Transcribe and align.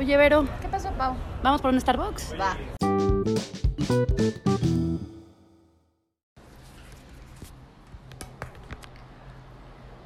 Oye, 0.00 0.16
Vero, 0.16 0.46
¿Qué 0.62 0.68
pasó, 0.68 0.90
Pau? 0.92 1.14
¿vamos 1.42 1.60
por 1.60 1.72
un 1.74 1.80
Starbucks? 1.80 2.34
Va. 2.40 2.56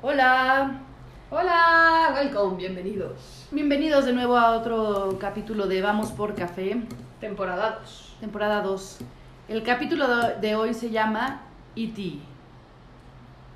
Hola, 0.02 0.80
Hola, 1.30 2.12
welcome, 2.14 2.56
bienvenidos. 2.56 3.46
bienvenidos 3.50 4.04
de 4.04 4.12
nuevo 4.12 4.36
a 4.36 4.50
otro 4.56 5.16
capítulo 5.20 5.66
de 5.66 5.80
Vamos 5.82 6.12
por 6.12 6.34
Café, 6.34 6.76
Temporada 7.20 7.78
2. 7.80 8.16
temporada 8.20 8.60
2. 8.62 8.98
El 9.48 9.62
capítulo 9.62 10.06
de- 10.40 10.54
hoy 10.56 10.74
se 10.74 10.90
llama 10.90 11.42
E.T. 11.76 12.18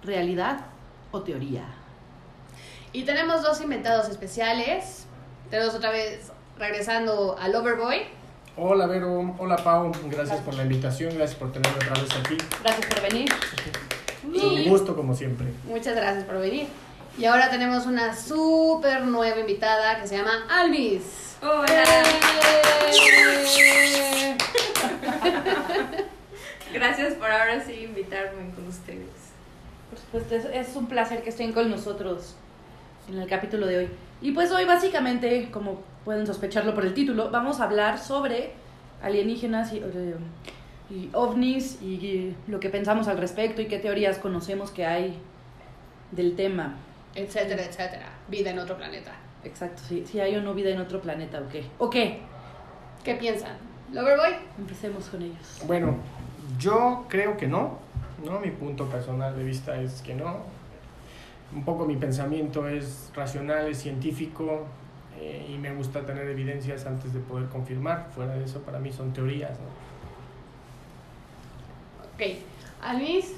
¿Realidad 0.03 0.61
o 1.13 1.21
teoría? 1.23 1.65
Y 2.93 3.03
tenemos 3.05 3.43
dos 3.43 3.61
invitados 3.61 4.09
especiales. 4.09 5.07
Tenemos 5.51 5.75
otra 5.75 5.91
vez 5.91 6.31
regresando 6.59 7.37
al 7.41 7.55
Overboy. 7.55 8.03
Hola 8.59 8.87
Vero, 8.87 9.35
hola 9.39 9.57
Pau, 9.57 9.91
gracias 10.11 10.41
por 10.41 10.53
la 10.55 10.65
invitación, 10.65 11.15
gracias 11.15 11.39
por 11.39 11.51
tenerme 11.53 11.77
otra 11.77 12.03
vez 12.03 12.11
aquí. 12.17 12.37
Gracias 12.63 12.87
por 12.87 13.01
venir. 13.01 13.33
Un 14.25 14.69
gusto 14.69 14.95
como 14.95 15.15
siempre. 15.15 15.47
muchas 15.65 15.97
gracias 15.97 16.25
por 16.25 16.39
venir. 16.39 16.67
Y 17.17 17.25
ahora 17.25 17.49
tenemos 17.49 17.87
una 17.87 18.15
súper 18.15 19.05
nueva 19.05 19.41
invitada 19.41 19.99
que 20.01 20.07
se 20.07 20.19
llama 20.19 20.45
Almis. 20.51 21.37
Hola. 21.41 21.67
Gracias 26.75 27.15
por 27.15 27.31
ahora 27.31 27.65
sí 27.65 27.85
invitarme 27.85 28.53
con 28.55 28.69
ustedes. 28.69 29.09
Por 29.89 29.99
supuesto, 29.99 30.35
es, 30.35 30.45
es 30.69 30.77
un 30.77 30.87
placer 30.87 31.23
que 31.23 31.31
estén 31.31 31.53
con 31.53 31.71
nosotros 31.71 32.35
en 33.09 33.19
el 33.19 33.27
capítulo 33.29 33.67
de 33.67 33.79
hoy. 33.79 33.89
Y 34.21 34.33
pues 34.33 34.51
hoy 34.51 34.65
básicamente, 34.65 35.51
como 35.51 35.81
pueden 36.05 36.27
sospecharlo 36.27 36.75
por 36.75 36.85
el 36.85 36.95
título, 36.95 37.31
vamos 37.31 37.61
a 37.61 37.65
hablar 37.65 37.99
sobre 37.99 38.53
alienígenas 39.03 39.73
y, 39.73 39.79
eh, 39.79 40.15
y 40.91 41.11
ovnis 41.13 41.79
y, 41.83 41.87
y 41.95 42.37
lo 42.49 42.59
que 42.61 42.69
pensamos 42.69 43.07
al 43.09 43.19
respecto 43.19 43.63
y 43.63 43.67
qué 43.67 43.79
teorías 43.79 44.19
conocemos 44.19 44.71
que 44.71 44.87
hay 44.87 45.19
del 46.11 46.35
tema. 46.35 46.75
etcétera, 47.15 47.63
etcétera. 47.65 48.09
Vida 48.29 48.51
en 48.51 48.59
otro 48.59 48.77
planeta. 48.77 49.13
Exacto, 49.45 49.83
si, 49.89 50.05
si 50.07 50.21
hay 50.21 50.35
o 50.37 50.43
no 50.43 50.55
vida 50.55 50.71
en 50.71 50.81
otro 50.81 51.01
planeta 51.01 51.41
o 51.41 51.49
qué. 51.49 51.65
¿O 51.79 51.89
qué? 51.91 52.21
¿Qué 53.05 53.15
piensan? 53.15 53.57
¿Loverboy? 53.93 54.35
Empecemos 54.59 55.05
con 55.07 55.23
ellos. 55.23 55.63
Bueno, 55.67 55.97
yo 56.59 57.07
creo 57.09 57.37
que 57.37 57.47
no, 57.47 57.79
¿no? 58.25 58.41
Mi 58.41 58.51
punto 58.51 58.87
personal 58.87 59.37
de 59.37 59.45
vista 59.45 59.81
es 59.81 60.03
que 60.03 60.15
no. 60.15 60.43
Un 61.55 61.65
poco 61.65 61.87
mi 61.87 61.97
pensamiento 61.97 62.69
es 62.69 63.11
racional, 63.15 63.69
es 63.69 63.79
científico 63.79 64.67
eh, 65.19 65.47
y 65.51 65.59
me 65.59 65.73
gusta 65.75 66.05
tener 66.05 66.29
evidencias 66.29 66.87
antes 66.87 67.13
de 67.13 67.21
poder 67.21 67.49
confirmar. 67.49 68.11
Fuera 68.15 68.35
de 68.35 68.45
eso, 68.45 68.63
para 68.63 68.79
mí 68.79 68.93
son 68.93 69.13
teorías, 69.13 69.59
¿no? 69.59 69.67
Ok. 72.15 72.39
Almis, 72.81 73.35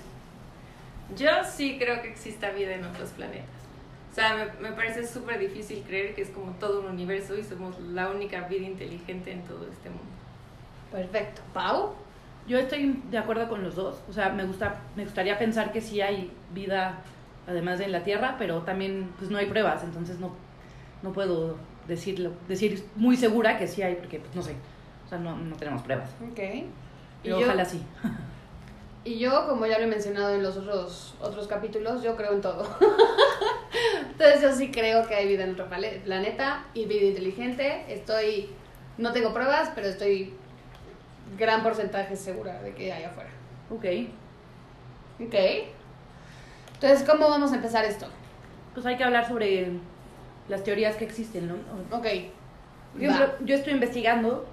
Yo 1.16 1.28
sí 1.44 1.76
creo 1.78 2.02
que 2.02 2.08
exista 2.10 2.50
vida 2.50 2.74
en 2.74 2.84
otros 2.84 3.10
planetas. 3.10 3.48
O 4.10 4.14
sea, 4.14 4.34
me, 4.60 4.68
me 4.70 4.74
parece 4.74 5.06
súper 5.06 5.38
difícil 5.38 5.82
creer 5.86 6.14
que 6.14 6.22
es 6.22 6.30
como 6.30 6.52
todo 6.52 6.80
un 6.80 6.86
universo 6.86 7.36
y 7.36 7.44
somos 7.44 7.78
la 7.80 8.10
única 8.10 8.48
vida 8.48 8.66
inteligente 8.66 9.32
en 9.32 9.44
todo 9.44 9.66
este 9.70 9.88
mundo. 9.88 10.04
perfecto. 10.90 11.42
¿Pau? 11.54 11.94
Yo 12.46 12.58
estoy 12.58 13.02
de 13.10 13.18
acuerdo 13.18 13.48
con 13.48 13.62
los 13.62 13.76
dos. 13.76 14.02
O 14.08 14.12
sea, 14.12 14.30
me, 14.30 14.44
gusta, 14.44 14.80
me 14.96 15.04
gustaría 15.04 15.38
pensar 15.38 15.72
que 15.72 15.80
sí 15.80 16.00
hay 16.00 16.32
vida 16.52 16.98
además 17.50 17.78
de 17.78 17.86
en 17.86 17.92
la 17.92 18.02
Tierra, 18.02 18.36
pero 18.38 18.62
también 18.62 19.10
pues 19.18 19.30
no 19.30 19.38
hay 19.38 19.46
pruebas, 19.46 19.84
entonces 19.84 20.18
no, 20.18 20.32
no 21.02 21.12
puedo 21.12 21.56
decirlo, 21.86 22.32
decir 22.48 22.84
muy 22.96 23.16
segura 23.16 23.58
que 23.58 23.66
sí 23.66 23.82
hay, 23.82 23.96
porque 23.96 24.20
pues, 24.20 24.34
no 24.34 24.42
sé. 24.42 24.54
O 25.04 25.08
sea, 25.08 25.18
no, 25.18 25.36
no 25.36 25.56
tenemos 25.56 25.82
pruebas. 25.82 26.10
Ok. 26.30 26.40
Pero 27.22 27.38
ojalá 27.38 27.64
sí. 27.64 27.82
Y 29.02 29.18
yo, 29.18 29.46
como 29.48 29.64
ya 29.64 29.78
lo 29.78 29.84
he 29.84 29.86
mencionado 29.86 30.34
en 30.34 30.42
los 30.42 30.58
otros, 30.58 31.14
otros 31.22 31.46
capítulos, 31.46 32.02
yo 32.02 32.16
creo 32.16 32.34
en 32.34 32.42
todo. 32.42 32.64
Entonces 34.10 34.42
yo 34.42 34.52
sí 34.52 34.70
creo 34.70 35.08
que 35.08 35.14
hay 35.14 35.26
vida 35.26 35.44
en 35.44 35.52
otro 35.52 35.68
planeta 35.68 36.66
y 36.74 36.84
vida 36.84 37.06
inteligente. 37.06 37.86
Estoy, 37.88 38.50
no 38.98 39.12
tengo 39.12 39.32
pruebas, 39.32 39.70
pero 39.74 39.88
estoy 39.88 40.34
gran 41.38 41.62
porcentaje 41.62 42.14
segura 42.14 42.60
de 42.60 42.74
que 42.74 42.92
hay 42.92 43.04
afuera. 43.04 43.30
Ok. 43.70 43.86
Ok. 45.26 45.34
Entonces, 46.82 47.06
¿cómo 47.06 47.28
vamos 47.28 47.52
a 47.52 47.56
empezar 47.56 47.84
esto? 47.84 48.06
Pues 48.72 48.86
hay 48.86 48.96
que 48.96 49.04
hablar 49.04 49.28
sobre 49.28 49.68
las 50.48 50.64
teorías 50.64 50.96
que 50.96 51.04
existen, 51.04 51.46
¿no? 51.46 51.54
Ok. 51.94 52.06
Por 52.94 53.02
ejemplo, 53.02 53.26
Va. 53.26 53.44
yo 53.44 53.54
estoy 53.54 53.74
investigando 53.74 54.46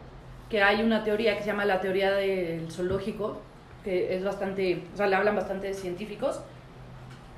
que 0.50 0.62
hay 0.62 0.82
una 0.84 1.06
teoría 1.06 1.38
que 1.38 1.44
se 1.44 1.48
llama 1.48 1.64
la 1.64 1.80
teoría 1.80 2.12
del 2.12 2.70
zoológico, 2.70 3.40
que 3.82 4.14
es 4.14 4.26
bastante, 4.26 4.84
o 4.94 4.98
sea, 4.98 5.08
le 5.08 5.16
hablan 5.16 5.38
bastante 5.38 5.74
científicos, 5.74 6.42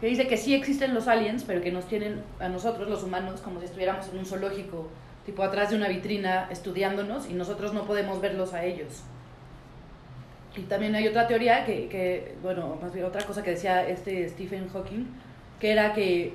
que 0.01 0.07
dice 0.07 0.27
que 0.27 0.37
sí 0.37 0.55
existen 0.55 0.95
los 0.95 1.07
aliens, 1.07 1.43
pero 1.43 1.61
que 1.61 1.71
nos 1.71 1.85
tienen 1.85 2.23
a 2.39 2.49
nosotros, 2.49 2.89
los 2.89 3.03
humanos, 3.03 3.41
como 3.41 3.59
si 3.59 3.67
estuviéramos 3.67 4.09
en 4.09 4.17
un 4.17 4.25
zoológico, 4.25 4.87
tipo 5.23 5.43
atrás 5.43 5.69
de 5.69 5.75
una 5.75 5.87
vitrina, 5.87 6.47
estudiándonos, 6.49 7.29
y 7.29 7.33
nosotros 7.33 7.75
no 7.75 7.85
podemos 7.85 8.21
verlos 8.21 8.55
a 8.55 8.65
ellos. 8.65 9.03
Y 10.55 10.61
también 10.63 10.95
hay 10.95 11.07
otra 11.07 11.27
teoría 11.27 11.63
que, 11.65 11.87
que, 11.87 12.35
bueno, 12.41 12.77
más 12.81 12.93
bien 12.93 13.05
otra 13.05 13.23
cosa 13.25 13.43
que 13.43 13.51
decía 13.51 13.87
este 13.87 14.27
Stephen 14.29 14.67
Hawking, 14.69 15.05
que 15.59 15.71
era 15.71 15.93
que 15.93 16.33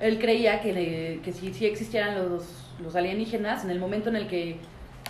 él 0.00 0.18
creía 0.18 0.60
que, 0.60 0.72
le- 0.72 1.20
que 1.22 1.32
si, 1.32 1.52
si 1.52 1.66
existieran 1.66 2.14
los, 2.16 2.44
los 2.80 2.94
alienígenas, 2.94 3.64
en 3.64 3.70
el 3.70 3.80
momento 3.80 4.08
en 4.08 4.16
el 4.16 4.28
que 4.28 4.56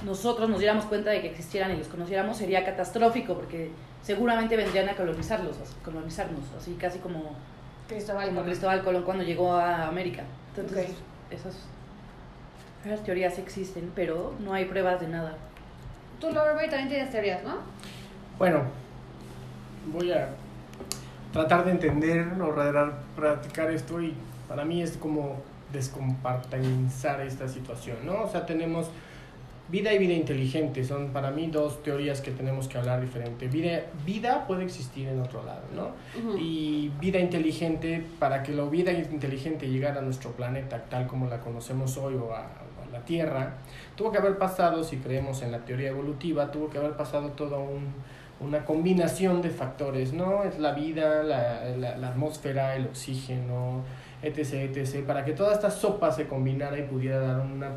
nosotros 0.04 0.48
nos 0.48 0.58
diéramos 0.60 0.86
cuenta 0.86 1.10
de 1.10 1.20
que 1.20 1.28
existieran 1.28 1.72
y 1.72 1.76
los 1.76 1.88
conociéramos, 1.88 2.36
sería 2.38 2.64
catastrófico, 2.64 3.34
porque 3.34 3.70
seguramente 4.02 4.56
vendrían 4.56 4.88
a 4.88 4.94
colonizarlos, 4.94 5.56
colonizarnos, 5.84 6.40
así 6.56 6.72
casi 6.80 6.98
como, 7.00 7.36
Cristóbal 7.88 8.26
como 8.26 8.36
Colón. 8.40 8.46
Cristóbal 8.50 8.82
Colón 8.82 9.02
cuando 9.02 9.25
llegó 9.25 9.52
a 9.52 9.86
América. 9.88 10.22
Entonces, 10.56 10.86
Ok. 10.90 10.96
esas, 11.32 11.54
esas 12.86 13.04
teorías 13.04 13.38
existen, 13.38 13.92
pero 13.94 14.34
no 14.40 14.54
hay 14.54 14.64
pruebas 14.64 15.00
de 15.00 15.08
nada. 15.08 15.36
Tú, 16.20 16.30
Loverboy, 16.32 16.69
también 16.70 16.88
tienes 16.88 17.10
teorías, 17.10 17.42
¿no? 17.44 17.56
Bueno, 18.38 18.62
voy 19.93 20.12
a 20.12 20.28
tratar 21.32 21.65
de 21.65 21.72
entender 21.72 22.26
o 22.41 22.53
ra- 22.53 22.99
practicar 23.16 23.71
esto 23.71 24.00
y 24.00 24.15
para 24.49 24.65
mí 24.65 24.82
es 24.82 24.97
como 24.97 25.37
descompartamentar 25.72 27.21
esta 27.21 27.49
situación, 27.49 27.99
¿no? 28.04 28.22
O 28.22 28.28
sea, 28.28 28.47
tenemos 28.47 28.88
vida 29.71 29.93
y 29.93 29.99
vida 29.99 30.15
inteligente, 30.15 30.82
son 30.84 31.09
para 31.09 31.31
mí 31.31 31.49
dos 31.49 31.82
teorías 31.82 32.22
que 32.22 32.31
tenemos 32.31 32.69
que 32.69 32.78
hablar 32.78 33.03
diferente. 33.03 33.49
Vida, 33.49 33.82
vida 34.06 34.47
puede 34.47 34.65
existir 34.65 35.09
en 35.09 35.20
otro 35.20 35.44
lado, 35.44 35.62
¿no? 35.75 35.91
Y 36.38 36.91
vida 37.00 37.19
inteligente, 37.19 38.03
para 38.19 38.43
que 38.43 38.53
la 38.53 38.65
vida 38.65 38.93
inteligente 38.93 39.69
llegara 39.69 39.99
a 39.99 40.03
nuestro 40.03 40.31
planeta 40.31 40.84
tal 40.88 41.06
como 41.06 41.26
la 41.26 41.41
conocemos 41.41 41.99
hoy 41.99 42.15
o 42.15 42.32
a, 42.34 42.47
la 42.91 43.00
Tierra, 43.00 43.53
tuvo 43.97 44.10
que 44.10 44.16
haber 44.16 44.38
pasado, 44.38 44.82
si 44.82 44.97
creemos 44.97 45.43
en 45.43 45.53
la 45.53 45.59
teoría 45.59 45.91
evolutiva, 45.91 46.50
tuvo 46.50 46.70
que 46.70 46.78
haber 46.78 46.93
pasado 46.97 47.28
toda 47.32 47.59
un- 47.59 47.93
una 48.41 48.65
combinación 48.65 49.43
de 49.43 49.50
factores, 49.50 50.12
¿no? 50.12 50.44
Es 50.44 50.59
la 50.59 50.72
vida, 50.72 51.22
la, 51.22 51.65
la- 51.76 52.09
atmósfera, 52.09 52.76
el 52.76 52.87
oxígeno, 52.87 53.82
etc., 54.22 54.76
etc., 54.76 55.04
para 55.04 55.25
que 55.25 55.32
toda 55.32 55.53
esta 55.54 55.71
sopa 55.71 56.12
se 56.12 56.26
combinara 56.26 56.78
y 56.78 56.82
pudiera 56.82 57.19
dar 57.19 57.41
una 57.41 57.71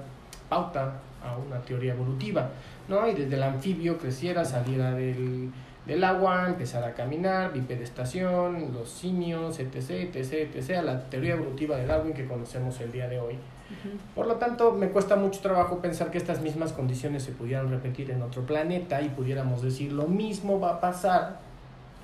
pauta 0.49 0.99
a 1.23 1.37
una 1.37 1.59
teoría 1.61 1.93
evolutiva, 1.93 2.49
¿no? 2.87 3.07
Y 3.07 3.13
desde 3.13 3.35
el 3.35 3.43
anfibio 3.43 3.97
creciera, 3.97 4.43
saliera 4.45 4.91
del, 4.91 5.51
del 5.85 6.03
agua, 6.03 6.45
empezara 6.47 6.87
a 6.87 6.93
caminar, 6.93 7.53
bipedestación, 7.53 8.71
los 8.73 8.89
simios, 8.89 9.59
etc., 9.59 10.15
etc., 10.15 10.33
etc., 10.55 10.77
a 10.77 10.81
la 10.83 10.99
teoría 11.09 11.33
evolutiva 11.33 11.77
de 11.77 11.85
Darwin 11.87 12.13
que 12.13 12.25
conocemos 12.25 12.79
el 12.81 12.91
día 12.91 13.07
de 13.07 13.19
hoy. 13.19 13.35
Por 14.15 14.27
lo 14.27 14.35
tanto, 14.35 14.73
me 14.73 14.89
cuesta 14.89 15.15
mucho 15.15 15.41
trabajo 15.41 15.79
pensar 15.79 16.11
que 16.11 16.17
estas 16.17 16.41
mismas 16.41 16.73
condiciones 16.73 17.23
se 17.23 17.31
pudieran 17.31 17.69
repetir 17.69 18.11
en 18.11 18.21
otro 18.21 18.45
planeta 18.45 19.01
y 19.01 19.09
pudiéramos 19.09 19.61
decir 19.61 19.91
lo 19.91 20.07
mismo 20.07 20.59
va 20.59 20.71
a 20.71 20.81
pasar, 20.81 21.39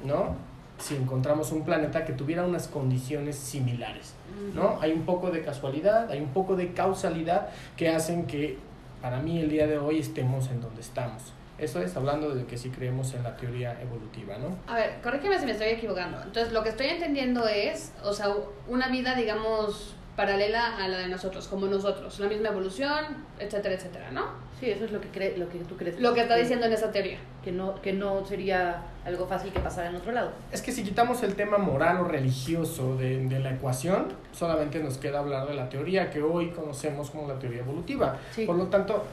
¿no? 0.03 0.36
Si 0.80 0.95
encontramos 0.95 1.51
un 1.51 1.63
planeta 1.63 2.06
que 2.06 2.13
tuviera 2.13 2.45
unas 2.45 2.68
condiciones 2.68 3.36
similares, 3.36 4.13
¿no? 4.53 4.77
Hay 4.81 4.92
un 4.92 5.03
poco 5.03 5.31
de 5.31 5.42
casualidad, 5.42 6.12
hay 6.12 6.21
un 6.21 6.30
poco 6.30 6.56
de 6.56 6.74
causalidad 6.74 7.50
que 7.75 7.89
hacen 7.89 8.27
que 8.27 8.57
para 9.01 9.19
mí 9.19 9.39
el 9.39 9.50
día 9.50 9.68
de 9.68 9.77
hoy 9.77 10.00
estemos 10.00 10.50
en 10.50 10.62
donde 10.62 10.81
estamos. 10.81 11.33
Eso 11.57 11.81
es 11.81 11.95
hablando 11.97 12.36
de 12.36 12.45
que 12.45 12.56
sí 12.56 12.69
creemos 12.69 13.15
en 13.15 13.24
la 13.24 13.36
teoría 13.36 13.81
evolutiva, 13.81 14.38
¿no? 14.38 14.56
A 14.71 14.75
ver, 14.75 15.00
corrígeme 15.01 15.39
si 15.39 15.45
me 15.45 15.53
estoy 15.53 15.69
equivocando. 15.69 16.21
Entonces, 16.21 16.53
lo 16.53 16.62
que 16.62 16.69
estoy 16.69 16.88
entendiendo 16.88 17.47
es, 17.47 17.94
o 18.03 18.13
sea, 18.13 18.27
una 18.68 18.89
vida, 18.89 19.15
digamos, 19.15 19.95
paralela 20.18 20.75
a 20.78 20.88
la 20.88 20.98
de 20.98 21.08
nosotros, 21.08 21.48
como 21.48 21.68
nosotros, 21.68 22.19
la 22.19 22.28
misma 22.28 22.50
evolución, 22.50 23.24
etcétera, 23.40 23.75
etcétera, 23.75 24.10
¿no? 24.12 24.25
Sí, 24.60 24.72
eso 24.72 24.86
es 24.86 24.92
lo 24.92 25.00
que, 25.00 25.10
cree, 25.10 25.38
lo 25.38 25.48
que 25.48 25.60
tú 25.60 25.78
crees. 25.78 26.00
Lo 26.00 26.16
que 26.16 26.22
está 26.22 26.36
diciendo 26.36 26.66
en 26.66 26.74
esa 26.74 26.92
teoría. 26.92 27.19
Que 27.44 27.52
no, 27.52 27.80
que 27.80 27.94
no 27.94 28.25
sería 28.25 28.81
algo 29.06 29.28
fácil 29.28 29.54
que 29.54 29.60
pasara 29.60 29.90
en 29.90 29.96
otro 29.96 30.12
lado. 30.12 30.31
Es 30.52 30.64
que 30.64 30.72
si 30.72 30.84
quitamos 30.84 31.22
el 31.22 31.36
tema 31.36 31.60
moral 31.60 32.00
o 32.00 32.04
religioso 32.06 32.98
de, 32.98 33.28
de 33.28 33.40
la 33.40 33.52
ecuación, 33.52 34.08
solamente 34.34 34.80
nos 34.80 34.98
queda 34.98 35.19
hablar 35.19 35.48
de 35.48 35.54
la 35.54 35.69
teoría 35.69 36.10
que 36.10 36.24
hoy 36.24 36.50
conocemos 36.50 37.12
como 37.12 37.28
la 37.28 37.38
teoría 37.38 37.60
evolutiva. 37.60 38.18
Sí. 38.31 38.48
Por 38.48 38.56
lo 38.56 38.66
tanto, 38.66 39.06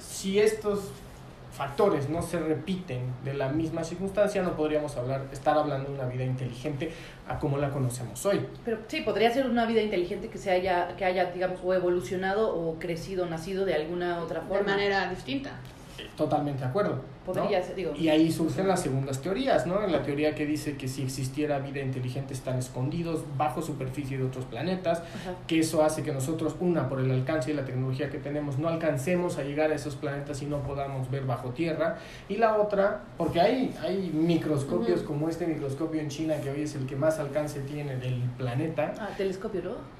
si 0.00 0.40
estos 0.40 0.90
factores 1.56 2.08
no 2.10 2.20
se 2.22 2.38
repiten 2.38 3.00
de 3.24 3.32
la 3.34 3.48
misma 3.48 3.82
circunstancia, 3.82 4.42
no 4.42 4.54
podríamos 4.54 4.96
hablar, 4.96 5.26
estar 5.32 5.56
hablando 5.56 5.88
de 5.88 5.94
una 5.94 6.04
vida 6.06 6.22
inteligente 6.24 6.92
a 7.26 7.38
como 7.38 7.56
la 7.56 7.70
conocemos 7.70 8.24
hoy. 8.26 8.46
Pero 8.64 8.78
sí, 8.86 9.00
podría 9.00 9.30
ser 9.30 9.46
una 9.46 9.64
vida 9.64 9.80
inteligente 9.80 10.28
que 10.28 10.36
se 10.38 10.50
haya, 10.50 10.94
que 10.96 11.04
haya, 11.04 11.32
digamos, 11.32 11.58
o 11.64 11.72
evolucionado 11.72 12.54
o 12.54 12.78
crecido, 12.78 13.24
nacido 13.26 13.64
de 13.64 13.74
alguna 13.74 14.20
otra 14.22 14.40
De 14.40 14.46
forma. 14.46 14.72
manera 14.72 15.08
distinta. 15.08 15.52
Totalmente 16.16 16.60
de 16.60 16.66
acuerdo. 16.66 17.00
¿no? 17.26 17.32
Podría 17.32 17.62
ser, 17.62 17.74
digo. 17.74 17.92
Y 17.96 18.08
ahí 18.08 18.30
surgen 18.30 18.68
las 18.68 18.80
segundas 18.80 19.20
teorías, 19.20 19.66
¿no? 19.66 19.84
La 19.86 20.02
teoría 20.02 20.34
que 20.34 20.46
dice 20.46 20.76
que 20.76 20.86
si 20.86 21.02
existiera 21.02 21.58
vida 21.58 21.80
inteligente 21.80 22.34
están 22.34 22.58
escondidos 22.58 23.24
bajo 23.36 23.62
superficie 23.62 24.16
de 24.16 24.24
otros 24.24 24.44
planetas, 24.44 24.98
Ajá. 24.98 25.34
que 25.46 25.60
eso 25.60 25.82
hace 25.82 26.02
que 26.02 26.12
nosotros, 26.12 26.54
una, 26.60 26.88
por 26.88 27.00
el 27.00 27.10
alcance 27.10 27.50
y 27.50 27.54
la 27.54 27.64
tecnología 27.64 28.10
que 28.10 28.18
tenemos, 28.18 28.58
no 28.58 28.68
alcancemos 28.68 29.38
a 29.38 29.42
llegar 29.42 29.72
a 29.72 29.74
esos 29.74 29.96
planetas 29.96 30.40
y 30.42 30.46
no 30.46 30.62
podamos 30.62 31.10
ver 31.10 31.24
bajo 31.24 31.50
tierra. 31.50 31.98
Y 32.28 32.36
la 32.36 32.56
otra, 32.56 33.02
porque 33.18 33.40
hay, 33.40 33.74
hay 33.82 34.10
microscopios 34.14 35.02
como 35.02 35.28
este 35.28 35.46
microscopio 35.46 36.00
en 36.00 36.08
China, 36.08 36.36
que 36.40 36.50
hoy 36.50 36.62
es 36.62 36.74
el 36.76 36.86
que 36.86 36.96
más 36.96 37.18
alcance 37.18 37.60
tiene 37.60 37.96
del 37.96 38.20
planeta. 38.36 38.94
Ah, 39.00 39.08
telescopio, 39.16 39.62
¿no? 39.62 39.96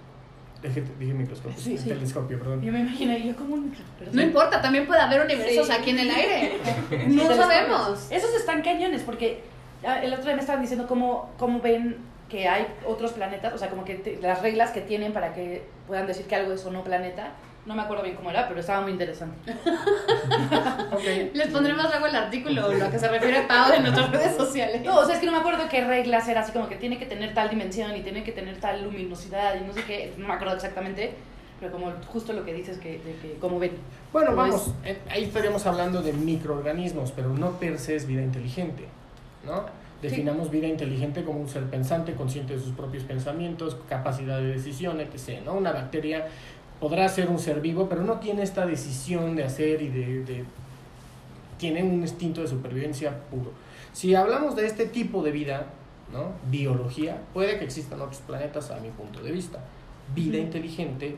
Dije, 0.62 0.82
dije 0.99 1.12
microscopio, 1.14 1.56
Sí, 1.58 1.76
sí. 1.79 1.88
telescopio, 1.88 2.38
perdón. 2.38 2.62
Yo 2.62 2.73
me 2.73 2.81
imaginé, 2.81 3.26
yo 3.26 3.37
como 3.37 3.55
un... 3.55 3.75
No 4.12 4.20
sí. 4.20 4.26
importa, 4.26 4.61
también 4.62 4.87
puede 4.87 5.00
haber 5.00 5.20
universos 5.25 5.67
Sí. 5.67 5.73
aquí 5.73 5.91
en 5.91 5.99
el 6.00 6.11
aire. 6.11 6.53
No 7.08 7.35
sabemos. 7.35 8.11
Esos 8.11 8.35
están 8.35 8.62
cañones, 8.62 9.03
porque 9.03 9.43
ah, 9.87 10.00
el 10.03 10.12
otro 10.12 10.25
día 10.25 10.35
me 10.35 10.41
estaban 10.41 10.62
diciendo 10.62 10.87
cómo, 10.87 11.31
cómo 11.38 11.61
ven 11.61 11.97
que 12.29 12.49
hay 12.49 12.67
otros 12.87 13.12
planetas, 13.12 13.55
o 13.55 13.58
sea, 13.58 13.69
como 13.70 13.85
que 13.85 13.94
te- 13.97 14.19
las 14.20 14.43
reglas 14.43 14.70
que 14.73 14.81
tienen 14.81 15.12
para 15.12 15.32
que 15.35 15.62
puedan 15.87 16.06
decir 16.06 16.26
que 16.26 16.35
algo 16.35 16.53
es 16.53 16.64
o 16.67 16.70
no 16.73 16.82
planeta. 16.82 17.31
No 17.66 17.74
me 17.74 17.82
acuerdo 17.82 18.04
bien 18.04 18.14
cómo 18.14 18.30
era, 18.30 18.46
pero 18.46 18.60
estaba 18.60 18.80
muy 18.80 18.92
interesante. 18.92 19.36
Ok. 20.92 21.02
Les 21.34 21.48
pondremos 21.48 21.84
luego 21.84 22.06
el 22.06 22.16
artículo, 22.16 22.72
lo 22.72 22.90
que 22.90 22.98
se 22.98 23.08
refiere 23.08 23.38
a 23.38 23.48
Pau 23.48 23.72
en 23.72 23.82
nuestras 23.82 24.10
redes 24.10 24.36
sociales. 24.36 24.82
No, 24.84 24.98
o 24.98 25.04
sea, 25.04 25.14
es 25.14 25.20
que 25.20 25.26
no 25.26 25.32
me 25.32 25.38
acuerdo 25.38 25.68
qué 25.68 25.84
reglas 25.84 26.26
era, 26.28 26.40
así 26.40 26.52
como 26.52 26.68
que 26.68 26.76
tiene 26.76 26.98
que 26.98 27.06
tener 27.06 27.34
tal 27.34 27.50
dimensión 27.50 27.94
y 27.96 28.00
tiene 28.00 28.24
que 28.24 28.32
tener 28.32 28.58
tal 28.58 28.82
luminosidad 28.82 29.60
y 29.60 29.66
no 29.66 29.72
sé 29.72 29.84
qué, 29.84 30.14
no 30.16 30.26
me 30.26 30.34
acuerdo 30.34 30.54
exactamente, 30.54 31.14
pero 31.60 31.72
como 31.72 31.92
justo 32.06 32.32
lo 32.32 32.44
que 32.44 32.54
dices 32.54 32.78
que, 32.78 32.92
de 32.92 33.16
que 33.20 33.36
cómo 33.40 33.58
ven. 33.58 33.72
Bueno, 34.12 34.30
No 34.30 34.36
vamos, 34.36 34.72
eh, 34.84 34.98
ahí 35.10 35.24
estaríamos 35.24 35.66
hablando 35.66 36.02
de 36.02 36.12
microorganismos, 36.12 37.12
pero 37.12 37.30
no 37.30 37.52
per 37.52 37.78
se 37.78 37.96
es 37.96 38.06
vida 38.06 38.22
inteligente, 38.22 38.84
¿no? 39.44 39.64
Definamos 40.02 40.50
vida 40.50 40.66
inteligente 40.66 41.24
como 41.24 41.40
un 41.40 41.48
ser 41.48 41.64
pensante, 41.64 42.14
consciente 42.14 42.54
de 42.54 42.60
sus 42.62 42.72
propios 42.72 43.04
pensamientos, 43.04 43.76
capacidad 43.88 44.38
de 44.38 44.48
decisión, 44.48 45.00
etc. 45.00 45.40
¿no? 45.44 45.54
Una 45.54 45.72
bacteria 45.72 46.26
podrá 46.81 47.08
ser 47.08 47.28
un 47.28 47.38
ser 47.38 47.61
vivo, 47.61 47.88
pero 47.88 48.02
no 48.02 48.19
tiene 48.20 48.43
esta 48.43 48.67
decisión 48.67 49.34
de 49.37 49.44
hacer 49.44 49.81
y 49.82 49.88
de, 49.88 50.25
de- 50.25 50.44
tiene 51.58 51.82
un 51.82 52.00
instinto 52.02 52.43
de 52.43 52.49
supervivencia 52.49 53.19
puro. 53.31 53.50
Si 53.93 54.14
hablamos 54.14 54.56
de 54.56 54.67
este 54.67 54.87
tipo 54.87 55.23
de 55.23 55.31
vida, 55.32 55.67
¿no? 56.12 56.32
Biología, 56.50 57.19
puede 57.32 57.58
que 57.58 57.64
existan 57.64 58.00
otros 58.00 58.20
planetas 58.20 58.70
a 58.70 58.78
mi 58.81 58.90
punto 58.90 59.23
de 59.23 59.32
vista. 59.32 59.58
Vida 60.14 60.37
inteligente 60.38 61.17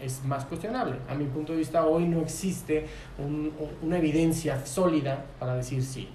es 0.00 0.24
más 0.24 0.44
cuestionable. 0.44 0.96
A 1.08 1.14
mi 1.14 1.24
punto 1.24 1.52
de 1.52 1.58
vista, 1.58 1.84
hoy 1.84 2.04
no 2.06 2.20
existe 2.20 2.86
un- 3.18 3.52
un- 3.58 3.88
una 3.88 3.98
evidencia 3.98 4.64
sólida 4.64 5.24
para 5.40 5.56
decir 5.56 5.82
sí. 5.82 6.08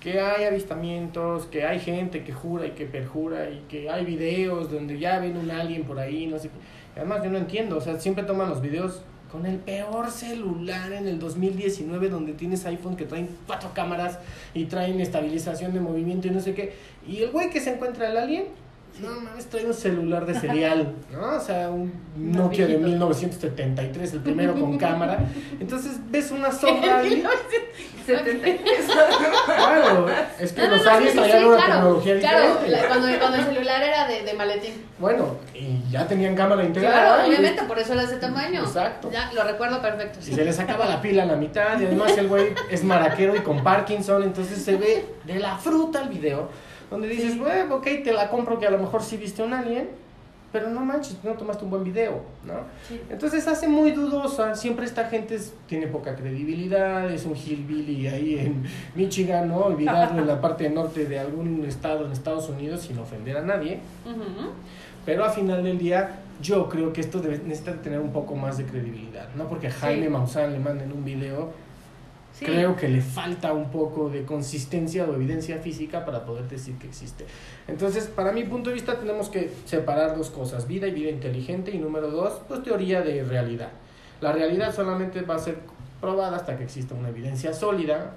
Que 0.00 0.20
hay 0.20 0.44
avistamientos, 0.44 1.46
que 1.46 1.64
hay 1.64 1.78
gente 1.80 2.24
que 2.24 2.32
jura 2.32 2.66
y 2.66 2.72
que 2.72 2.84
perjura 2.84 3.48
y 3.48 3.64
que 3.68 3.88
hay 3.88 4.04
videos 4.04 4.70
donde 4.70 4.98
ya 4.98 5.18
ven 5.20 5.36
un 5.36 5.50
alien 5.50 5.84
por 5.84 5.98
ahí, 5.98 6.26
no 6.26 6.38
sé 6.38 6.48
qué. 6.48 6.54
Además, 6.96 7.22
yo 7.24 7.30
no 7.30 7.38
entiendo, 7.38 7.76
o 7.76 7.80
sea, 7.80 7.98
siempre 7.98 8.24
toman 8.24 8.48
los 8.48 8.60
videos 8.60 9.02
con 9.30 9.46
el 9.46 9.58
peor 9.58 10.12
celular 10.12 10.92
en 10.92 11.08
el 11.08 11.18
2019 11.18 12.08
donde 12.08 12.34
tienes 12.34 12.64
iPhone 12.66 12.96
que 12.96 13.04
traen 13.04 13.28
cuatro 13.48 13.70
cámaras 13.74 14.20
y 14.54 14.66
traen 14.66 15.00
estabilización 15.00 15.72
de 15.72 15.80
movimiento 15.80 16.28
y 16.28 16.30
no 16.30 16.40
sé 16.40 16.54
qué. 16.54 16.74
Y 17.04 17.22
el 17.22 17.32
güey 17.32 17.50
que 17.50 17.60
se 17.60 17.74
encuentra 17.74 18.08
el 18.08 18.16
alien, 18.16 18.44
no 19.00 19.20
mames, 19.20 19.46
trae 19.46 19.66
un 19.66 19.74
celular 19.74 20.24
de 20.24 20.38
serial, 20.38 20.94
¿no? 21.12 21.36
O 21.36 21.40
sea, 21.40 21.68
un 21.70 21.92
Nokia 22.16 22.66
de 22.66 22.76
viejito. 22.76 22.88
1973, 22.90 24.12
el 24.14 24.20
primero 24.20 24.54
con 24.54 24.78
cámara. 24.78 25.18
Entonces 25.58 25.92
ves 26.10 26.30
una 26.30 26.52
sombra 26.52 26.98
ahí. 26.98 27.24
73. 28.06 28.70
Claro, 29.46 30.06
es 30.38 30.52
que 30.52 30.60
No, 30.62 30.68
no, 30.68 30.76
los 30.76 30.84
no, 30.84 30.90
aliens 30.90 31.14
traían 31.14 31.38
sí, 31.38 31.44
una 31.44 31.56
claro, 31.56 31.72
tecnología 31.74 32.18
claro, 32.20 32.38
diferente. 32.48 32.70
la- 32.70 32.88
cuando, 32.88 33.18
cuando 33.18 33.36
el 33.38 33.44
celular 33.44 33.82
era 33.82 34.06
de, 34.08 34.22
de 34.22 34.34
maletín. 34.34 34.72
Bueno, 34.98 35.36
y 35.54 35.80
ya 35.90 36.06
tenían 36.06 36.34
cámara 36.36 36.64
integrada. 36.64 36.94
Claro, 37.16 37.22
y- 37.26 37.28
obviamente, 37.30 37.62
por 37.64 37.78
eso 37.78 37.92
era 37.94 38.02
de 38.02 38.08
ese 38.08 38.16
tamaño. 38.18 38.60
Exacto. 38.62 39.10
Ya, 39.10 39.30
lo 39.32 39.42
recuerdo 39.44 39.80
perfecto. 39.80 40.18
Y 40.20 40.32
se 40.34 40.44
le 40.44 40.52
sacaba 40.52 40.86
la 40.86 41.00
pila 41.00 41.22
a 41.22 41.26
la 41.26 41.36
mitad 41.36 41.80
y 41.80 41.86
además 41.86 42.16
el 42.18 42.28
güey 42.28 42.52
es 42.70 42.84
maraquero 42.84 43.34
y 43.36 43.40
con 43.40 43.62
Parkinson, 43.64 44.22
entonces 44.22 44.62
se 44.62 44.76
ve 44.76 45.06
de 45.24 45.38
la 45.38 45.56
fruta 45.56 46.02
el 46.02 46.08
video, 46.10 46.50
donde 46.94 47.08
dices, 47.08 47.38
güey, 47.38 47.62
ok, 47.70 47.84
te 48.04 48.12
la 48.12 48.30
compro 48.30 48.58
que 48.58 48.66
a 48.66 48.70
lo 48.70 48.78
mejor 48.78 49.02
sí 49.02 49.16
viste 49.16 49.42
un 49.42 49.52
alien, 49.52 49.88
pero 50.52 50.70
no 50.70 50.80
manches, 50.84 51.16
no 51.24 51.32
tomaste 51.32 51.64
un 51.64 51.70
buen 51.70 51.82
video, 51.84 52.22
¿no? 52.44 52.54
Sí. 52.88 53.00
Entonces 53.10 53.46
hace 53.48 53.66
muy 53.66 53.90
dudosa, 53.90 54.54
siempre 54.54 54.84
esta 54.86 55.06
gente 55.06 55.34
es- 55.34 55.52
tiene 55.66 55.88
poca 55.88 56.14
credibilidad, 56.14 57.10
es 57.10 57.24
un 57.26 57.34
hillbilly 57.36 58.06
ahí 58.06 58.38
en 58.38 58.62
Michigan, 58.94 59.48
¿no? 59.48 59.56
Olvidado 59.58 60.16
en 60.18 60.26
la 60.28 60.40
parte 60.40 60.70
norte 60.70 61.06
de 61.06 61.18
algún 61.18 61.64
estado 61.64 62.06
en 62.06 62.12
Estados 62.12 62.48
Unidos 62.48 62.82
sin 62.82 62.98
ofender 62.98 63.36
a 63.38 63.42
nadie. 63.42 63.80
Ujú. 64.06 64.50
Pero 65.04 65.24
al 65.24 65.32
final 65.32 65.64
del 65.64 65.76
día, 65.78 66.20
yo 66.40 66.68
creo 66.68 66.92
que 66.92 67.00
esto 67.00 67.20
debe, 67.20 67.38
necesita 67.38 67.72
tener 67.82 67.98
un 67.98 68.12
poco 68.12 68.36
más 68.36 68.56
de 68.56 68.64
credibilidad. 68.64 69.28
No 69.34 69.48
porque 69.48 69.66
a 69.66 69.72
Jaime 69.72 70.06
Sí. 70.06 70.08
Maussan 70.12 70.52
le 70.52 70.60
manden 70.60 70.92
un 70.92 71.04
video, 71.04 71.52
Creo 72.40 72.74
que 72.76 72.88
le 72.88 73.00
falta 73.00 73.52
un 73.52 73.70
poco 73.70 74.10
de 74.10 74.24
consistencia 74.24 75.04
o 75.04 75.14
evidencia 75.14 75.58
física 75.58 76.04
para 76.04 76.24
poder 76.24 76.48
decir 76.48 76.76
que 76.78 76.88
existe. 76.88 77.26
Entonces, 77.68 78.06
para 78.06 78.32
mi 78.32 78.44
punto 78.44 78.70
de 78.70 78.74
vista, 78.74 78.98
tenemos 78.98 79.28
que 79.28 79.50
separar 79.64 80.16
dos 80.16 80.30
cosas: 80.30 80.66
vida 80.66 80.86
y 80.88 80.90
vida 80.90 81.10
inteligente. 81.10 81.70
Y 81.70 81.78
número 81.78 82.10
dos, 82.10 82.40
pues 82.48 82.62
teoría 82.62 83.02
de 83.02 83.22
realidad. 83.22 83.70
La 84.20 84.32
realidad 84.32 84.74
solamente 84.74 85.22
va 85.22 85.36
a 85.36 85.38
ser 85.38 85.58
probada 86.00 86.36
hasta 86.36 86.56
que 86.56 86.64
exista 86.64 86.94
una 86.94 87.08
evidencia 87.08 87.52
sólida 87.52 88.16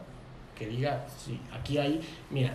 que 0.58 0.68
diga, 0.68 1.06
sí, 1.24 1.40
aquí 1.54 1.78
hay, 1.78 2.02
mira, 2.32 2.54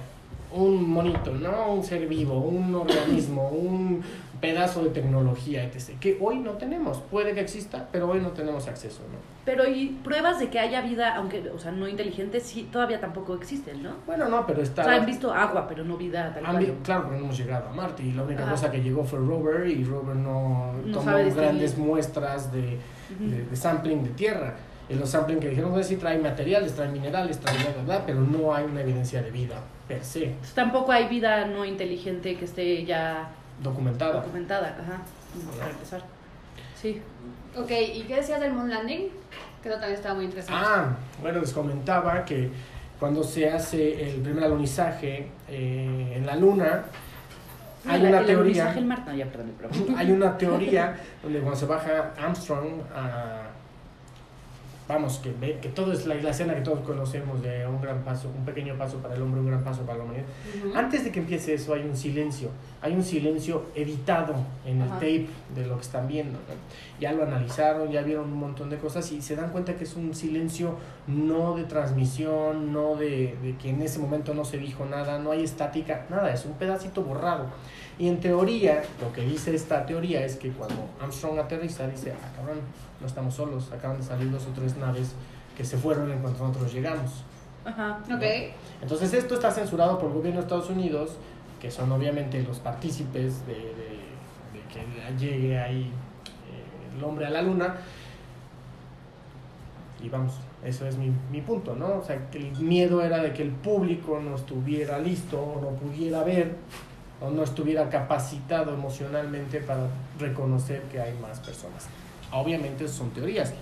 un 0.52 0.90
monito, 0.90 1.32
¿no? 1.32 1.72
Un 1.72 1.84
ser 1.84 2.06
vivo, 2.06 2.38
un 2.38 2.74
organismo, 2.74 3.48
un 3.48 4.02
pedazo 4.42 4.82
de 4.82 4.90
tecnología, 4.90 5.62
etc. 5.64 5.98
Que 6.00 6.18
hoy 6.20 6.38
no 6.40 6.52
tenemos. 6.58 6.98
Puede 6.98 7.32
que 7.32 7.40
exista, 7.40 7.88
pero 7.92 8.10
hoy 8.10 8.20
no 8.20 8.32
tenemos 8.32 8.66
acceso, 8.68 9.00
¿no? 9.10 9.16
Pero 9.44 9.66
y 9.66 9.98
pruebas 10.04 10.38
de 10.40 10.50
que 10.50 10.58
haya 10.58 10.82
vida, 10.82 11.14
aunque, 11.16 11.48
o 11.48 11.58
sea, 11.58 11.70
no 11.72 11.88
inteligente, 11.88 12.40
sí, 12.40 12.68
todavía 12.70 13.00
tampoco 13.00 13.34
existen, 13.34 13.82
¿no? 13.82 13.92
Bueno, 14.06 14.28
no, 14.28 14.44
pero 14.46 14.60
O 14.60 14.62
está... 14.62 14.84
sea, 14.84 14.96
han 14.96 15.06
visto 15.06 15.32
agua, 15.32 15.66
pero 15.66 15.84
no 15.84 15.96
vida 15.96 16.34
tal 16.34 16.44
cual. 16.44 16.74
claro, 16.82 17.04
pero 17.04 17.16
no 17.18 17.24
hemos 17.24 17.38
llegado 17.38 17.68
a 17.68 17.72
Marte 17.72 18.02
y 18.02 18.12
la 18.12 18.24
única 18.24 18.42
Ajá. 18.42 18.50
cosa 18.52 18.70
que 18.70 18.82
llegó 18.82 19.04
fue 19.04 19.18
rover 19.20 19.66
y 19.68 19.84
rover 19.84 20.16
no, 20.16 20.72
No 20.84 20.98
tomó 20.98 21.12
grandes 21.34 21.78
muestras 21.78 22.52
de, 22.52 22.78
de, 23.20 23.44
de 23.48 23.56
sampling 23.56 24.02
de 24.04 24.10
tierra. 24.10 24.56
Y 24.88 24.94
los 24.94 25.08
sampling 25.08 25.38
que 25.38 25.48
dijeron, 25.48 25.70
pues 25.72 25.86
sí 25.86 25.96
trae 25.96 26.18
materiales, 26.18 26.74
trae 26.74 26.88
minerales, 26.88 27.38
trae 27.38 27.56
bla, 27.84 28.04
pero 28.04 28.20
no 28.20 28.52
hay 28.52 28.64
una 28.64 28.80
evidencia 28.82 29.22
de 29.22 29.30
vida 29.30 29.60
per 29.86 30.04
se 30.04 30.24
Entonces, 30.24 30.54
tampoco 30.54 30.90
hay 30.92 31.06
vida 31.08 31.46
no 31.46 31.64
inteligente 31.64 32.36
que 32.36 32.44
esté 32.44 32.84
ya 32.84 33.30
documentada. 33.62 34.14
documentada, 34.20 34.68
ajá, 34.80 35.02
para 35.58 35.70
empezar. 35.70 36.02
Sí. 36.80 37.00
Ok, 37.56 37.70
¿y 37.94 38.02
qué 38.02 38.16
decías 38.16 38.40
del 38.40 38.52
moon 38.52 38.70
landing? 38.70 39.08
Que 39.62 39.68
eso 39.68 39.78
también 39.78 39.94
estaba 39.96 40.14
muy 40.16 40.24
interesante. 40.24 40.60
Ah, 40.64 40.96
bueno, 41.20 41.40
les 41.40 41.52
comentaba 41.52 42.24
que 42.24 42.50
cuando 42.98 43.22
se 43.22 43.48
hace 43.50 44.10
el 44.10 44.20
primer 44.20 44.44
alunizaje 44.44 45.28
eh, 45.48 46.12
en 46.16 46.26
la 46.26 46.34
Luna, 46.36 46.84
hay 47.88 48.00
El- 48.00 48.08
una 48.08 48.18
el 48.20 48.26
teoría... 48.26 48.74
no, 48.74 49.14
ya, 49.14 49.26
perdón, 49.26 49.52
perdón. 49.58 49.94
hay 49.96 50.10
una 50.12 50.36
teoría 50.38 50.96
donde 51.22 51.40
cuando 51.40 51.58
se 51.58 51.66
baja 51.66 52.12
Armstrong 52.20 52.80
a 52.94 53.42
vamos 54.88 55.18
que 55.18 55.32
ve 55.32 55.58
que 55.60 55.68
todo 55.68 55.92
es 55.92 56.06
la, 56.06 56.14
la 56.16 56.30
escena 56.30 56.54
que 56.54 56.60
todos 56.60 56.80
conocemos 56.80 57.42
de 57.42 57.66
un 57.66 57.80
gran 57.80 58.02
paso 58.02 58.28
un 58.36 58.44
pequeño 58.44 58.76
paso 58.76 58.98
para 58.98 59.14
el 59.14 59.22
hombre 59.22 59.40
un 59.40 59.46
gran 59.46 59.62
paso 59.62 59.82
para 59.82 59.98
la 59.98 60.04
humanidad. 60.04 60.24
Antes 60.74 61.04
de 61.04 61.12
que 61.12 61.20
empiece 61.20 61.54
eso 61.54 61.74
hay 61.74 61.82
un 61.82 61.96
silencio 61.96 62.50
hay 62.80 62.94
un 62.94 63.02
silencio 63.02 63.66
editado 63.74 64.34
en 64.66 64.82
el 64.82 64.88
tape 64.90 65.26
de 65.54 65.66
lo 65.66 65.76
que 65.76 65.82
están 65.82 66.08
viendo 66.08 66.38
¿no? 66.38 66.54
Ya 67.02 67.12
lo 67.12 67.22
analizaron 67.24 67.90
ya 67.90 68.02
vieron 68.02 68.24
un 68.32 68.38
montón 68.38 68.70
de 68.70 68.78
cosas 68.78 69.10
y 69.12 69.20
se 69.20 69.36
dan 69.36 69.50
cuenta 69.50 69.74
que 69.76 69.84
es 69.84 69.94
un 69.96 70.14
silencio 70.14 70.76
no 71.06 71.54
de 71.54 71.64
transmisión 71.64 72.72
no 72.72 72.96
de, 72.96 73.36
de 73.42 73.56
que 73.60 73.70
en 73.70 73.82
ese 73.82 73.98
momento 73.98 74.32
no 74.34 74.44
se 74.44 74.56
dijo 74.58 74.84
nada 74.86 75.18
no 75.18 75.30
hay 75.32 75.42
estática 75.44 76.06
nada 76.10 76.32
es 76.32 76.44
un 76.46 76.52
pedacito 76.54 77.02
borrado 77.02 77.46
Y 77.98 78.08
en 78.08 78.20
teoría, 78.20 78.82
lo 79.02 79.12
que 79.12 79.20
dice 79.22 79.54
esta 79.54 79.84
teoría 79.84 80.24
es 80.24 80.36
que 80.36 80.50
cuando 80.50 80.80
Armstrong 81.00 81.38
aterriza, 81.38 81.86
dice, 81.86 82.12
ah, 82.12 82.28
cabrón, 82.36 82.58
no 83.00 83.06
estamos 83.06 83.34
solos, 83.34 83.70
acaban 83.70 83.98
de 83.98 84.02
salir 84.02 84.30
dos 84.30 84.44
o 84.46 84.52
tres 84.58 84.76
naves 84.78 85.08
que 85.56 85.62
se 85.64 85.76
fueron 85.76 86.10
en 86.10 86.18
cuanto 86.22 86.42
nosotros 86.42 86.72
llegamos. 86.72 87.10
Ajá. 87.64 87.98
Ok. 88.16 88.24
Entonces 88.80 89.12
esto 89.12 89.34
está 89.34 89.50
censurado 89.50 89.98
por 89.98 90.08
el 90.08 90.14
gobierno 90.14 90.40
de 90.40 90.46
Estados 90.46 90.70
Unidos, 90.70 91.16
que 91.60 91.70
son 91.70 91.92
obviamente 91.92 92.42
los 92.42 92.58
partícipes 92.60 93.46
de, 93.46 93.54
de- 93.54 94.02
de 94.54 94.60
que 94.72 94.80
llegue 95.24 95.58
ahí 95.60 95.92
el 96.96 97.04
hombre 97.04 97.26
a 97.26 97.30
la 97.30 97.42
luna. 97.42 97.76
Y 100.02 100.08
vamos, 100.08 100.34
eso 100.64 100.86
es 100.86 100.96
mi, 100.96 101.12
mi 101.30 101.40
punto, 101.42 101.76
¿no? 101.76 101.98
O 101.98 102.04
sea, 102.04 102.28
que 102.30 102.38
el 102.38 102.50
miedo 102.58 103.02
era 103.02 103.18
de 103.22 103.32
que 103.32 103.42
el 103.42 103.50
público 103.50 104.20
no 104.20 104.34
estuviera 104.34 104.98
listo 104.98 105.40
o 105.40 105.60
no 105.60 105.68
pudiera 105.76 106.24
ver 106.24 106.56
o 107.20 107.30
no 107.30 107.44
estuviera 107.44 107.88
capacitado 107.88 108.74
emocionalmente 108.74 109.60
para 109.60 109.86
reconocer 110.18 110.82
que 110.90 111.00
hay 111.00 111.16
más 111.20 111.38
personas. 111.38 111.86
Obviamente 112.32 112.88
son 112.88 113.10
teorías. 113.10 113.52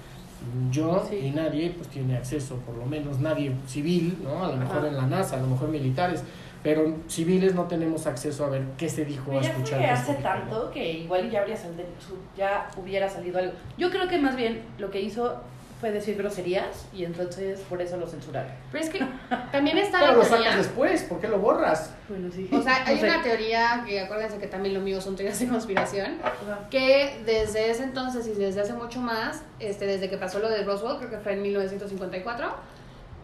Yo 0.71 1.05
Sí. 1.11 1.17
y 1.17 1.31
nadie 1.33 1.75
pues 1.77 1.89
tiene 1.89 2.17
acceso, 2.17 2.57
por 2.57 2.75
lo 2.75 2.87
menos 2.87 3.19
nadie 3.21 3.53
civil, 3.67 4.17
¿no? 4.25 4.43
A 4.43 4.49
lo 4.53 4.57
mejor 4.57 4.79
Ajá. 4.79 4.89
en 4.89 4.97
la 4.97 5.07
NASA, 5.07 5.37
a 5.37 5.41
lo 5.41 5.49
mejor 5.49 5.69
militares, 5.69 6.23
pero 6.63 6.95
civiles 7.09 7.55
no 7.55 7.65
tenemos 7.65 8.07
acceso 8.07 8.45
a 8.45 8.51
ver 8.51 8.63
qué 8.77 8.89
se 8.89 9.05
dijo, 9.05 9.31
a 9.33 9.41
ya 9.43 9.51
escuchar. 9.51 9.79
fue 9.79 9.87
qué 9.87 9.91
hace 9.93 10.15
tanto 10.15 10.71
que 10.71 10.93
igual 10.93 11.31
ya 11.31 11.41
habría 11.41 11.57
salido, 11.57 11.85
ya 12.37 12.69
hubiera 12.77 13.09
salido 13.09 13.39
algo. 13.39 13.53
Yo 13.79 13.91
creo 13.91 14.09
que 14.09 14.19
más 14.19 14.37
bien 14.37 14.63
lo 14.79 14.91
que 14.91 15.01
hizo 15.01 15.41
fue 15.81 15.91
decir 15.93 16.15
groserías 16.19 16.87
y 16.93 17.07
entonces 17.07 17.59
por 17.61 17.81
eso 17.81 17.97
lo 17.97 18.07
censuraron. 18.07 18.53
Pero 18.71 18.85
es 18.85 18.91
que 18.91 19.01
también 19.51 19.79
está 19.79 20.01
Pero 20.01 20.13
la 20.13 20.19
lo 20.19 20.23
teoría. 20.25 20.51
sacas 20.51 20.57
después, 20.67 21.03
¿por 21.05 21.21
qué 21.23 21.29
lo 21.29 21.39
borras? 21.39 21.95
Bueno, 22.07 22.29
sí. 22.31 22.51
O 22.53 22.61
sea, 22.61 22.85
hay 22.85 22.97
No 22.97 23.01
sé. 23.01 23.07
una 23.07 23.23
teoría 23.23 23.83
que 23.87 23.99
acuérdense 24.03 24.37
que 24.37 24.47
también 24.47 24.75
lo 24.75 24.81
mío 24.81 25.01
son 25.01 25.17
teorías 25.17 25.41
de 25.41 25.49
conspiración. 25.49 26.19
Que 26.69 27.23
desde 27.25 27.71
ese 27.71 27.85
entonces 27.85 28.27
y 28.27 28.33
desde 28.33 28.61
hace 28.61 28.75
mucho 28.75 29.01
más, 29.01 29.43
este, 29.59 29.87
desde 29.87 30.11
que 30.11 30.19
pasó 30.19 30.39
lo 30.39 30.51
de 30.51 30.63
Roswell, 30.65 30.99
creo 30.99 31.09
que 31.09 31.17
fue 31.17 31.33
en 31.33 31.41
1954, 31.43 32.51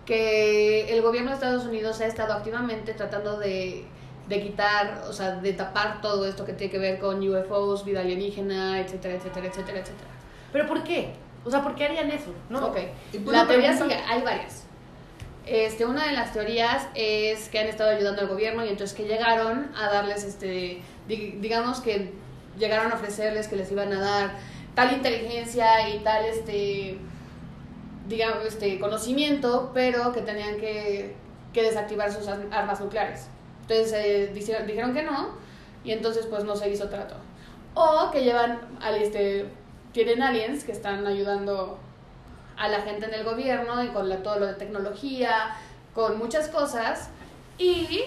que 0.06 0.88
el 0.92 1.02
gobierno 1.02 1.30
de 1.30 1.34
Estados 1.34 1.64
Unidos 1.66 2.00
ha 2.00 2.06
estado 2.06 2.32
activamente 2.32 2.94
tratando 2.94 3.38
de, 3.38 3.84
de 4.28 4.40
quitar, 4.42 5.02
o 5.08 5.12
sea, 5.12 5.32
de 5.32 5.52
tapar 5.52 6.00
todo 6.00 6.26
esto 6.26 6.44
que 6.46 6.52
tiene 6.52 6.70
que 6.70 6.78
ver 6.78 6.98
con 6.98 7.20
UFOs, 7.28 7.84
vida 7.84 8.00
alienígena, 8.00 8.80
etcétera, 8.80 9.14
etcétera, 9.16 9.46
etcétera, 9.48 9.78
etcétera. 9.80 10.10
¿Pero 10.52 10.66
por 10.66 10.82
qué? 10.84 11.10
O 11.44 11.50
sea, 11.50 11.62
¿por 11.62 11.74
qué 11.74 11.84
harían 11.84 12.10
eso? 12.10 12.32
No. 12.48 12.66
Ok. 12.68 12.78
Pues 13.12 13.24
La 13.26 13.46
teoría 13.46 13.76
sigue, 13.76 13.94
hay 14.08 14.22
varias. 14.22 14.62
Este, 15.44 15.84
una 15.84 16.06
de 16.06 16.12
las 16.12 16.32
teorías 16.32 16.88
es 16.94 17.48
que 17.48 17.58
han 17.60 17.66
estado 17.68 17.90
ayudando 17.90 18.20
al 18.22 18.28
gobierno 18.28 18.64
y 18.64 18.68
entonces 18.68 18.96
que 18.96 19.04
llegaron 19.04 19.70
a 19.76 19.88
darles, 19.88 20.24
este, 20.24 20.80
di- 21.06 21.36
digamos 21.40 21.80
que 21.80 22.12
llegaron 22.58 22.90
a 22.90 22.96
ofrecerles 22.96 23.46
que 23.46 23.54
les 23.56 23.70
iban 23.70 23.92
a 23.92 24.00
dar 24.00 24.30
tal 24.74 24.92
inteligencia 24.92 25.88
y 25.90 25.98
tal, 26.00 26.24
este, 26.24 26.98
digamos, 28.08 28.44
este, 28.44 28.78
conocimiento, 28.78 29.70
pero 29.74 30.12
que 30.12 30.22
tenían 30.22 30.56
que, 30.58 31.14
que 31.52 31.62
desactivar 31.62 32.12
sus 32.12 32.26
ar- 32.28 32.46
armas 32.50 32.80
nucleares. 32.80 33.28
Entonces 33.62 33.92
eh, 33.94 34.30
dijeron, 34.32 34.66
dijeron 34.66 34.94
que 34.94 35.02
no 35.02 35.30
y 35.84 35.92
entonces 35.92 36.26
pues 36.26 36.44
no 36.44 36.54
se 36.56 36.68
hizo 36.70 36.88
trato. 36.88 37.14
O 37.74 38.10
que 38.10 38.22
llevan, 38.24 38.60
al, 38.80 38.94
este, 38.96 39.46
tienen 39.92 40.22
aliens 40.22 40.64
que 40.64 40.72
están 40.72 41.06
ayudando 41.06 41.78
a 42.56 42.68
la 42.68 42.80
gente 42.82 43.06
en 43.06 43.14
el 43.14 43.24
gobierno 43.24 43.82
y 43.84 43.88
con 43.88 44.08
la- 44.08 44.22
todo 44.22 44.38
lo 44.38 44.46
de 44.46 44.54
tecnología, 44.54 45.56
con 45.94 46.18
muchas 46.18 46.48
cosas 46.48 47.08
y 47.58 48.00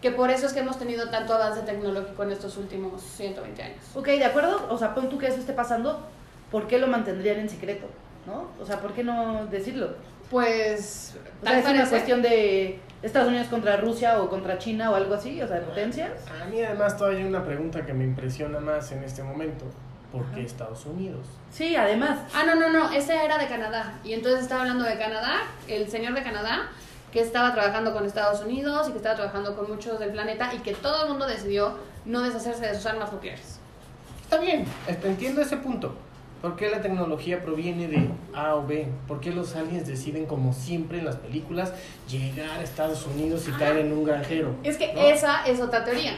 que 0.00 0.10
por 0.10 0.30
eso 0.30 0.46
es 0.46 0.52
que 0.54 0.60
hemos 0.60 0.78
tenido 0.78 1.10
tanto 1.10 1.34
avance 1.34 1.60
tecnológico 1.62 2.22
en 2.22 2.32
estos 2.32 2.56
últimos 2.56 3.02
120 3.02 3.62
años. 3.62 3.84
Ok, 3.94 4.06
de 4.06 4.24
acuerdo. 4.24 4.66
O 4.70 4.78
sea, 4.78 4.94
pon 4.94 5.08
tú 5.10 5.18
que 5.18 5.26
eso 5.26 5.38
esté 5.40 5.52
pasando, 5.52 6.06
¿por 6.50 6.66
qué 6.68 6.78
lo 6.78 6.86
mantendrían 6.86 7.38
en 7.38 7.50
secreto? 7.50 7.86
¿No? 8.26 8.48
O 8.60 8.66
sea, 8.66 8.80
¿por 8.80 8.92
qué 8.92 9.02
no 9.02 9.46
decirlo? 9.46 9.94
Pues 10.30 11.16
O 11.16 11.44
sea, 11.44 11.52
tal 11.52 11.58
es 11.58 11.68
una 11.68 11.88
cuestión 11.88 12.22
de 12.22 12.78
Estados 13.02 13.28
Unidos 13.28 13.48
contra 13.48 13.76
Rusia 13.78 14.20
o 14.20 14.28
contra 14.28 14.58
China 14.58 14.90
o 14.90 14.94
algo 14.94 15.14
así, 15.14 15.40
o 15.42 15.48
sea, 15.48 15.56
de 15.56 15.62
potencias. 15.62 16.12
A 16.40 16.46
mí 16.46 16.62
además 16.62 16.96
todavía 16.96 17.20
hay 17.20 17.24
una 17.24 17.44
pregunta 17.44 17.84
que 17.84 17.92
me 17.94 18.04
impresiona 18.04 18.60
más 18.60 18.92
en 18.92 19.02
este 19.02 19.22
momento. 19.22 19.64
¿Por 20.12 20.24
qué 20.32 20.42
Estados 20.42 20.84
Unidos? 20.86 21.24
Sí, 21.52 21.76
además. 21.76 22.18
Ah, 22.34 22.42
no, 22.44 22.56
no, 22.56 22.68
no, 22.70 22.90
ese 22.90 23.24
era 23.24 23.38
de 23.38 23.46
Canadá. 23.46 24.00
Y 24.02 24.12
entonces 24.12 24.42
estaba 24.42 24.62
hablando 24.62 24.84
de 24.84 24.98
Canadá, 24.98 25.42
el 25.68 25.88
señor 25.88 26.14
de 26.14 26.22
Canadá, 26.24 26.68
que 27.12 27.20
estaba 27.20 27.52
trabajando 27.54 27.92
con 27.92 28.04
Estados 28.04 28.40
Unidos 28.42 28.88
y 28.88 28.90
que 28.90 28.96
estaba 28.96 29.14
trabajando 29.14 29.56
con 29.56 29.68
muchos 29.70 30.00
del 30.00 30.10
planeta 30.10 30.52
y 30.52 30.58
que 30.58 30.74
todo 30.74 31.04
el 31.04 31.10
mundo 31.10 31.26
decidió 31.26 31.74
no 32.04 32.22
deshacerse 32.22 32.66
de 32.66 32.74
sus 32.74 32.86
armas 32.86 33.12
nucleares. 33.12 33.60
Está 34.22 34.38
bien, 34.38 34.64
entiendo 35.04 35.42
ese 35.42 35.56
punto. 35.56 35.94
¿Por 36.40 36.56
qué 36.56 36.70
la 36.70 36.80
tecnología 36.80 37.42
proviene 37.42 37.86
de 37.86 38.08
A 38.34 38.54
o 38.54 38.66
B? 38.66 38.88
¿Por 39.06 39.20
qué 39.20 39.30
los 39.30 39.54
aliens 39.56 39.86
deciden, 39.86 40.24
como 40.24 40.54
siempre 40.54 40.98
en 40.98 41.04
las 41.04 41.16
películas, 41.16 41.74
llegar 42.08 42.58
a 42.58 42.62
Estados 42.62 43.06
Unidos 43.06 43.46
y 43.46 43.52
caer 43.52 43.78
en 43.78 43.92
un 43.92 44.04
granjero? 44.04 44.54
Es 44.64 44.78
que 44.78 44.94
¿no? 44.94 45.00
esa 45.02 45.44
es 45.44 45.60
otra 45.60 45.84
teoría. 45.84 46.14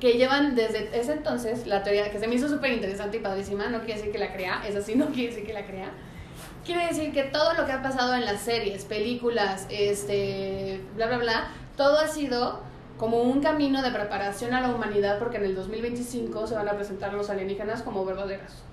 Que 0.00 0.14
llevan 0.14 0.56
desde 0.56 0.98
ese 0.98 1.12
entonces, 1.12 1.68
la 1.68 1.84
teoría 1.84 2.10
que 2.10 2.18
se 2.18 2.26
me 2.26 2.34
hizo 2.34 2.48
súper 2.48 2.72
interesante 2.72 3.18
y 3.18 3.20
padrísima, 3.20 3.68
no 3.68 3.78
quiere 3.80 3.94
decir 3.94 4.12
que 4.12 4.18
la 4.18 4.32
crea, 4.32 4.62
es 4.66 4.74
así, 4.74 4.94
no 4.96 5.06
quiere 5.06 5.28
decir 5.28 5.46
que 5.46 5.52
la 5.52 5.64
crea. 5.64 5.90
Quiere 6.64 6.86
decir 6.86 7.12
que 7.12 7.22
todo 7.24 7.54
lo 7.54 7.64
que 7.64 7.72
ha 7.72 7.80
pasado 7.80 8.14
en 8.14 8.24
las 8.24 8.40
series, 8.40 8.84
películas, 8.84 9.66
este, 9.70 10.80
bla, 10.96 11.06
bla, 11.06 11.18
bla, 11.18 11.50
todo 11.76 11.98
ha 11.98 12.08
sido 12.08 12.60
como 12.98 13.22
un 13.22 13.40
camino 13.40 13.82
de 13.82 13.90
preparación 13.92 14.52
a 14.52 14.60
la 14.60 14.74
humanidad 14.74 15.18
porque 15.18 15.36
en 15.36 15.44
el 15.44 15.54
2025 15.54 16.46
se 16.48 16.54
van 16.54 16.68
a 16.68 16.72
presentar 16.72 17.14
los 17.14 17.30
alienígenas 17.30 17.82
como 17.82 18.04
verdaderos. 18.04 18.64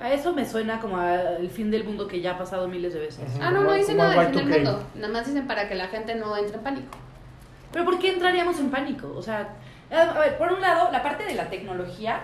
A 0.00 0.12
eso 0.12 0.32
me 0.34 0.44
suena 0.44 0.80
como 0.80 0.96
al 0.98 1.48
fin 1.50 1.70
del 1.70 1.84
mundo 1.84 2.06
que 2.08 2.20
ya 2.20 2.32
ha 2.32 2.38
pasado 2.38 2.68
miles 2.68 2.92
de 2.94 3.00
veces. 3.00 3.24
Ah, 3.40 3.50
no, 3.50 3.60
no 3.60 3.64
Como- 3.66 3.74
dicen 3.74 3.96
nada 3.96 4.10
del 4.22 4.34
fin 4.34 4.48
del 4.48 4.62
Y2K. 4.62 4.70
mundo. 4.72 4.86
Nada 4.96 5.12
más 5.12 5.26
dicen 5.26 5.46
para 5.46 5.68
que 5.68 5.74
la 5.74 5.88
gente 5.88 6.14
no 6.16 6.36
entre 6.36 6.56
en 6.56 6.62
pánico. 6.62 6.88
Pero 7.72 7.84
¿por 7.84 7.98
qué 7.98 8.12
entraríamos 8.12 8.58
en 8.58 8.70
pánico? 8.70 9.12
O 9.16 9.22
sea, 9.22 9.48
a 9.90 10.18
ver, 10.18 10.36
por 10.36 10.52
un 10.52 10.60
lado, 10.60 10.90
la 10.92 11.02
parte 11.02 11.24
de 11.24 11.34
la 11.34 11.48
tecnología, 11.48 12.20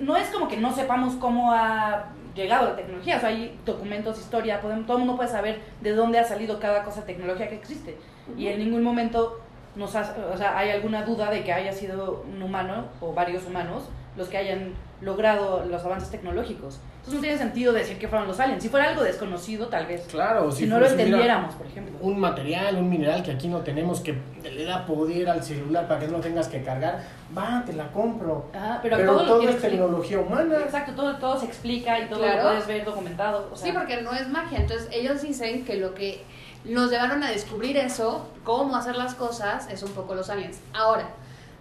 no 0.00 0.16
es 0.16 0.28
como 0.28 0.46
que 0.48 0.56
no 0.56 0.72
sepamos 0.72 1.14
cómo 1.14 1.52
ha 1.52 2.04
llegado 2.34 2.70
la 2.70 2.76
tecnología, 2.76 3.16
o 3.16 3.20
sea, 3.20 3.28
hay 3.30 3.58
documentos, 3.64 4.18
historia, 4.18 4.60
podemos- 4.60 4.86
todo 4.86 4.96
el 4.98 5.04
mundo 5.04 5.16
puede 5.16 5.30
saber 5.30 5.60
de 5.80 5.92
dónde 5.92 6.18
ha 6.18 6.24
salido 6.24 6.58
cada 6.60 6.82
cosa 6.84 7.04
tecnología 7.04 7.48
que 7.48 7.54
existe. 7.56 7.96
Y 8.36 8.48
en 8.48 8.58
ningún 8.58 8.82
momento 8.82 9.40
nos 9.76 9.94
ha- 9.96 10.14
o 10.32 10.36
sea, 10.36 10.56
hay 10.58 10.70
alguna 10.70 11.02
duda 11.04 11.30
de 11.30 11.42
que 11.42 11.52
haya 11.52 11.72
sido 11.72 12.24
un 12.32 12.42
humano 12.42 12.86
o 13.00 13.12
varios 13.12 13.44
humanos 13.46 13.88
los 14.16 14.28
que 14.28 14.36
hayan 14.38 14.72
logrado 15.04 15.64
los 15.64 15.84
avances 15.84 16.10
tecnológicos. 16.10 16.78
Entonces 16.96 17.14
no 17.14 17.20
tiene 17.20 17.38
sentido 17.38 17.72
decir 17.72 17.98
que 17.98 18.08
fueron 18.08 18.26
los 18.26 18.40
aliens. 18.40 18.62
Si 18.62 18.68
fuera 18.70 18.88
algo 18.88 19.02
desconocido, 19.02 19.66
tal 19.68 19.86
vez. 19.86 20.06
Claro, 20.10 20.50
Si, 20.50 20.60
si, 20.64 20.66
no 20.66 20.80
lo 20.80 20.86
entendiéramos, 20.86 21.54
por 21.54 21.66
ejemplo. 21.66 21.98
un 22.00 22.18
material, 22.18 22.76
un 22.76 22.88
mineral 22.88 23.22
que 23.22 23.30
aquí 23.32 23.48
no 23.48 23.58
tenemos 23.60 24.00
que 24.00 24.18
le 24.42 24.64
da 24.64 24.86
poder 24.86 25.28
al 25.28 25.42
celular 25.42 25.86
para 25.86 26.00
que 26.00 26.08
no 26.08 26.20
tengas 26.20 26.48
que 26.48 26.62
cargar, 26.62 27.02
va, 27.36 27.62
te 27.66 27.74
la 27.74 27.92
compro. 27.92 28.46
Ajá, 28.54 28.80
pero, 28.82 28.96
Pero, 28.96 29.12
todo 29.12 29.20
lo 29.22 29.28
todo 29.28 29.38
tiene 29.40 29.54
es 29.54 29.60
tecnología 29.60 30.18
humana. 30.18 30.58
Exacto, 30.60 30.92
todo, 30.94 31.16
todo 31.16 31.38
se 31.38 31.46
explica 31.46 31.98
y 32.00 32.06
todo 32.08 32.20
Claro. 32.20 32.42
lo 32.44 32.48
puedes 32.50 32.66
ver 32.66 32.84
documentado. 32.84 33.50
O 33.52 33.56
sea, 33.56 33.66
Sí, 33.66 33.72
porque 33.76 34.00
no 34.00 34.12
es 34.14 34.28
magia. 34.28 34.58
Entonces 34.58 34.88
ellos 34.90 35.20
dicen 35.20 35.64
que 35.66 35.76
lo 35.76 35.94
que 35.94 36.22
nos 36.64 36.90
llevaron 36.90 37.22
a 37.22 37.30
descubrir 37.30 37.76
eso, 37.76 38.26
cómo 38.44 38.76
hacer 38.76 38.96
las 38.96 39.14
cosas, 39.14 39.68
es 39.70 39.82
un 39.82 39.90
poco 39.92 40.14
los 40.14 40.30
aliens. 40.30 40.58
Ahora, 40.72 41.08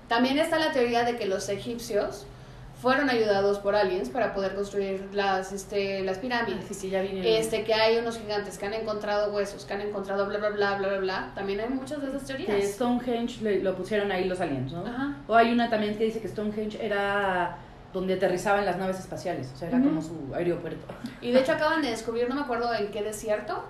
también 0.08 0.38
está 0.38 0.58
la 0.58 0.72
teoría 0.72 1.04
de 1.04 1.18
que 1.18 1.26
los 1.26 1.50
egipcios 1.50 2.26
fueron 2.84 3.10
ayudados 3.10 3.60
por 3.60 3.78
aliens 3.78 4.10
para 4.10 4.34
poder 4.34 4.56
construir 4.56 5.08
las, 5.14 5.54
este, 5.54 6.02
las 6.04 6.18
Ah, 6.18 6.22
pirámides. 6.22 6.66
sí, 6.68 6.74
sí, 6.74 6.90
ya. 6.90 7.02
Este, 7.02 7.64
que 7.64 7.74
hay 7.74 7.98
unos 7.98 8.20
gigantes 8.20 8.58
que 8.58 8.66
han 8.66 8.74
encontrado 8.74 9.34
huesos, 9.34 9.64
que 9.64 9.74
han 9.74 9.80
encontrado 9.80 10.26
bla, 10.28 10.38
bla, 10.38 10.50
bla, 10.50 10.78
bla, 10.78 10.88
bla, 10.90 10.98
bla. 11.00 11.32
También 11.34 11.62
hay 11.62 11.70
muchas 11.70 12.02
de 12.02 12.10
esas 12.10 12.24
que 12.24 12.34
teorías. 12.44 12.72
Stonehenge 12.74 13.42
le- 13.42 13.64
lo 13.64 13.74
pusieron 13.78 14.12
ahí 14.12 14.26
los 14.26 14.42
aliens, 14.42 14.74
¿no? 14.74 14.86
Ajá. 14.86 15.16
O 15.30 15.34
hay 15.34 15.54
una 15.54 15.70
también 15.70 15.98
que 15.98 16.04
dice 16.04 16.20
que 16.20 16.28
Stonehenge 16.28 16.78
era 16.86 17.58
donde 17.94 18.16
aterrizaban 18.16 18.66
las 18.66 18.76
naves 18.78 19.00
espaciales, 19.00 19.50
o 19.54 19.56
sea, 19.56 19.70
era 19.70 19.78
Ujú. 19.78 19.88
como 19.88 20.02
su 20.02 20.36
aeropuerto. 20.36 20.86
Y 21.22 21.32
de 21.32 21.40
hecho 21.40 21.54
acaban 21.54 21.82
de 21.82 21.90
descubrir, 21.90 22.28
no 22.28 22.36
me 22.36 22.42
acuerdo 22.42 22.74
en 22.74 22.92
qué 22.92 23.02
desierto, 23.02 23.64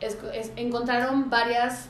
es- 0.00 0.18
es- 0.34 0.52
encontraron 0.56 1.30
varias 1.30 1.86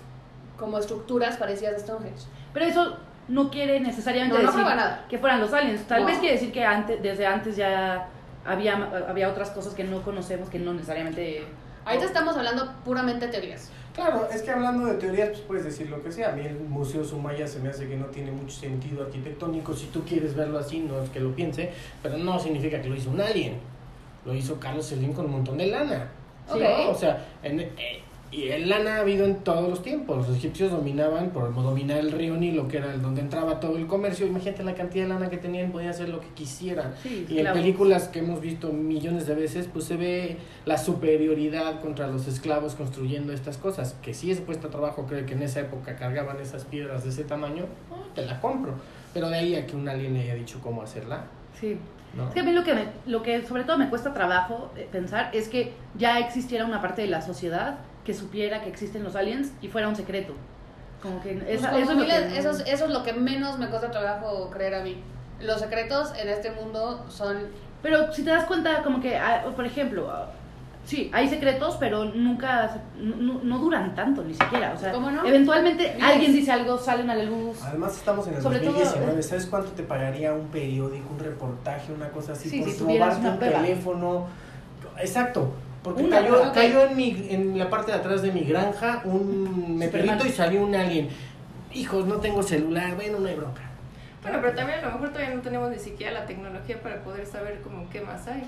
como 0.56 0.78
estructuras 0.78 1.36
parecidas 1.36 1.74
a 1.74 1.78
Stonehenge. 1.80 2.26
Pero 2.54 2.66
eso 2.66 2.96
no 3.30 3.48
quiere 3.50 3.80
necesariamente 3.80 4.36
No, 4.36 4.42
no 4.42 4.50
decir 4.52 4.64
nada. 4.66 5.06
que 5.08 5.16
fueran 5.18 5.40
los 5.40 5.52
aliens. 5.52 5.82
Tal 5.86 6.00
No. 6.02 6.06
vez 6.06 6.18
quiere 6.18 6.34
decir 6.34 6.52
que 6.52 6.64
antes, 6.64 7.00
desde 7.02 7.26
antes 7.26 7.56
ya 7.56 8.08
había, 8.44 8.74
había 9.08 9.28
otras 9.28 9.50
cosas 9.50 9.72
que 9.74 9.84
no 9.84 10.02
conocemos 10.02 10.48
que 10.50 10.58
no 10.58 10.74
necesariamente... 10.74 11.44
Ahorita 11.84 12.04
estamos 12.04 12.36
hablando 12.36 12.70
puramente 12.84 13.26
de 13.26 13.32
teorías. 13.32 13.70
Claro, 13.94 14.28
es 14.32 14.42
que 14.42 14.50
hablando 14.50 14.86
de 14.86 14.94
teorías, 14.94 15.28
pues 15.30 15.40
puedes 15.42 15.64
decir 15.64 15.88
lo 15.90 16.02
que 16.02 16.12
sea. 16.12 16.30
A 16.30 16.32
mí 16.32 16.44
el 16.44 16.56
Museo 16.60 17.02
Sumaya 17.04 17.46
se 17.46 17.58
me 17.60 17.68
hace 17.70 17.88
que 17.88 17.96
no 17.96 18.06
tiene 18.06 18.30
mucho 18.32 18.54
sentido 18.60 19.04
arquitectónico. 19.04 19.74
Si 19.74 19.86
tú 19.86 20.02
quieres 20.04 20.34
verlo 20.34 20.58
así, 20.58 20.80
no 20.80 21.02
es 21.02 21.08
que 21.10 21.20
lo 21.20 21.34
piense, 21.34 21.72
pero 22.02 22.18
no 22.18 22.38
significa 22.38 22.82
que 22.82 22.88
lo 22.88 22.96
hizo 22.96 23.10
un 23.10 23.20
alien. 23.20 23.58
Lo 24.26 24.34
hizo 24.34 24.60
Carlos 24.60 24.86
Slim 24.88 25.12
con 25.14 25.24
un 25.26 25.32
montón 25.32 25.56
de 25.58 25.66
lana. 25.68 26.08
¿sí? 26.52 26.58
O 26.88 26.94
sea, 26.94 27.24
en- 27.42 27.60
eh, 27.60 28.02
Y 28.32 28.48
el 28.50 28.68
lana 28.68 28.96
ha 28.96 29.00
habido 29.00 29.24
en 29.26 29.36
todos 29.42 29.68
los 29.68 29.82
tiempos. 29.82 30.28
Los 30.28 30.36
egipcios 30.36 30.70
dominaban 30.70 31.30
por 31.30 31.52
dominar 31.52 31.98
el 31.98 32.12
río 32.12 32.36
Nilo, 32.36 32.68
que 32.68 32.76
era 32.76 32.96
donde 32.96 33.20
entraba 33.22 33.58
todo 33.58 33.76
el 33.76 33.88
comercio. 33.88 34.24
Imagínate 34.26 34.62
la 34.62 34.74
cantidad 34.74 35.04
de 35.04 35.08
lana 35.14 35.28
que 35.28 35.36
tenían, 35.36 35.72
podían 35.72 35.90
hacer 35.90 36.08
lo 36.10 36.20
que 36.20 36.28
quisieran. 36.28 36.94
Sí, 37.02 37.26
Y 37.28 37.32
en 37.32 37.38
esclavos. 37.38 37.60
películas 37.60 38.08
que 38.08 38.20
hemos 38.20 38.40
visto 38.40 38.72
millones 38.72 39.26
de 39.26 39.34
veces, 39.34 39.68
pues 39.72 39.84
se 39.86 39.96
ve 39.96 40.36
la 40.64 40.78
superioridad 40.78 41.80
contra 41.80 42.06
los 42.06 42.28
esclavos 42.28 42.76
construyendo 42.76 43.32
estas 43.32 43.56
cosas. 43.56 43.96
Que 44.00 44.14
sí 44.14 44.30
es 44.30 44.40
cuesta 44.40 44.68
trabajo, 44.68 45.06
creo 45.08 45.26
que 45.26 45.34
en 45.34 45.42
esa 45.42 45.60
época 45.60 45.96
cargaban 45.96 46.38
esas 46.40 46.64
piedras 46.64 47.02
de 47.02 47.10
ese 47.10 47.24
tamaño, 47.24 47.64
ah, 47.90 47.96
te 48.14 48.24
la 48.24 48.40
compro. 48.40 48.74
Pero 49.12 49.28
de 49.28 49.36
ahí 49.38 49.54
a 49.56 49.66
que 49.66 49.74
un 49.74 49.88
alien 49.88 50.14
le 50.14 50.20
haya 50.20 50.34
dicho 50.34 50.60
cómo 50.62 50.82
hacerla, 50.82 51.24
Sí. 51.60 51.76
¿no? 52.16 52.28
Es 52.28 52.34
que 52.34 52.40
a 52.40 52.44
mí 52.44 52.52
lo 52.52 52.62
que, 52.62 52.74
me- 52.74 52.86
lo 53.06 53.22
que 53.24 53.44
sobre 53.44 53.64
todo 53.64 53.76
me 53.76 53.88
cuesta 53.88 54.14
trabajo 54.14 54.70
eh, 54.76 54.88
pensar 54.90 55.30
es 55.34 55.48
que 55.48 55.72
ya 55.98 56.20
existiera 56.20 56.64
una 56.64 56.80
parte 56.80 57.02
de 57.02 57.08
la 57.08 57.20
sociedad 57.22 57.78
que 58.04 58.14
supiera 58.14 58.62
que 58.62 58.68
existen 58.68 59.04
los 59.04 59.14
aliens 59.16 59.52
y 59.62 59.68
fuera 59.68 59.88
un 59.88 59.96
secreto. 59.96 60.34
Como 61.02 61.20
que 61.22 61.34
Pues 61.34 61.60
esa- 61.60 61.70
como 61.70 61.82
eso, 61.82 61.92
es 62.02 62.06
que... 62.32 62.38
eso, 62.38 62.50
es, 62.50 62.60
eso 62.66 62.84
es 62.86 62.90
lo 62.90 63.02
que 63.02 63.12
menos 63.12 63.58
me 63.58 63.68
cuesta 63.68 63.90
trabajo 63.90 64.50
creer 64.50 64.74
a 64.74 64.82
mí. 64.82 65.02
Los 65.40 65.60
secretos 65.60 66.12
en 66.20 66.28
este 66.28 66.50
mundo 66.50 67.04
son... 67.08 67.38
Pero 67.82 68.12
si 68.12 68.22
te 68.22 68.30
das 68.30 68.44
cuenta, 68.44 68.82
como 68.82 69.00
que, 69.00 69.16
ah, 69.16 69.44
por 69.56 69.64
ejemplo, 69.64 70.10
ah, 70.10 70.30
sí, 70.84 71.10
hay 71.14 71.28
secretos, 71.30 71.76
pero 71.80 72.04
nunca, 72.04 72.82
no, 72.98 73.40
no 73.42 73.58
duran 73.58 73.94
tanto 73.94 74.22
ni 74.22 74.34
siquiera. 74.34 74.74
O 74.76 74.78
sea, 74.78 74.92
¿Cómo 74.92 75.10
no? 75.10 75.24
eventualmente 75.24 75.92
Miles. 75.94 76.02
alguien 76.10 76.32
dice 76.34 76.52
algo, 76.52 76.76
salen 76.76 77.08
a 77.08 77.14
la 77.14 77.24
luz. 77.24 77.58
Además 77.64 77.96
estamos 77.96 78.26
en 78.28 78.34
el 78.34 78.42
Sobre 78.42 78.58
todo, 78.58 78.72
2019, 78.74 79.18
eh, 79.18 79.22
¿sabes 79.22 79.46
cuánto 79.46 79.70
te 79.70 79.82
pagaría 79.82 80.34
un 80.34 80.48
periódico, 80.48 81.08
un 81.14 81.18
reportaje, 81.20 81.90
una 81.94 82.10
cosa 82.10 82.32
así 82.32 82.50
Sí, 82.50 82.60
por 82.60 82.70
si 82.70 82.76
tuvieras 82.78 83.16
una 83.18 83.30
un 83.30 83.38
prueba. 83.38 83.62
teléfono? 83.62 84.26
Exacto, 84.98 85.52
porque 85.82 86.02
Una 86.02 86.20
cayó, 86.20 86.52
cayó 86.52 86.84
en, 86.86 86.96
mi, 86.96 87.26
en 87.30 87.58
la 87.58 87.70
parte 87.70 87.92
de 87.92 87.98
atrás 87.98 88.22
de 88.22 88.32
mi 88.32 88.42
granja 88.44 89.00
un 89.04 89.76
meteorito 89.78 90.26
y 90.26 90.30
salió 90.30 90.62
un 90.62 90.74
alien. 90.74 91.08
Hijos, 91.72 92.04
no 92.06 92.16
tengo 92.16 92.42
celular, 92.42 92.94
bueno, 92.96 93.18
no 93.20 93.28
hay 93.28 93.34
bronca. 93.36 93.62
Bueno, 94.22 94.38
pero 94.42 94.54
también 94.54 94.80
a 94.80 94.86
lo 94.88 94.92
mejor 94.92 95.08
todavía 95.10 95.34
no 95.34 95.40
tenemos 95.40 95.70
ni 95.70 95.78
siquiera 95.78 96.12
la 96.12 96.26
tecnología 96.26 96.82
para 96.82 97.02
poder 97.02 97.24
saber 97.26 97.60
como 97.62 97.88
qué 97.88 98.02
más 98.02 98.26
hay. 98.28 98.42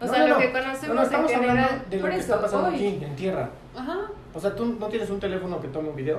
O 0.00 0.04
No, 0.04 0.12
sea, 0.12 0.20
no, 0.22 0.28
lo 0.28 0.34
no. 0.34 0.40
que 0.40 0.46
No, 0.48 0.52
conocemos 0.52 0.96
no, 0.96 1.02
estamos 1.02 1.30
en 1.30 1.36
hablando 1.38 1.62
general. 1.62 1.84
de 1.90 1.96
lo 1.96 2.02
por 2.02 2.10
que 2.10 2.16
eso, 2.16 2.34
está 2.34 2.42
pasando 2.42 2.68
hoy. 2.68 2.74
aquí, 2.74 3.04
en 3.04 3.16
tierra. 3.16 3.48
Ajá. 3.74 3.96
O 4.34 4.40
sea, 4.40 4.54
¿tú 4.54 4.76
no 4.78 4.86
tienes 4.88 5.08
un 5.08 5.18
teléfono 5.20 5.58
que 5.60 5.68
tome 5.68 5.88
un 5.88 5.96
video? 5.96 6.18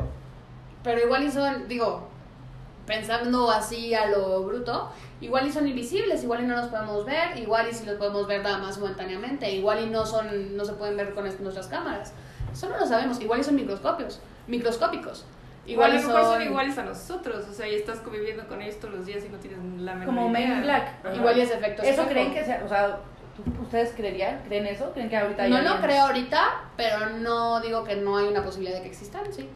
Pero 0.84 1.00
igual 1.06 1.32
son, 1.32 1.68
digo, 1.68 2.08
pensando 2.88 3.52
así 3.52 3.94
a 3.94 4.08
lo 4.08 4.42
bruto, 4.44 4.90
igual 5.22 5.46
y 5.46 5.52
son 5.52 5.68
invisibles, 5.68 6.24
igual 6.24 6.44
y 6.44 6.48
no 6.48 6.56
los 6.56 6.68
podemos 6.68 7.06
ver, 7.06 7.38
igual 7.38 7.68
y 7.70 7.74
si 7.74 7.86
los 7.86 7.98
podemos 7.98 8.26
ver 8.26 8.42
nada 8.42 8.58
más 8.58 8.80
momentáneamente, 8.80 9.52
igual 9.52 9.84
y 9.84 9.90
no 9.90 10.06
son, 10.06 10.58
no 10.58 10.66
se 10.66 10.74
pueden 10.74 10.98
ver 10.98 11.14
con 11.14 11.28
est- 11.28 11.40
nuestras 11.42 11.68
cámaras. 11.68 12.14
Eso 12.52 12.70
no 12.70 12.78
lo 12.80 12.86
sabemos, 12.88 13.22
igual 13.22 13.42
y 13.42 13.44
son 13.44 13.56
microscopios, 13.56 14.20
microscópicos. 14.48 15.26
Igual 15.66 15.92
a 15.92 15.96
lo 15.96 16.02
mejor 16.08 16.24
son 16.24 16.42
iguales 16.42 16.78
a 16.78 16.84
nosotros, 16.86 17.46
o 17.50 17.54
sea, 17.54 17.68
y 17.68 17.76
estás 17.76 18.00
conviviendo 18.00 18.48
con 18.48 18.62
ellos 18.62 18.80
todos 18.80 18.94
los 18.96 19.06
días 19.06 19.24
y 19.26 19.30
no 19.30 19.38
tienes 19.38 19.60
la 19.82 19.94
menor 19.94 20.06
Como 20.16 20.30
Men 20.30 20.50
in 20.54 20.62
Black. 20.62 20.94
Ajá. 21.04 21.14
Igual 21.14 21.38
y 21.38 21.42
es 21.42 21.52
efecto 21.52 21.82
¿Eso 21.82 21.92
espejo. 21.92 22.10
creen 22.10 22.34
que 22.34 22.46
sea, 22.46 22.62
o 22.64 22.70
sea, 22.70 23.00
¿tú- 23.36 23.62
¿ustedes 23.64 23.92
creerían? 23.94 24.44
¿Creen 24.48 24.66
eso? 24.66 24.94
¿Creen 24.94 25.10
que 25.10 25.18
ahorita 25.18 25.44
hay 25.44 25.50
No 25.50 25.58
lo 25.58 25.72
aliens? 25.72 25.86
creo 25.86 26.06
ahorita, 26.06 26.62
pero 26.78 27.10
no 27.20 27.60
digo 27.60 27.84
que 27.84 27.98
no 27.98 28.16
hay 28.16 28.28
una 28.28 28.42
posibilidad 28.46 28.78
de 28.78 28.84
que 28.84 28.88
existan, 28.88 29.24
sí. 29.34 29.50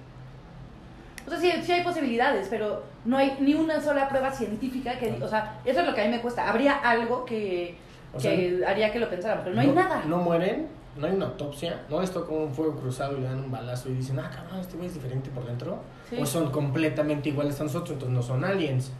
O 1.25 1.29
sea, 1.29 1.39
sí, 1.39 1.51
sí 1.63 1.71
hay 1.71 1.83
posibilidades, 1.83 2.47
pero 2.49 2.83
no 3.05 3.17
hay 3.17 3.37
ni 3.39 3.53
una 3.53 3.79
sola 3.81 4.07
prueba 4.09 4.31
científica 4.31 4.97
que... 4.97 5.17
O 5.21 5.27
sea, 5.27 5.59
eso 5.65 5.81
es 5.81 5.85
lo 5.87 5.93
que 5.93 6.01
a 6.01 6.05
mí 6.05 6.11
me 6.11 6.21
cuesta. 6.21 6.49
Habría 6.49 6.73
algo 6.77 7.25
que, 7.25 7.77
O 8.13 8.17
que 8.17 8.63
haría 8.67 8.91
que 8.91 8.99
lo 8.99 9.09
pensáramos, 9.09 9.43
pero 9.43 9.55
no 9.55 9.61
hay 9.61 9.67
nada. 9.67 10.03
No 10.05 10.17
mueren, 10.17 10.67
no 10.97 11.07
hay 11.07 11.13
una 11.13 11.27
autopsia, 11.27 11.81
no 11.89 12.01
esto 12.01 12.25
como 12.25 12.45
un 12.45 12.53
fuego 12.53 12.75
cruzado 12.75 13.17
y 13.17 13.21
le 13.21 13.27
dan 13.27 13.39
un 13.39 13.51
balazo 13.51 13.89
y 13.89 13.93
dicen, 13.93 14.19
ah, 14.19 14.29
cabrón, 14.33 14.59
este 14.59 14.75
güey 14.77 14.87
es 14.87 14.93
diferente 14.95 15.29
por 15.29 15.45
dentro. 15.45 15.79
Sí. 16.09 16.17
O 16.19 16.25
son 16.25 16.51
completamente 16.51 17.29
iguales 17.29 17.59
a 17.61 17.63
nosotros, 17.63 17.91
entonces 17.91 18.15
no 18.15 18.21
son 18.21 18.43
aliens. 18.43 18.91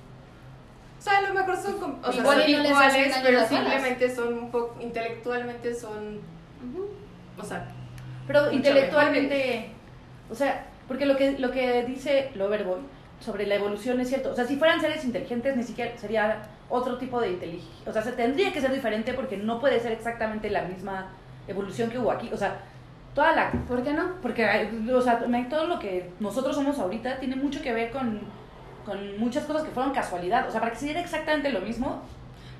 O 0.99 1.03
sea, 1.03 1.17
a 1.17 1.21
lo 1.21 1.33
mejor 1.33 1.57
son, 1.57 1.79
com- 1.79 1.95
o 2.03 2.11
sea, 2.11 2.21
Igual 2.21 2.41
son 2.43 2.49
iguales, 2.65 3.15
pero 3.23 3.47
simplemente 3.47 4.15
son 4.15 4.33
un 4.35 4.51
poco, 4.51 4.75
intelectualmente 4.79 5.73
son, 5.73 6.19
o 7.39 7.43
sea, 7.43 7.67
Pero 8.27 8.51
intelectualmente, 8.51 9.71
o 10.29 10.35
sea, 10.35 10.67
porque 10.91 11.05
lo 11.05 11.15
que, 11.15 11.39
lo 11.39 11.51
que 11.51 11.86
dice 11.86 12.31
Loverboy 12.36 12.81
sobre 13.21 13.48
la 13.48 13.55
evolución 13.55 14.01
es 14.01 14.10
cierto. 14.10 14.31
O 14.31 14.36
sea, 14.36 14.43
si 14.43 14.57
fueran 14.57 14.81
seres 14.81 15.05
inteligentes, 15.05 15.55
ni 15.55 15.63
siquiera 15.63 15.98
sería 15.98 16.41
otro 16.67 16.98
tipo 16.98 17.21
de 17.21 17.31
inteligencia. 17.31 17.89
O 17.89 17.93
sea, 17.93 18.01
se 18.01 18.12
tendría 18.12 18.51
que 18.51 18.60
ser 18.60 18.74
diferente 18.74 19.13
porque 19.13 19.38
no 19.38 19.62
puede 19.62 19.79
ser 19.79 19.93
exactamente 19.93 20.50
la 20.50 20.63
misma 20.63 21.13
evolución 21.48 21.89
que 21.89 21.98
hubo 21.98 22.12
aquí. 22.12 22.29
O 22.33 22.36
sea, 22.36 22.60
toda 23.15 23.33
la... 23.33 23.51
¿Por 23.69 23.81
qué 23.83 23.93
no? 23.93 24.15
Porque, 24.21 24.45
o 24.93 25.01
sea, 25.01 25.23
todo 25.49 25.67
lo 25.67 25.80
que 25.80 26.10
nosotros 26.19 26.58
somos 26.58 26.77
ahorita 26.77 27.19
tiene 27.21 27.38
mucho 27.38 27.62
que 27.62 27.71
ver 27.71 27.89
con, 27.91 28.19
con 28.86 29.17
muchas 29.17 29.45
cosas 29.45 29.63
que 29.63 29.71
fueron 29.71 29.93
casualidad. 29.93 30.45
O 30.45 30.51
sea, 30.51 30.60
para 30.60 30.73
que 30.73 30.80
se 30.80 30.86
diera 30.88 30.99
exactamente 30.99 31.54
lo 31.54 31.62
mismo, 31.62 32.01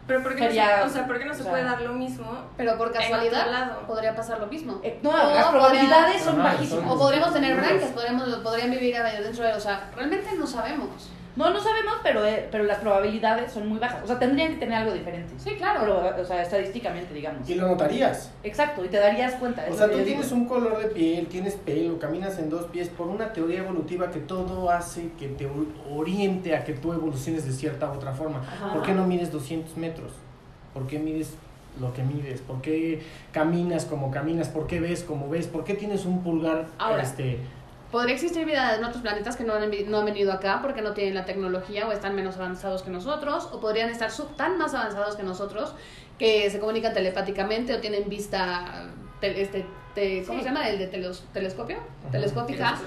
pero 0.08 0.24
¿por 0.24 0.36
qué, 0.36 0.44
Sería- 0.46 0.78
no, 0.78 0.84
se, 0.84 0.90
o 0.90 0.94
sea, 0.94 1.08
¿por 1.08 1.20
qué 1.20 1.26
no 1.26 1.34
se 1.34 1.40
o 1.42 1.44
sea- 1.44 1.52
puede 1.52 1.64
dar 1.64 1.82
lo 1.82 1.94
mismo? 1.94 2.46
Pero 2.58 2.78
por 2.78 2.92
casualidad 2.92 3.48
lado. 3.52 3.88
podría 3.88 4.16
pasar 4.16 4.40
lo 4.40 4.48
mismo. 4.48 4.80
eh, 4.84 5.00
no, 5.04 5.10
O 5.10 5.14
las 5.14 5.26
podría- 5.26 5.50
probabilidades 5.52 6.22
son 6.22 6.38
bajísimas. 6.44 6.92
O 6.92 6.98
podríamos 6.98 7.34
tener 7.34 7.56
branquias, 7.56 7.92
podríamos, 7.92 8.28
podrían 8.40 8.72
vivir 8.72 8.96
dentro 9.24 9.44
de... 9.46 9.54
O 9.54 9.60
sea, 9.60 9.90
realmente 9.96 10.30
no 10.38 10.46
sabemos. 10.48 11.10
No, 11.36 11.50
no 11.50 11.60
sabemos, 11.62 11.96
pero, 12.04 12.26
eh, 12.26 12.48
pero 12.52 12.66
las 12.66 12.80
probabilidades 12.80 13.52
son 13.54 13.68
muy 13.70 13.80
bajas. 13.80 14.04
O 14.04 14.08
sea, 14.08 14.20
tendrían 14.20 14.54
que 14.54 14.58
tener 14.60 14.76
algo 14.80 14.92
diferente. 14.94 15.34
Sí, 15.38 15.52
claro. 15.56 15.80
Pero, 15.80 16.22
o 16.22 16.26
sea, 16.26 16.42
estadísticamente, 16.42 17.14
digamos. 17.14 17.50
Y 17.50 17.56
lo 17.56 17.68
notarías. 17.68 18.32
Exacto, 18.44 18.84
y 18.84 18.90
te 18.90 18.98
darías 18.98 19.36
cuenta. 19.36 19.66
O 19.70 19.74
sea, 19.74 19.88
tú 19.90 20.00
tienes 20.04 20.30
digo. 20.30 20.36
un 20.42 20.46
color 20.48 20.78
de 20.80 20.88
piel, 20.90 21.28
tienes 21.28 21.56
pelo, 21.56 21.98
caminas 22.00 22.38
en 22.40 22.50
dos 22.50 22.66
pies 22.66 22.90
por 22.90 23.08
una 23.08 23.32
teoría 23.32 23.60
evolutiva 23.60 24.12
que 24.12 24.20
todo 24.20 24.70
hace 24.70 25.10
que 25.18 25.28
te 25.30 25.46
or- 25.46 25.68
oriente 25.90 26.56
a 26.56 26.64
que 26.66 26.74
tú 26.74 26.92
evoluciones 26.94 27.46
de 27.46 27.54
cierta 27.54 27.90
u 27.90 27.94
otra 27.94 28.14
forma. 28.14 28.40
Ajá. 28.40 28.74
¿Por 28.74 28.84
qué 28.84 28.92
no 28.94 29.08
mides 29.08 29.32
200 29.32 29.78
metros? 29.78 30.12
¿Por 30.74 30.86
qué 30.88 31.00
mides 31.00 31.34
lo 31.80 31.94
que 31.94 32.04
mides? 32.04 32.42
¿Por 32.42 32.62
qué 32.62 33.02
caminas 33.32 33.86
como 33.86 34.12
caminas? 34.12 34.50
¿Por 34.50 34.68
qué 34.68 34.82
ves 34.82 35.04
como 35.04 35.30
ves? 35.30 35.48
¿Por 35.48 35.64
qué 35.64 35.74
tienes 35.76 36.06
un 36.06 36.22
pulgar 36.24 36.68
Ahora. 36.78 37.02
este 37.04 37.40
Podría 37.92 38.16
existir 38.16 38.46
vida 38.46 38.76
en 38.78 38.84
otros 38.86 39.02
planetas 39.02 39.36
que 39.36 39.44
no 39.44 39.54
han, 39.54 39.70
no 39.90 40.00
han 40.00 40.06
venido 40.06 40.32
acá 40.32 40.60
porque 40.62 40.82
no 40.82 40.94
tienen 40.94 41.14
la 41.14 41.26
tecnología 41.26 41.88
o 41.88 41.92
están 41.92 42.16
menos 42.16 42.38
avanzados 42.38 42.84
que 42.84 42.90
nosotros, 42.90 43.50
o 43.52 43.60
podrían 43.60 43.90
estar 43.90 44.12
sub- 44.12 44.36
tan 44.38 44.58
más 44.58 44.74
avanzados 44.74 45.16
que 45.18 45.24
nosotros 45.24 45.74
que 46.18 46.50
se 46.50 46.60
comunican 46.60 46.94
telepáticamente 46.94 47.74
o 47.74 47.80
tienen 47.80 48.08
vista, 48.08 48.86
te- 49.20 49.42
este, 49.42 49.66
te- 49.96 50.24
¿cómo 50.26 50.40
Sí. 50.40 50.44
se 50.46 50.50
llama? 50.52 50.70
El 50.70 50.78
de 50.80 50.88
telos- 50.88 51.24
telescopio, 51.34 51.78
Ajá. 51.78 52.12
telescópica? 52.12 52.80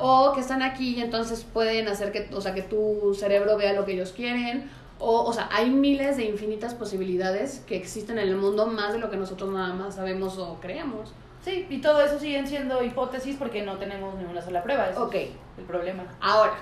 O 0.00 0.32
que 0.34 0.40
están 0.40 0.60
aquí 0.62 0.96
y 0.96 1.00
entonces 1.00 1.44
pueden 1.50 1.88
hacer 1.88 2.12
que, 2.12 2.28
o 2.34 2.40
sea, 2.40 2.52
que 2.52 2.62
tu 2.62 3.14
cerebro 3.18 3.56
vea 3.56 3.72
lo 3.72 3.84
que 3.86 3.92
ellos 3.92 4.12
quieren. 4.12 4.70
O, 4.98 5.22
o 5.22 5.32
sea, 5.32 5.48
hay 5.50 5.70
miles 5.70 6.18
de 6.18 6.24
infinitas 6.24 6.74
posibilidades 6.74 7.60
que 7.66 7.76
existen 7.76 8.18
en 8.18 8.28
el 8.28 8.36
mundo, 8.36 8.66
más 8.66 8.92
de 8.92 8.98
lo 8.98 9.08
que 9.10 9.16
nosotros 9.16 9.48
nada 9.50 9.72
más 9.72 9.94
sabemos 9.94 10.36
o 10.36 10.58
creemos. 10.60 11.14
Sí, 11.44 11.66
y 11.70 11.80
todo 11.80 12.02
eso 12.02 12.18
siguen 12.18 12.46
siendo 12.46 12.82
hipótesis 12.84 13.36
porque 13.38 13.62
no 13.62 13.76
tenemos 13.78 14.14
ni 14.16 14.24
una 14.24 14.42
sola 14.42 14.62
prueba. 14.62 14.90
Eso 14.90 15.10
es 15.12 15.30
el 15.58 15.64
problema. 15.64 16.04
Ahora, 16.20 16.52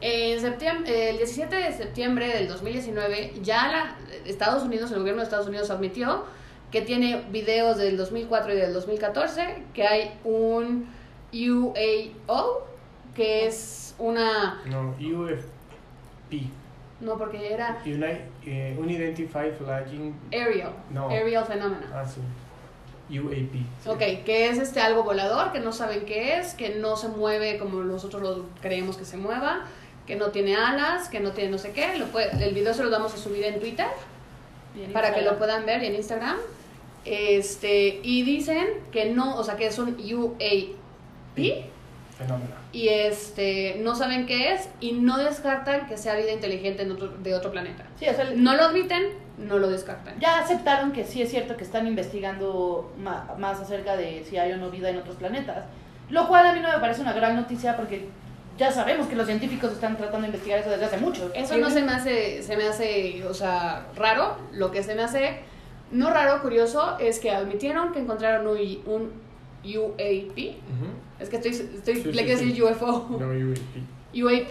en 0.00 0.40
septiembre, 0.40 1.10
el 1.10 1.16
17 1.18 1.54
de 1.54 1.72
septiembre 1.72 2.28
del 2.28 2.48
2019, 2.48 3.34
ya 3.42 3.68
la, 3.68 3.96
Estados 4.24 4.62
Unidos, 4.62 4.90
el 4.92 5.00
gobierno 5.00 5.20
de 5.20 5.24
Estados 5.24 5.46
Unidos 5.48 5.70
admitió 5.70 6.24
que 6.70 6.80
tiene 6.82 7.24
videos 7.30 7.76
del 7.76 7.96
2004 7.96 8.52
y 8.54 8.56
del 8.56 8.72
2014, 8.72 9.62
que 9.74 9.86
hay 9.86 10.18
un 10.24 10.88
UAO, 11.32 12.66
que 13.14 13.46
es 13.46 13.94
una... 13.98 14.60
No, 14.66 14.94
UFP. 14.98 16.48
No, 17.00 17.16
porque 17.18 17.52
era 17.52 17.78
Uni- 17.84 18.18
eh, 18.46 18.76
Unidentified 18.78 19.52
Flying. 19.54 20.14
aerial, 20.32 20.72
No. 20.90 21.08
aerial 21.10 21.44
phenomena. 21.44 21.86
Ah, 21.94 22.04
sí. 22.04 22.20
UAP. 23.10 23.52
sí. 23.82 23.88
Ok, 23.88 23.98
que 24.24 24.48
es 24.48 24.58
este 24.58 24.80
algo 24.80 25.02
volador, 25.04 25.52
que 25.52 25.60
no 25.60 25.72
saben 25.72 26.04
qué 26.06 26.38
es, 26.38 26.54
que 26.54 26.76
no 26.76 26.96
se 26.96 27.08
mueve 27.08 27.58
como 27.58 27.82
nosotros 27.82 28.22
lo 28.22 28.46
creemos 28.62 28.96
que 28.96 29.04
se 29.04 29.16
mueva, 29.16 29.66
que 30.06 30.16
no 30.16 30.28
tiene 30.30 30.56
alas, 30.56 31.08
que 31.08 31.20
no 31.20 31.32
tiene 31.32 31.50
no 31.50 31.58
sé 31.58 31.72
qué. 31.72 31.96
Lo 31.98 32.06
puede- 32.06 32.30
el 32.44 32.54
video 32.54 32.72
se 32.74 32.82
lo 32.82 32.90
vamos 32.90 33.14
a 33.14 33.16
subir 33.16 33.44
en 33.44 33.60
Twitter 33.60 33.86
para 34.92 35.14
que 35.14 35.22
lo 35.22 35.38
puedan 35.38 35.64
ver 35.66 35.82
y 35.82 35.86
en 35.86 35.94
Instagram. 35.94 36.36
Este, 37.04 38.00
y 38.02 38.22
dicen 38.22 38.66
que 38.90 39.10
no, 39.10 39.36
o 39.36 39.44
sea, 39.44 39.56
que 39.56 39.66
es 39.66 39.78
un 39.78 39.90
UAP 39.98 41.66
Fenómeno. 42.16 42.63
Y 42.74 42.88
este, 42.88 43.76
no 43.80 43.94
saben 43.94 44.26
qué 44.26 44.52
es 44.52 44.68
y 44.80 44.92
no 44.92 45.16
descartan 45.18 45.86
que 45.86 45.96
sea 45.96 46.16
vida 46.16 46.32
inteligente 46.32 46.82
en 46.82 46.90
otro- 46.92 47.08
de 47.22 47.34
otro 47.34 47.50
planeta. 47.52 47.84
Sí, 47.98 48.06
o 48.08 48.12
sea, 48.14 48.30
No 48.34 48.54
lo 48.56 48.64
admiten, 48.64 49.04
no 49.38 49.58
lo 49.58 49.68
descartan. 49.68 50.18
ya 50.20 50.38
aceptaron 50.40 50.92
que 50.92 51.04
sí 51.04 51.22
es 51.22 51.30
cierto 51.30 51.56
que 51.56 51.64
están 51.64 51.86
investigando 51.86 52.92
ma- 52.98 53.34
más 53.38 53.60
acerca 53.60 53.96
de 53.96 54.24
si 54.28 54.36
hay 54.38 54.52
o 54.52 54.56
no 54.56 54.70
vida 54.70 54.90
en 54.90 54.98
otros 54.98 55.16
planetas. 55.16 55.64
Lo 56.10 56.28
cual 56.28 56.46
a 56.46 56.52
mí 56.52 56.60
no 56.60 56.70
me 56.70 56.78
parece 56.78 57.00
una 57.00 57.12
gran 57.12 57.36
noticia 57.36 57.76
porque 57.76 58.08
ya 58.58 58.70
sabemos 58.70 59.06
que 59.06 59.16
los 59.16 59.26
científicos 59.26 59.72
están 59.72 59.96
tratando 59.96 60.22
de 60.22 60.26
investigar 60.26 60.58
eso 60.60 60.70
desde 60.70 60.84
hace 60.84 60.96
mucho. 60.98 61.30
Eso 61.34 61.56
no 61.56 61.70
se 61.70 61.82
me 61.82 61.92
hace, 61.92 62.42
se 62.42 62.56
me 62.56 62.64
hace, 62.68 63.24
o 63.28 63.34
sea, 63.34 63.86
raro. 63.96 64.36
Lo 64.52 64.70
que 64.70 64.82
se 64.82 64.94
me 64.94 65.02
hace 65.02 65.40
no 65.90 66.10
raro, 66.10 66.40
curioso, 66.42 66.96
es 66.98 67.18
que 67.20 67.30
admitieron 67.30 67.92
que 67.92 68.00
encontraron 68.00 68.46
un, 68.46 68.56
un 68.86 69.23
UAP. 69.64 70.38
Ujú. 70.38 70.86
Es 71.20 71.28
que 71.28 71.36
estoy, 71.36 71.52
estoy 71.52 71.94
Sí, 71.96 72.04
le 72.12 72.12
sí, 72.12 72.24
quiero 72.24 72.38
sí. 72.40 72.46
decir 72.48 72.62
UFO. 72.64 73.06
No, 73.18 73.26
UAP. 73.28 73.58
UAP 74.14 74.50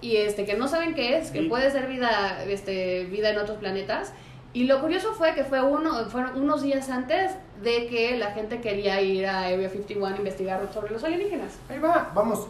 y 0.00 0.16
este 0.16 0.44
que 0.46 0.54
no 0.54 0.68
saben 0.68 0.94
qué 0.94 1.18
es, 1.18 1.30
que 1.30 1.42
puede 1.42 1.70
ser 1.70 1.86
vida 1.86 2.42
este 2.44 3.04
vida 3.04 3.30
en 3.30 3.38
otros 3.38 3.58
planetas. 3.58 4.12
Y 4.54 4.64
lo 4.64 4.80
curioso 4.80 5.12
fue 5.14 5.34
que 5.34 5.44
fue 5.44 5.62
uno 5.62 6.04
fueron 6.10 6.38
unos 6.40 6.62
días 6.62 6.88
antes 6.90 7.32
de 7.62 7.86
que 7.86 8.16
la 8.18 8.32
gente 8.32 8.60
quería 8.60 9.00
ir 9.00 9.26
a 9.26 9.46
Area 9.46 9.68
51 9.70 10.14
a 10.14 10.18
investigar 10.18 10.60
sobre 10.74 10.92
los 10.92 11.02
alienígenas. 11.04 11.52
Ahí 11.68 11.78
va, 11.78 12.10
vamos. 12.14 12.46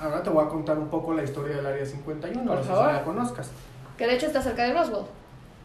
Ahora 0.00 0.22
te 0.22 0.30
voy 0.30 0.44
a 0.44 0.48
contar 0.48 0.78
un 0.78 0.88
poco 0.88 1.12
la 1.14 1.24
historia 1.24 1.56
del 1.56 1.66
Área 1.66 1.84
51, 1.84 2.44
Por 2.44 2.56
no 2.56 2.62
sé 2.62 2.68
favor. 2.68 2.88
si 2.88 2.92
la 2.96 3.02
conozcas. 3.04 3.50
Que 3.96 4.06
de 4.06 4.14
hecho 4.14 4.26
está 4.26 4.40
cerca 4.42 4.62
de 4.64 4.72
Roswell. 4.74 5.04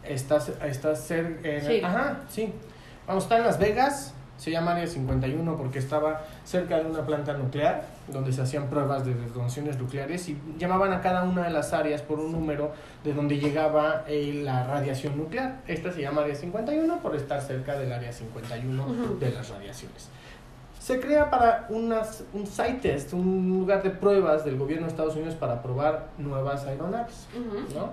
Estás, 0.03 0.51
estás 0.65 1.05
cerca. 1.05 1.61
Sí. 1.61 1.81
Ajá, 1.83 2.21
sí. 2.29 2.51
Vamos, 3.07 3.23
está 3.23 3.37
en 3.37 3.43
Las 3.43 3.59
Vegas. 3.59 4.13
Se 4.37 4.51
llama 4.51 4.71
Área 4.71 4.87
51 4.87 5.55
porque 5.55 5.79
estaba 5.79 6.21
cerca 6.43 6.77
de 6.79 6.85
una 6.89 7.05
planta 7.05 7.33
nuclear 7.33 7.85
donde 8.07 8.33
se 8.33 8.41
hacían 8.41 8.67
pruebas 8.67 9.05
de 9.05 9.13
detonaciones 9.13 9.77
nucleares 9.77 10.27
y 10.27 10.37
llamaban 10.57 10.91
a 10.91 11.01
cada 11.01 11.23
una 11.23 11.43
de 11.43 11.51
las 11.51 11.71
áreas 11.71 12.01
por 12.01 12.19
un 12.19 12.31
número 12.31 12.71
de 13.03 13.13
donde 13.13 13.37
llegaba 13.37 14.03
eh, 14.07 14.41
la 14.43 14.65
radiación 14.65 15.17
nuclear. 15.17 15.61
Esta 15.67 15.91
se 15.91 16.01
llama 16.01 16.21
Área 16.23 16.35
51 16.35 16.99
por 16.99 17.15
estar 17.15 17.41
cerca 17.41 17.77
del 17.77 17.93
Área 17.93 18.11
51 18.11 18.83
Ujú. 18.83 19.19
de 19.19 19.31
las 19.31 19.49
radiaciones. 19.49 20.09
Se 20.79 20.99
crea 20.99 21.29
para 21.29 21.67
unas, 21.69 22.25
un 22.33 22.45
site 22.45 22.79
test, 22.81 23.13
un 23.13 23.47
lugar 23.59 23.81
de 23.83 23.91
pruebas 23.91 24.43
del 24.43 24.57
gobierno 24.57 24.87
de 24.87 24.91
Estados 24.91 25.15
Unidos 25.15 25.35
para 25.35 25.61
probar 25.61 26.07
nuevas 26.17 26.65
aeronaves. 26.65 27.27
¿no? 27.73 27.91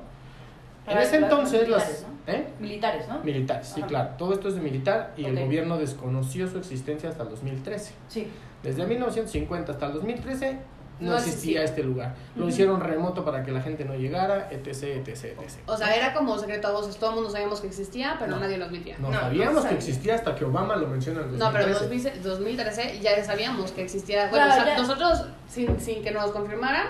En 0.91 0.99
ese 0.99 1.17
entonces 1.17 1.63
militares, 1.63 2.05
las... 2.27 2.35
¿eh? 2.35 2.47
Militares, 2.59 3.09
¿no? 3.09 3.19
Militares, 3.25 3.67
sí, 3.69 3.81
Ajá. 3.81 3.89
claro. 3.89 4.11
Todo 4.19 4.33
esto 4.35 4.49
es 4.49 4.55
de 4.55 4.61
militar 4.61 5.13
y 5.17 5.25
el 5.25 5.39
gobierno 5.39 5.79
desconoció 5.79 6.49
su 6.49 6.59
existencia 6.59 7.09
hasta 7.11 7.23
el 7.23 7.31
2013. 7.31 7.93
Sí. 8.09 8.29
Desde 8.63 8.87
1950 8.87 9.73
hasta 9.73 9.87
el 9.87 9.93
2013 9.95 10.59
no, 11.01 11.13
No 11.13 11.17
existía 11.17 11.63
este 11.65 11.83
lugar. 11.83 12.15
Lo 12.37 12.47
hicieron 12.47 12.79
remoto 12.79 13.25
para 13.25 13.43
que 13.43 13.51
la 13.53 13.63
gente 13.63 13.87
no 13.87 13.95
llegara, 13.95 14.49
etc, 14.51 14.69
etc, 15.07 15.09
etc. 15.25 15.59
O 15.67 15.75
sea, 15.75 15.97
era 15.97 16.13
como 16.13 16.37
secreto 16.39 16.69
a 16.69 16.73
voces, 16.73 16.97
todo 16.99 17.11
el 17.11 17.17
mundo 17.17 17.31
sabíamos 17.31 17.63
que 17.63 17.69
existía, 17.69 18.17
pero 18.19 18.33
No. 18.33 18.41
nadie 18.41 18.59
lo 18.59 18.67
admitía. 18.67 18.97
No, 18.99 19.09
No, 19.11 19.19
sabíamos 19.19 19.63
no 19.65 19.69
que 19.71 19.77
existía 19.77 20.15
hasta 20.17 20.35
que 20.35 20.45
Obama 20.45 20.77
lo 20.77 20.89
menciona 20.89 21.23
en 21.23 21.31
el 21.31 21.39
No, 21.39 21.51
pero 21.53 21.65
en 21.69 21.73
2013. 21.73 22.21
2000 22.21 22.57
2013 22.57 23.01
ya 23.01 23.25
sabíamos 23.25 23.73
que 23.73 23.83
existía. 23.83 24.29
Bueno, 24.29 24.45
Claro, 24.45 24.61
o 24.63 24.65
sea, 24.67 24.77
nosotros, 24.77 25.25
sin, 25.49 25.81
sin 25.81 26.03
que 26.03 26.11
nos 26.11 26.33
confirmaran, 26.33 26.89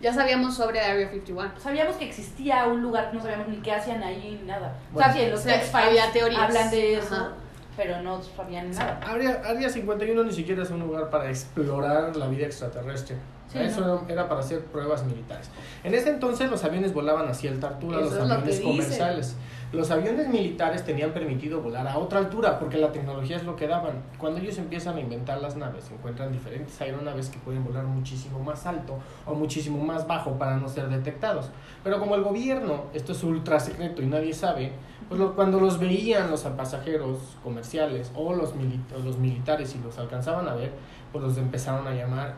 ya 0.00 0.12
sabíamos 0.12 0.54
sobre 0.54 0.80
Area 0.80 1.08
51. 1.10 1.52
Sabíamos 1.58 1.96
que 1.96 2.06
existía 2.06 2.66
un 2.66 2.82
lugar, 2.82 3.10
no 3.12 3.20
sabíamos 3.20 3.48
ni 3.48 3.56
qué 3.58 3.72
hacían 3.72 4.02
ahí 4.02 4.38
ni 4.40 4.46
nada. 4.46 4.76
Bueno. 4.92 5.08
o 5.08 5.12
sea, 5.12 5.22
sí, 5.24 5.30
los 5.30 6.36
hablan 6.36 6.70
de 6.70 6.94
eso, 6.98 7.14
Ajá. 7.14 7.32
pero 7.76 8.02
no 8.02 8.20
sabían 8.22 8.70
nada. 8.70 9.00
Área, 9.06 9.42
Área 9.44 9.68
51 9.70 10.24
ni 10.24 10.32
siquiera 10.32 10.62
es 10.62 10.70
un 10.70 10.80
lugar 10.80 11.10
para 11.10 11.28
explorar 11.28 12.14
la 12.16 12.28
vida 12.28 12.46
extraterrestre. 12.46 13.16
Sí, 13.52 13.58
Eso 13.60 13.80
no. 13.80 14.04
era 14.08 14.28
para 14.28 14.40
hacer 14.40 14.60
pruebas 14.64 15.04
militares. 15.04 15.48
En 15.84 15.94
ese 15.94 16.10
entonces 16.10 16.50
los 16.50 16.64
aviones 16.64 16.92
volaban 16.92 17.28
a 17.28 17.34
cierta 17.34 17.68
altura, 17.68 18.00
Eso 18.00 18.16
los 18.16 18.30
aviones 18.30 18.58
dicen. 18.58 19.36
Los 19.72 19.90
aviones 19.90 20.28
militares 20.28 20.84
tenían 20.84 21.10
permitido 21.12 21.60
volar 21.60 21.86
a 21.88 21.98
otra 21.98 22.20
altura 22.20 22.58
porque 22.58 22.78
la 22.78 22.92
tecnología 22.92 23.36
es 23.36 23.44
lo 23.44 23.56
que 23.56 23.66
daban. 23.66 24.02
Cuando 24.16 24.40
ellos 24.40 24.56
empiezan 24.58 24.96
a 24.96 25.00
inventar 25.00 25.40
las 25.42 25.56
naves, 25.56 25.90
encuentran 25.90 26.32
diferentes 26.32 26.80
aeronaves 26.80 27.28
que 27.30 27.38
pueden 27.38 27.64
volar 27.64 27.84
muchísimo 27.84 28.38
más 28.38 28.64
alto 28.64 28.96
o 29.26 29.34
muchísimo 29.34 29.84
más 29.84 30.06
bajo 30.06 30.32
para 30.38 30.56
no 30.56 30.68
ser 30.68 30.88
detectados. 30.88 31.50
Pero 31.82 31.98
como 31.98 32.14
el 32.14 32.22
gobierno, 32.22 32.84
esto 32.94 33.12
es 33.12 33.22
ultra 33.24 33.58
secreto 33.58 34.02
y 34.02 34.06
nadie 34.06 34.32
sabe, 34.34 34.70
pues 35.08 35.20
lo- 35.20 35.34
cuando 35.34 35.58
los 35.58 35.78
veían 35.80 36.30
los 36.30 36.42
pasajeros 36.42 37.36
comerciales 37.42 38.12
o 38.14 38.34
los, 38.34 38.54
mili- 38.54 38.80
o 38.96 39.00
los 39.04 39.18
militares 39.18 39.74
y 39.74 39.84
los 39.84 39.98
alcanzaban 39.98 40.48
a 40.48 40.54
ver, 40.54 40.70
pues 41.12 41.24
los 41.24 41.36
empezaron 41.38 41.86
a 41.88 41.92
llamar 41.92 42.34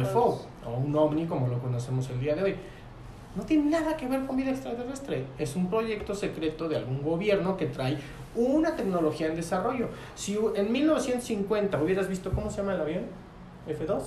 UFO 0.00 0.46
o 0.66 0.70
un 0.78 0.96
ovni 0.96 1.26
como 1.26 1.48
lo 1.48 1.58
conocemos 1.58 2.08
el 2.10 2.18
día 2.20 2.34
de 2.34 2.42
hoy. 2.42 2.56
No 3.36 3.44
tiene 3.44 3.70
nada 3.70 3.96
que 3.96 4.08
ver 4.08 4.24
con 4.24 4.36
vida 4.36 4.50
extraterrestre. 4.50 5.26
Es 5.38 5.56
un 5.56 5.68
proyecto 5.68 6.14
secreto 6.14 6.68
de 6.68 6.76
algún 6.76 7.02
gobierno 7.02 7.56
que 7.56 7.66
trae 7.66 7.98
una 8.34 8.74
tecnología 8.76 9.26
en 9.26 9.36
desarrollo. 9.36 9.88
Si 10.14 10.38
en 10.54 10.72
1950 10.72 11.82
hubieras 11.82 12.08
visto, 12.08 12.30
¿cómo 12.32 12.50
se 12.50 12.58
llama 12.58 12.74
el 12.74 12.80
avión? 12.80 13.02
F2. 13.68 14.02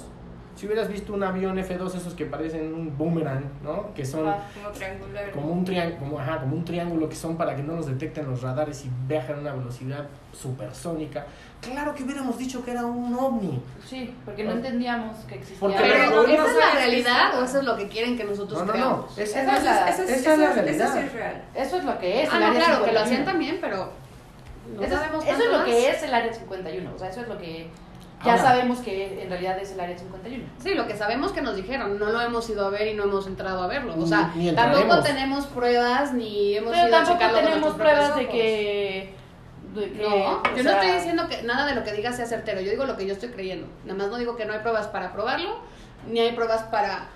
Si 0.60 0.66
hubieras 0.66 0.90
visto 0.90 1.14
un 1.14 1.24
avión 1.24 1.58
F2, 1.58 1.96
esos 1.96 2.14
que 2.16 2.26
parecen 2.26 2.74
un 2.74 2.98
boomerang, 2.98 3.46
¿no? 3.64 3.94
Que 3.94 4.04
son. 4.06 4.26
Como 4.26 4.70
triangular. 4.74 5.32
como 5.32 5.54
un, 5.54 5.64
triángulo, 5.64 5.98
como, 6.00 6.20
ajá, 6.20 6.40
como 6.42 6.58
un 6.58 6.66
triángulo 6.66 7.08
que 7.08 7.16
son 7.16 7.38
para 7.38 7.56
que 7.56 7.64
no 7.64 7.76
los 7.78 7.86
detecten 7.86 8.28
los 8.30 8.42
radares 8.42 8.84
y 8.84 8.90
viajan 9.08 9.38
a 9.38 9.40
una 9.40 9.54
velocidad 9.54 10.06
supersónica. 10.34 11.26
Claro 11.62 11.96
que 11.96 12.04
hubiéramos 12.04 12.38
dicho 12.38 12.62
que 12.66 12.72
era 12.72 12.86
un 12.86 13.14
ovni. 13.14 13.62
Sí, 13.86 14.14
porque 14.26 14.44
no 14.44 14.52
entendíamos 14.52 15.16
que 15.28 15.36
existía. 15.36 15.60
Porque 15.62 15.78
Pero, 15.80 16.24
Pero 16.26 16.34
¿esa 16.34 16.44
no 16.44 16.50
es 16.50 16.56
la 16.58 16.72
realidad 16.74 17.40
o 17.40 17.46
eso 17.46 17.60
es 17.60 17.64
lo 17.64 17.78
que 17.78 17.88
quieren 17.88 18.18
que 18.18 18.26
nosotros 18.26 18.60
No, 18.60 18.66
no, 18.66 18.66
no. 18.66 18.74
creamos? 18.74 19.18
Esa 19.18 19.42
Esa 19.44 19.58
es 19.58 19.64
la- 19.64 19.90
eso, 19.90 20.04
esa 20.04 20.14
eso, 20.16 20.32
es 20.34 20.40
la 20.40 20.46
eso 20.52 20.54
realidad. 20.62 20.94
sí 20.94 21.00
es 21.00 21.14
real. 21.14 21.44
Eso 21.56 21.78
es 21.78 21.84
lo 21.86 22.00
que 22.00 22.24
es. 22.24 22.30
Ah, 22.30 22.36
el 22.36 22.40
no, 22.42 22.48
área 22.48 22.66
claro, 22.66 22.84
que 22.86 22.92
lo 22.92 23.00
51. 23.00 23.06
hacían 23.06 23.24
también, 23.26 23.58
pero 23.62 23.92
no 24.76 24.84
eso, 24.84 24.96
eso 25.26 25.44
es 25.46 25.52
lo 25.58 25.64
que 25.64 25.90
es 25.90 26.04
el 26.04 26.14
área 26.14 26.34
51. 26.34 26.92
O 26.96 27.00
sea, 27.00 27.10
eso 27.10 27.22
es 27.22 27.28
lo 27.30 27.38
que 27.38 27.70
ya 28.26 28.32
Ahora. 28.34 28.44
sabemos 28.44 28.80
que 28.80 29.24
en 29.24 29.30
realidad 29.30 29.58
es 29.60 29.72
el 29.72 29.80
área 29.80 29.98
51. 29.98 30.44
Sí, 30.62 30.74
lo 30.74 30.86
que 30.88 30.96
sabemos 30.98 31.32
que 31.32 31.42
nos 31.42 31.56
dijeron, 31.56 31.98
no 32.00 32.10
lo 32.10 32.20
hemos 32.22 32.50
ido 32.50 32.66
a 32.66 32.70
ver 32.70 32.88
y 32.88 32.94
no 32.94 33.04
hemos 33.04 33.28
entrado 33.28 33.64
a 33.64 33.68
verlo. 33.68 33.96
O 33.98 34.06
sea, 34.06 34.32
Ni- 34.36 34.50
ni 34.50 34.56
tampoco 34.56 35.02
tenemos 35.02 35.46
pruebas 35.48 36.14
ni 36.14 36.56
hemos 36.58 36.74
Pero 36.74 36.88
ido 36.88 36.96
a 36.98 37.00
tampoco 37.00 37.18
checarlo 37.20 37.38
con 37.42 37.50
tenemos 37.50 37.74
pruebas 37.76 38.16
de 38.18 38.28
que. 38.28 39.14
de 39.74 39.92
que, 39.94 40.04
No, 40.04 40.44
yo 40.56 40.64
no 40.64 40.70
estoy 40.72 40.92
diciendo 40.92 41.28
que 41.30 41.44
nada 41.44 41.66
de 41.66 41.76
lo 41.76 41.84
que 41.84 41.94
digas 41.94 42.16
sea 42.18 42.26
certero, 42.26 42.60
yo 42.60 42.72
digo 42.72 42.86
lo 42.86 42.98
que 42.98 43.06
yo 43.06 43.14
estoy 43.14 43.30
creyendo. 43.30 43.68
Nada 43.86 43.98
más 44.00 44.08
no 44.10 44.18
digo 44.18 44.36
que 44.36 44.46
no 44.46 44.54
hay 44.54 44.60
pruebas 44.60 44.88
para 44.88 45.14
probarlo, 45.14 45.60
ni 46.08 46.20
hay 46.20 46.32
pruebas 46.34 46.64
para... 46.64 47.08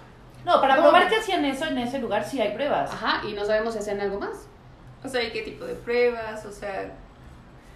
No, 0.45 0.59
para 0.61 0.75
No. 0.75 0.83
probar 0.83 1.07
que 1.09 1.15
hacían 1.17 1.43
eso 1.45 1.65
en 1.65 1.77
ese 1.79 1.99
lugar 1.99 2.23
sí 2.25 2.39
hay 2.41 2.53
pruebas. 2.53 2.91
Ajá, 2.91 3.21
y 3.27 3.33
no 3.33 3.43
sabemos 3.45 3.73
si 3.73 3.79
hacían 3.79 3.99
algo 4.01 4.19
más. 4.19 4.47
O 5.03 5.09
sea, 5.09 5.23
¿y 5.23 5.31
qué 5.31 5.41
tipo 5.41 5.65
de 5.65 5.73
pruebas? 5.73 6.45
O 6.45 6.51
sea, 6.51 6.91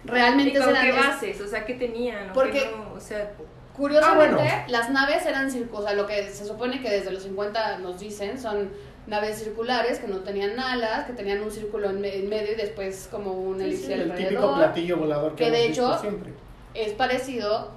¿y 0.04 0.08
Realmente 0.08 0.58
con 0.58 0.68
eran 0.70 0.82
qué 0.82 0.90
es- 0.90 0.96
bases? 0.96 1.40
O 1.40 1.46
sea, 1.48 1.64
¿qué 1.64 1.74
tenían? 1.74 2.30
¿O 2.30 2.32
Porque- 2.32 2.60
qué 2.60 2.70
no? 2.76 2.92
O 2.94 3.00
sea, 3.00 3.30
Curiosamente, 3.76 4.42
Ah, 4.42 4.62
bueno. 4.66 4.72
las 4.72 4.90
naves 4.90 5.24
eran 5.24 5.52
circulares, 5.52 5.84
o 5.84 5.88
sea, 5.88 5.94
lo 6.02 6.06
que 6.08 6.28
se 6.32 6.44
supone 6.44 6.80
que 6.82 6.90
desde 6.90 7.12
los 7.12 7.22
50 7.22 7.78
nos 7.78 8.00
dicen 8.00 8.36
son 8.36 8.70
naves 9.06 9.38
circulares 9.38 10.00
que 10.00 10.08
no 10.08 10.16
tenían 10.18 10.58
alas, 10.58 11.06
que 11.06 11.12
tenían 11.12 11.40
un 11.44 11.52
círculo 11.52 11.88
en, 11.90 12.00
me- 12.00 12.16
en 12.16 12.28
medio 12.28 12.54
y 12.54 12.56
después 12.56 13.06
como 13.08 13.30
un 13.34 13.58
Sí, 13.58 13.64
elipse 13.66 13.86
sí, 13.86 13.92
el 13.92 14.12
típico 14.16 14.56
platillo 14.56 14.96
volador 14.96 15.36
que, 15.36 15.44
que 15.44 15.50
de 15.52 15.66
hecho- 15.66 15.96
siempre. 16.00 16.32
Es 16.74 16.92
parecido, 16.94 17.70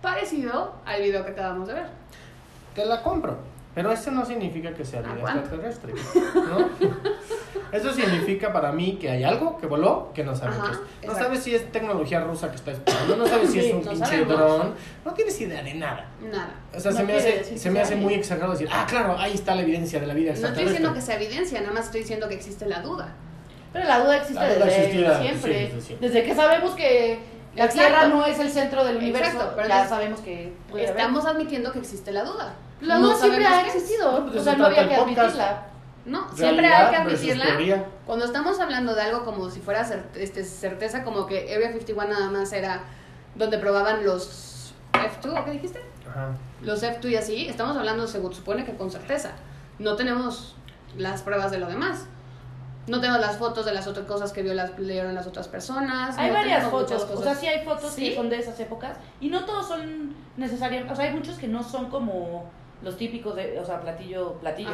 parecido 0.00 0.74
al 0.84 1.02
video 1.02 1.24
que 1.24 1.32
acabamos 1.32 1.66
de 1.66 1.74
ver. 1.74 1.86
Te 2.76 2.84
la 2.86 3.02
compro. 3.02 3.36
Pero 3.74 3.90
eso 3.90 4.12
no 4.12 4.24
significa 4.24 4.72
que 4.74 4.84
sea 4.84 5.00
vida 5.02 5.14
extraterrestre. 5.22 5.92
¿no? 6.34 6.68
eso 7.72 7.92
significa 7.92 8.52
para 8.52 8.70
mí 8.72 8.98
que 9.00 9.10
hay 9.10 9.24
algo 9.24 9.56
que 9.58 9.66
voló 9.66 10.10
que 10.14 10.22
no 10.24 10.34
sabes 10.36 10.58
Ajá. 10.58 10.78
No 11.06 11.14
sabes 11.14 11.42
si 11.42 11.54
es 11.54 11.72
tecnología 11.72 12.20
rusa 12.20 12.48
que 12.50 12.56
está 12.56 12.70
esperando, 12.72 13.16
no 13.16 13.26
sabes 13.26 13.50
si 13.50 13.60
Sí, 13.60 13.68
es 13.68 13.74
un 13.74 13.84
no 13.84 13.90
pinche 13.90 14.06
sabemos. 14.06 14.28
dron, 14.36 14.74
no 15.04 15.14
tienes 15.14 15.40
idea 15.40 15.62
de 15.62 15.74
nada. 15.74 16.06
Nada. 16.20 16.54
O 16.74 16.78
sea, 16.80 16.90
No 16.92 16.96
se 16.98 17.02
me 17.04 17.14
hace, 17.16 17.58
se 17.58 17.70
me 17.70 17.80
hace 17.80 17.96
muy 17.96 18.14
exagerado 18.14 18.52
decir, 18.52 18.68
ah, 18.72 18.86
claro, 18.88 19.16
ahí 19.18 19.34
está 19.34 19.54
la 19.54 19.62
evidencia 19.62 19.98
de 20.00 20.06
la 20.06 20.14
vida 20.14 20.32
No 20.38 20.48
estoy 20.48 20.64
diciendo 20.64 20.94
que 20.94 21.00
sea 21.00 21.16
evidencia, 21.16 21.60
nada 21.60 21.72
más 21.72 21.86
estoy 21.86 22.00
diciendo 22.02 22.28
que 22.28 22.34
existe 22.34 22.66
la 22.66 22.80
duda. 22.80 23.14
Pero 23.72 23.86
la 23.86 24.00
duda 24.00 24.16
existe 24.18 24.34
La 24.42 24.54
duda 24.54 24.64
desde 24.66 24.78
existía, 24.84 25.18
siempre. 25.20 25.52
sí, 25.52 25.64
desde 25.66 25.80
siempre. 25.80 26.08
Desde 26.08 26.22
que 26.24 26.34
sabemos 26.34 26.70
que 26.74 27.18
la 27.54 27.64
Exacto. 27.64 27.88
Tierra 27.88 28.06
no 28.08 28.26
es 28.26 28.38
el 28.38 28.50
centro 28.50 28.84
del 28.84 28.96
universo, 28.98 29.30
Exacto, 29.32 29.52
pero 29.56 29.68
ya 29.68 29.86
sabemos 29.88 30.20
que 30.20 30.52
puede 30.70 30.84
haber. 30.88 30.96
Estamos 30.98 31.24
admitiendo 31.26 31.72
que 31.72 31.78
existe 31.78 32.12
la 32.12 32.24
duda. 32.24 32.54
La 32.82 32.98
No 32.98 33.06
duda 33.08 33.16
siempre 33.16 33.44
sabemos 33.44 33.64
ha 33.64 33.66
existido, 33.76 34.12
No, 34.20 34.26
pues 34.26 34.40
o 34.40 34.44
sea, 34.44 34.56
no 34.56 34.66
había 34.66 34.88
que 34.88 34.94
podcast. 34.96 35.18
admitirla. 35.20 35.66
No, 36.04 36.34
siempre 36.34 36.66
hay 36.66 36.90
que 36.90 36.96
admitirla. 36.96 37.86
Cuando 38.06 38.24
estamos 38.24 38.58
hablando 38.58 38.94
de 38.94 39.02
algo 39.02 39.24
como 39.24 39.50
si 39.50 39.60
fuera 39.60 39.86
este, 40.14 40.44
certeza, 40.44 41.04
como 41.04 41.26
que 41.26 41.54
Area 41.54 41.68
51 41.68 42.12
nada 42.12 42.30
más 42.30 42.52
era 42.52 42.82
donde 43.34 43.58
probaban 43.58 44.04
los 44.04 44.74
F2, 44.92 45.40
¿o 45.40 45.44
qué 45.44 45.50
dijiste? 45.52 45.80
Ajá. 46.08 46.32
Los 46.60 46.82
F2 46.82 47.10
y 47.10 47.16
así, 47.16 47.48
estamos 47.48 47.76
hablando, 47.76 48.06
se 48.06 48.20
supone 48.20 48.64
que 48.64 48.76
con 48.76 48.90
certeza. 48.90 49.32
No 49.78 49.96
tenemos 49.96 50.56
las 50.96 51.22
pruebas 51.22 51.50
de 51.50 51.58
lo 51.58 51.66
demás. 51.66 52.06
No 52.88 53.00
tenemos 53.00 53.20
las 53.20 53.36
fotos 53.36 53.64
de 53.64 53.72
las 53.72 53.86
otras 53.86 54.06
cosas 54.06 54.32
que 54.32 54.42
vio 54.42 54.54
las, 54.54 54.76
leyeron 54.78 55.14
las 55.14 55.28
otras 55.28 55.46
personas. 55.46 56.18
Hay 56.18 56.28
no 56.28 56.34
varias 56.34 56.68
fotos, 56.68 57.06
o 57.14 57.22
sea, 57.22 57.34
sí 57.34 57.46
hay 57.46 57.64
fotos 57.64 57.92
¿Sí? 57.92 58.10
que 58.10 58.16
son 58.16 58.28
de 58.28 58.38
esas 58.38 58.58
épocas 58.58 58.96
y 59.20 59.28
no 59.28 59.44
todos 59.44 59.68
son 59.68 60.16
necesariamente, 60.36 60.92
o 60.92 60.96
sea, 60.96 61.04
hay 61.04 61.14
muchos 61.14 61.38
que 61.38 61.46
no 61.46 61.62
son 61.62 61.90
como 61.90 62.50
los 62.82 62.96
típicos 62.96 63.36
de, 63.36 63.58
o 63.60 63.64
sea, 63.64 63.80
platillo, 63.80 64.34
platillo. 64.34 64.70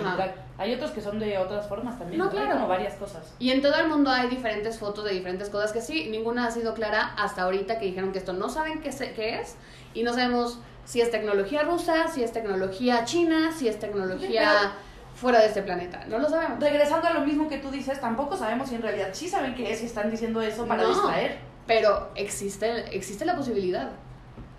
Hay 0.57 0.75
otros 0.75 0.91
que 0.93 1.01
son 1.01 1.19
de 1.19 1.37
otras 1.39 1.67
formas 1.69 1.99
también, 1.99 2.19
No, 2.19 2.25
¿no? 2.25 2.31
Hay 2.31 2.37
claro. 2.37 2.53
como 2.55 2.69
varias 2.69 2.95
cosas. 2.95 3.35
Y 3.39 3.51
en 3.51 3.61
todo 3.63 3.75
el 3.77 3.89
mundo 3.89 4.11
hay 4.11 4.29
diferentes 4.29 4.79
fotos 4.79 5.05
de 5.05 5.13
diferentes 5.13 5.51
cosas 5.51 5.73
que 5.73 5.81
sí, 5.81 6.09
ninguna 6.11 6.47
ha 6.47 6.51
sido 6.51 6.75
clara 6.75 7.15
hasta 7.19 7.43
ahorita 7.43 7.79
que 7.79 7.87
dijeron 7.87 8.13
que 8.13 8.19
esto 8.19 8.33
no 8.33 8.49
saben 8.49 8.81
qué, 8.81 8.93
se- 8.93 9.13
qué 9.13 9.41
es 9.41 9.57
y 9.95 10.03
no 10.03 10.13
sabemos 10.15 10.59
si 10.85 11.01
es 11.03 11.11
tecnología 11.11 11.63
rusa, 11.65 12.09
si 12.09 12.23
es 12.25 12.33
tecnología 12.33 13.05
china, 13.05 13.53
si 13.53 13.69
es 13.69 13.79
tecnología 13.79 14.73
fuera 15.15 15.41
de 15.41 15.47
este 15.47 15.63
planeta. 15.63 16.05
No 16.09 16.19
lo 16.19 16.29
sabemos. 16.31 16.61
Regresando 16.61 17.09
a 17.09 17.13
lo 17.13 17.21
mismo 17.21 17.49
que 17.49 17.59
tú 17.59 17.71
dices, 17.71 18.01
tampoco 18.01 18.37
sabemos 18.37 18.69
si 18.71 18.77
en 18.77 18.83
realidad 18.83 19.09
sí 19.13 19.29
saben 19.29 19.55
qué 19.55 19.71
es 19.73 19.83
y 19.83 19.87
están 19.87 20.11
diciendo 20.11 20.41
eso 20.41 20.67
para 20.67 20.83
No. 20.85 20.89
distraer. 20.89 21.39
Pero 21.67 22.09
existe, 22.15 22.97
existe 22.97 23.25
la 23.27 23.37
posibilidad. 23.37 23.91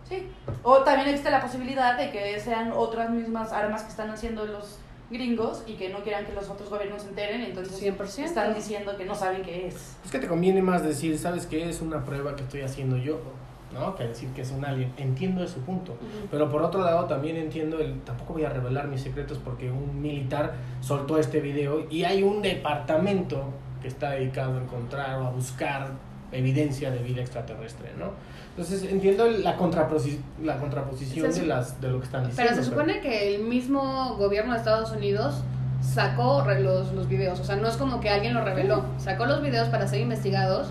Sí. 0.10 0.28
O 0.63 0.80
también 0.80 1.08
existe 1.08 1.30
la 1.30 1.41
posibilidad 1.41 1.98
de 1.98 2.12
que 2.12 2.39
sean 2.39 2.72
otras 2.76 3.10
mismas 3.12 3.54
armas 3.54 3.84
que 3.84 3.89
están 3.89 4.10
haciendo 4.10 4.45
los 4.45 4.80
gringos 5.10 5.63
y 5.65 5.74
que 5.74 5.89
no 5.89 6.00
quieran 6.00 6.26
que 6.26 6.34
los 6.34 6.50
otros 6.50 6.69
gobiernos 6.69 7.04
se 7.04 7.10
enteren, 7.10 7.41
entonces 7.41 7.82
100%. 7.82 8.24
están 8.24 8.54
diciendo 8.54 8.95
que 8.98 9.06
no 9.06 9.15
saben 9.15 9.41
qué 9.41 9.67
es. 9.67 9.98
Es 10.06 10.12
que 10.12 10.19
te 10.19 10.28
conviene 10.28 10.62
más 10.62 10.84
decir, 10.84 11.17
¿sabes 11.17 11.45
qué? 11.45 11.69
Es 11.69 11.82
una 11.82 12.04
prueba 12.04 12.36
que 12.36 12.43
estoy 12.43 12.62
haciendo 12.62 12.98
yo, 12.98 13.19
¿no? 13.74 13.95
Que 13.95 14.06
decir 14.06 14.30
que 14.30 14.41
es 14.41 14.52
un 14.52 14.65
alien. 14.65 14.93
Entiendo 14.98 15.43
ese 15.43 15.60
punto. 15.60 15.98
Pero 16.30 16.50
por 16.50 16.62
otro 16.62 16.82
lado 16.82 17.06
también 17.06 17.38
entiendo 17.38 17.80
el... 17.80 18.02
Tampoco 18.02 18.34
voy 18.34 18.45
a 18.45 18.50
revelar 18.50 18.88
mis 18.88 19.02
secretos 19.02 19.39
porque 19.43 19.72
un 19.72 20.02
militar 20.02 20.54
soltó 20.82 21.17
este 21.17 21.39
video 21.39 21.88
y 21.89 22.04
hay 22.04 22.24
un 22.24 22.41
departamento 22.41 23.45
que 23.82 23.88
está 23.88 24.12
dedicado 24.12 24.58
a 24.58 24.62
encontrar 24.62 25.19
o 25.19 25.28
a 25.28 25.30
buscar 25.32 25.91
evidencia 26.32 26.92
de 26.92 27.00
vida 27.00 27.22
extraterrestre, 27.22 27.92
¿no? 27.98 28.12
Entonces 28.52 28.84
entiendo 28.92 29.26
la, 29.30 29.58
contraposi- 29.58 30.20
la 30.44 30.58
contraposición 30.58 31.32
de, 31.34 31.46
las, 31.48 31.80
de 31.82 31.89
lo 31.89 32.00
que 32.00 32.06
están 32.06 32.28
diciendo. 32.28 32.52
Pero 32.52 32.63
se 32.63 32.70
supone 32.70 33.00
que 33.00 33.36
el 33.36 33.44
mismo 33.44 34.15
gobierno 34.18 34.52
de 34.54 34.60
Estados 34.60 34.92
Unidos 34.92 35.44
sacó 35.82 36.44
los, 36.60 36.92
los 36.94 37.08
videos, 37.08 37.39
o 37.39 37.44
sea, 37.46 37.56
no 37.56 37.68
es 37.68 37.78
como 37.78 38.00
que 38.02 38.10
alguien 38.10 38.34
lo 38.34 38.44
reveló, 38.44 38.84
sacó 38.98 39.26
los 39.26 39.42
videos 39.42 39.70
para 39.70 39.88
ser 39.88 40.02
investigados. 40.02 40.70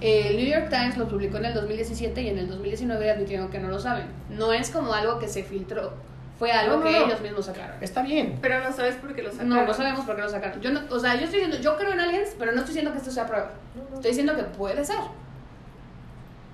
El 0.00 0.36
New 0.36 0.46
York 0.46 0.68
Times 0.68 0.96
lo 0.98 1.08
publicó 1.08 1.38
en 1.38 1.46
el 1.46 1.54
2017 1.54 2.22
y 2.22 2.28
en 2.28 2.38
el 2.38 2.48
2019 2.48 3.10
admitieron 3.10 3.48
que 3.48 3.58
no 3.58 3.68
lo 3.68 3.80
saben. 3.80 4.04
No 4.30 4.52
es 4.52 4.70
como 4.70 4.92
algo 4.92 5.18
que 5.18 5.26
se 5.26 5.42
filtró, 5.42 5.94
fue 6.38 6.52
algo 6.52 6.76
No, 6.76 6.84
no, 6.84 6.86
que 6.86 6.92
no. 6.98 7.06
ellos 7.06 7.20
mismos 7.20 7.46
sacaron. 7.46 7.82
Está 7.82 8.02
bien. 8.02 8.38
Pero 8.42 8.62
no 8.62 8.72
sabes 8.72 8.96
por 8.96 9.14
qué 9.14 9.22
lo 9.22 9.30
sacaron. 9.30 9.48
No, 9.48 9.64
no 9.64 9.72
sabemos 9.74 10.04
por 10.04 10.16
qué 10.16 10.22
lo 10.22 10.28
sacaron. 10.28 10.60
Yo 10.60 10.70
no, 10.70 10.80
o 10.90 10.98
sea, 10.98 11.14
yo 11.14 11.24
estoy 11.24 11.40
diciendo, 11.40 11.58
yo 11.62 11.76
creo 11.76 11.92
en 11.92 12.00
aliens, 12.00 12.34
pero 12.38 12.52
no 12.52 12.58
estoy 12.58 12.74
diciendo 12.74 12.92
que 12.92 12.98
esto 12.98 13.10
sea 13.10 13.26
prueba. 13.26 13.50
Estoy 13.94 14.10
diciendo 14.10 14.36
que 14.36 14.42
puede 14.44 14.84
ser. 14.84 14.96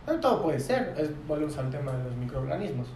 Pero 0.06 0.18
todo 0.20 0.42
puede 0.42 0.58
ser. 0.60 0.94
Es, 0.98 1.10
volvemos 1.26 1.56
al 1.58 1.70
tema 1.70 1.92
de 1.92 2.04
los 2.04 2.16
microorganismos. 2.16 2.88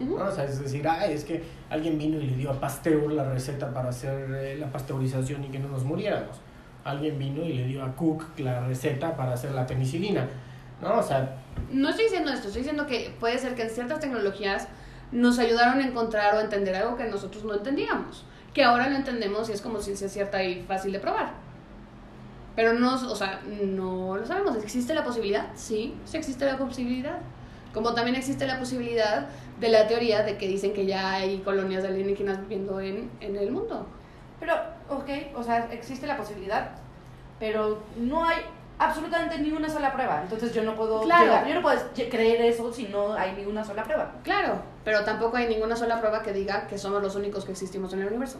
Ujú. 0.00 0.18
¿no? 0.18 0.24
O 0.26 0.30
sea, 0.30 0.44
es 0.44 0.58
decir, 0.60 0.86
ah, 0.88 1.06
es 1.06 1.24
que 1.24 1.42
alguien 1.70 1.98
vino 1.98 2.18
y 2.18 2.26
le 2.26 2.36
dio 2.36 2.50
a 2.50 2.60
Pasteur 2.60 3.10
la 3.12 3.24
receta 3.30 3.72
para 3.72 3.88
hacer 3.90 4.28
eh, 4.34 4.56
la 4.58 4.70
pasteurización 4.70 5.44
y 5.44 5.48
que 5.48 5.58
no 5.58 5.68
nos 5.68 5.84
muriéramos. 5.84 6.36
Alguien 6.84 7.18
vino 7.18 7.42
y 7.42 7.52
le 7.54 7.64
dio 7.64 7.84
a 7.84 7.92
Cook 7.96 8.38
la 8.38 8.60
receta 8.66 9.16
para 9.16 9.32
hacer 9.32 9.52
la 9.52 9.66
penicilina. 9.66 10.28
¿No? 10.80 10.98
O 10.98 11.02
sea, 11.02 11.36
No 11.70 11.88
estoy 11.88 12.04
diciendo 12.04 12.30
esto, 12.30 12.48
estoy 12.48 12.62
diciendo 12.62 12.86
que 12.86 13.14
puede 13.18 13.38
ser 13.38 13.54
que 13.54 13.62
en 13.62 13.70
ciertas 13.70 14.00
tecnologías 14.00 14.68
nos 15.12 15.38
ayudaron 15.38 15.80
a 15.80 15.86
encontrar 15.86 16.34
o 16.34 16.40
entender 16.40 16.74
algo 16.76 16.96
que 16.96 17.04
nosotros 17.04 17.44
no 17.44 17.54
entendíamos, 17.54 18.24
que 18.52 18.64
ahora 18.64 18.88
lo 18.88 18.96
entendemos 18.96 19.48
y 19.48 19.52
es 19.52 19.60
como 19.60 19.80
ciencia 19.80 20.08
cierta 20.08 20.42
y 20.42 20.62
fácil 20.62 20.92
de 20.92 21.00
probar. 21.00 21.30
Pero 22.54 22.72
no, 22.72 22.94
o 22.94 23.16
sea, 23.16 23.42
no 23.44 24.16
lo 24.16 24.26
sabemos. 24.26 24.56
¿Existe 24.56 24.94
la 24.94 25.04
posibilidad? 25.04 25.48
Sí, 25.54 25.94
sí 26.06 26.16
existe 26.16 26.46
la 26.46 26.56
posibilidad. 26.56 27.18
Como 27.74 27.92
también 27.92 28.16
existe 28.16 28.46
la 28.46 28.58
posibilidad 28.58 29.28
de 29.60 29.68
la 29.68 29.86
teoría 29.86 30.22
de 30.22 30.38
que 30.38 30.48
dicen 30.48 30.72
que 30.72 30.86
ya 30.86 31.12
hay 31.12 31.38
colonias 31.40 31.82
de 31.82 31.90
alienígenas 31.90 32.40
viviendo 32.40 32.80
en, 32.80 33.10
en 33.20 33.36
el 33.36 33.50
mundo. 33.50 33.86
Pero, 34.40 34.54
ok, 34.88 35.36
o 35.36 35.42
sea, 35.42 35.68
existe 35.70 36.06
la 36.06 36.16
posibilidad, 36.16 36.70
pero 37.38 37.82
no 37.98 38.24
hay 38.24 38.38
absolutamente 38.78 39.38
ni 39.38 39.50
una 39.52 39.68
sola 39.68 39.92
prueba. 39.92 40.20
Entonces 40.22 40.52
yo 40.52 40.62
no 40.62 40.74
puedo 40.74 41.00
Claro. 41.02 41.24
llegar- 41.24 41.46
yo 41.46 41.54
no 41.54 41.62
puedo 41.62 41.78
creer 42.10 42.42
eso 42.42 42.72
si 42.72 42.84
no 42.88 43.14
hay 43.14 43.32
ni 43.32 43.44
una 43.44 43.64
sola 43.64 43.82
prueba. 43.84 44.10
Claro, 44.22 44.60
pero 44.84 45.04
tampoco 45.04 45.36
hay 45.36 45.48
ninguna 45.48 45.76
sola 45.76 45.98
prueba 46.00 46.22
que 46.22 46.32
diga 46.32 46.66
que 46.66 46.76
somos 46.78 47.02
los 47.02 47.14
únicos 47.16 47.44
que 47.44 47.52
existimos 47.52 47.92
en 47.92 48.00
el 48.00 48.08
universo. 48.08 48.38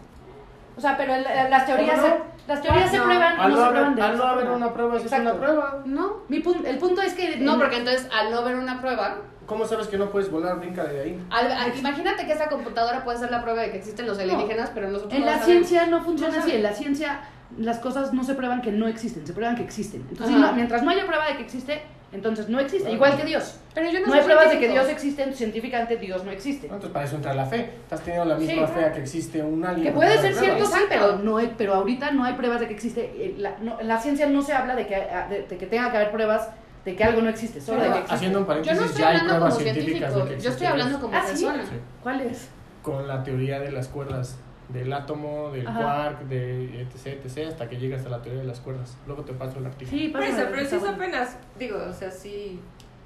O 0.77 0.81
sea, 0.81 0.95
pero 0.99 1.15
el- 1.15 1.23
las 1.25 1.65
teorías, 1.65 1.99
se, 2.01 2.21
las 2.47 2.61
teorías 2.61 2.91
se 2.91 3.01
prueban, 3.01 3.41
al 3.41 3.51
no 3.51 3.57
no, 3.57 3.57
se 3.57 3.63
haber, 3.69 3.83
prueban 3.95 4.11
al 4.11 4.19
no 4.19 4.25
haber 4.25 4.51
una 4.51 4.75
prueba, 4.75 4.93
sí 4.99 5.07
es 5.07 5.13
Exacto. 5.13 5.31
una 5.31 5.39
prueba. 5.41 5.83
No, 5.87 6.17
Mi 6.29 6.41
pun- 6.43 6.67
el 6.67 6.77
punto 6.79 7.01
es 7.01 7.15
que... 7.15 7.39
no, 7.39 7.57
porque 7.57 7.77
entonces 7.79 8.07
al 8.13 8.31
no 8.31 8.43
ver 8.45 8.57
una 8.57 8.81
prueba, 8.81 9.17
¿Cómo 9.47 9.65
sabes 9.65 9.87
que 9.87 9.97
no 9.97 10.11
puedes 10.11 10.29
volar? 10.29 10.59
Brinca 10.59 10.83
de 10.83 11.01
ahí. 11.01 11.25
Al- 11.31 11.53
al- 11.53 11.79
imagínate 11.79 12.27
que 12.27 12.33
esa 12.33 12.49
computadora 12.49 13.05
puede 13.05 13.17
ser 13.19 13.31
la 13.31 13.43
prueba 13.43 13.63
de 13.63 13.71
que 13.71 13.77
existen 13.79 14.05
los 14.05 14.19
alienígenas, 14.19 14.71
pero 14.75 14.89
nosotros 14.89 15.15
En 15.15 15.21
no 15.21 15.27
la 15.27 15.39
sabemos. 15.39 15.69
ciencia 15.69 15.87
no 15.87 16.03
funciona 16.03 16.35
No 16.35 16.43
así. 16.43 16.51
En 16.57 16.63
la 16.65 16.73
ciencia 16.73 17.21
las 17.59 17.79
cosas 17.79 18.13
no 18.13 18.25
se 18.25 18.35
prueban 18.35 18.61
que 18.63 18.73
no 18.73 18.89
existen, 18.89 19.27
se 19.27 19.33
prueban 19.33 19.57
que 19.57 19.63
existen. 19.63 20.05
Entonces, 20.11 20.37
no- 20.37 20.53
mientras 20.53 20.83
no 20.83 20.91
haya 20.91 21.07
prueba 21.07 21.27
de 21.27 21.37
que 21.37 21.43
existe, 21.43 21.83
entonces 22.13 22.49
no 22.49 22.59
existe. 22.61 22.83
Claro. 22.85 22.95
Igual 22.95 23.17
que 23.17 23.25
Dios. 23.25 23.59
Pero 23.75 23.91
yo 23.91 24.01
no, 24.01 24.07
No 24.07 24.15
hay 24.15 24.23
pruebas 24.23 24.51
de 24.51 24.59
que. 24.59 24.69
Dios 24.69 24.89
existe, 24.89 25.33
científicamente 25.33 25.97
Dios 25.97 26.25
no 26.25 26.31
existe. 26.31 26.67
Entonces 26.67 26.91
para 26.91 27.05
eso 27.05 27.17
entra 27.17 27.35
la 27.35 27.47
fe. 27.47 27.71
Estás 27.83 28.01
teniendo 28.03 28.25
la 28.27 28.37
misma 28.39 28.67
Sí. 28.67 28.73
fe 28.75 28.85
a 28.85 28.93
que 28.93 29.01
existe 29.01 29.43
un 29.43 29.65
alien. 29.65 29.87
Que 29.89 29.93
puede 29.93 30.13
hay 30.13 30.19
ser 30.19 30.35
cierto, 30.35 30.67
sí, 30.67 30.81
pero, 30.89 31.19
no 31.19 31.37
hay, 31.37 31.53
pero 31.59 31.75
ahorita 31.75 32.11
no 32.13 32.25
hay 32.25 32.35
pruebas 32.35 32.61
de 32.61 32.69
que 32.69 32.75
existe. 32.75 33.01
eh, 33.17 33.35
La, 33.39 33.57
no- 33.61 33.81
en 33.81 33.89
la 33.89 33.99
ciencia 34.01 34.27
no 34.29 34.43
se 34.43 34.53
habla 34.53 34.75
de 34.75 34.87
que, 34.87 34.97
ah, 34.97 35.27
de, 35.29 35.43
de 35.43 35.57
que 35.59 35.67
tenga 35.67 35.91
que 35.91 35.97
haber 35.99 36.11
pruebas 36.13 36.49
de 36.85 36.95
que 36.95 37.03
algo 37.05 37.21
no 37.21 37.29
existe, 37.29 37.61
solo 37.61 37.81
de 37.83 37.89
que 37.89 37.95
existe. 37.95 38.15
Haciendo 38.15 38.39
un 38.39 38.45
Yo 38.45 38.49
paréntesis, 38.49 38.81
no 38.81 38.87
estoy 38.87 39.01
ya 39.03 39.09
hay 39.09 39.17
hablando 39.17 39.35
pruebas 39.35 39.55
como 39.55 39.63
científicas 39.65 39.99
científico, 40.13 40.25
de 40.31 40.37
que 40.37 40.41
yo 40.43 40.51
estoy 40.51 40.67
hablando 40.69 41.01
como 41.01 41.17
¿Ah, 41.17 41.23
sí? 41.27 41.45
persona. 41.45 41.63
Sí. 41.65 41.77
¿Cuál 42.03 42.21
es? 42.21 42.49
Con 42.83 43.09
la 43.09 43.23
teoría 43.25 43.59
de 43.59 43.73
las 43.73 43.89
cuerdas, 43.89 44.39
del 44.69 44.93
átomo, 44.93 45.51
del 45.51 45.67
Ajá. 45.67 45.83
quark, 45.83 46.21
de 46.29 46.83
etc, 46.83 47.25
etc, 47.25 47.49
hasta 47.49 47.69
que 47.69 47.77
llegas 47.77 48.05
a 48.07 48.09
la 48.09 48.23
teoría 48.23 48.41
de 48.41 48.47
las 48.47 48.61
cuerdas. 48.61 48.97
Luego 49.07 49.23
te 49.23 49.33
paso 49.33 49.59
el 49.59 49.67
artículo. 49.67 49.97
Sí, 49.97 50.07
eso, 50.07 50.43
pero 50.51 50.67
si 50.69 50.75
es 50.75 50.81
bueno. 50.81 50.97
apenas, 50.97 51.37
digo, 51.59 51.79
o 51.89 51.93
sea, 51.93 52.11
si 52.11 52.61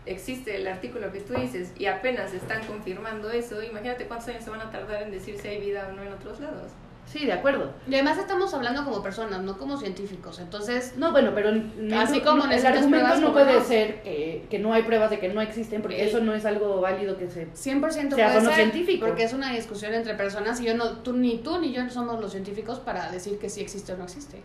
existe 0.07 0.57
el 0.57 0.67
artículo 0.67 1.13
que 1.13 1.21
tú 1.21 1.35
dices 1.35 1.73
y 1.79 1.87
apenas 1.87 2.33
están 2.33 2.65
confirmando 2.65 3.31
eso, 3.31 3.63
imagínate 3.63 4.07
cuántos 4.07 4.29
años 4.29 4.45
se 4.45 4.51
van 4.51 4.61
a 4.61 4.71
tardar 4.71 5.03
en 5.03 5.11
decir 5.11 5.39
si 5.39 5.49
hay 5.49 5.61
vida 5.61 5.89
o 5.91 5.93
no 5.93 6.03
en 6.03 6.13
otros 6.13 6.41
lados. 6.41 6.73
Sí, 7.11 7.27
de 7.27 7.33
acuerdo. 7.33 7.73
Y 7.89 7.95
además 7.95 8.19
estamos 8.19 8.55
hablando 8.55 8.85
como 8.85 9.03
personas, 9.03 9.43
no 9.43 9.59
como 9.59 9.77
científicos. 9.77 10.39
Entonces, 10.39 10.95
No, 10.97 11.11
bueno, 11.11 11.33
pero 11.35 11.49
Así 11.99 12.19
no- 12.21 12.25
como 12.25 12.45
el 12.45 12.51
necesitas 12.51 12.77
argumento 12.77 13.07
pruebas, 13.07 13.21
no 13.21 13.33
puede 13.33 13.55
no. 13.59 13.65
ser 13.65 14.03
que, 14.03 14.47
que 14.49 14.59
no 14.61 14.73
hay 14.73 14.85
pruebas 14.85 15.11
de 15.11 15.19
que 15.19 15.29
no 15.29 15.41
existen, 15.41 15.83
porque 15.83 16.05
eso 16.07 16.21
no 16.21 16.35
es 16.35 16.45
algo 16.47 16.81
válido 16.81 17.17
que 17.19 17.29
se... 17.29 17.49
100% 17.53 18.15
Sea, 18.15 18.29
puede 18.29 18.41
ser, 18.43 18.55
científicos. 18.55 19.09
porque 19.09 19.25
es 19.25 19.33
una 19.33 19.51
discusión 19.53 19.93
entre 19.93 20.15
personas 20.15 20.61
y 20.61 20.67
yo 20.67 20.77
no, 20.77 20.99
tú 20.99 21.13
ni 21.13 21.39
tú 21.39 21.59
ni 21.61 21.73
yo 21.73 21.89
somos 21.91 22.21
los 22.21 22.31
científicos 22.31 22.79
para 22.79 23.11
decir 23.11 23.41
que 23.41 23.49
sí 23.51 23.61
existe 23.61 23.93
o 23.93 23.97
no 23.97 24.05
existe. 24.05 24.41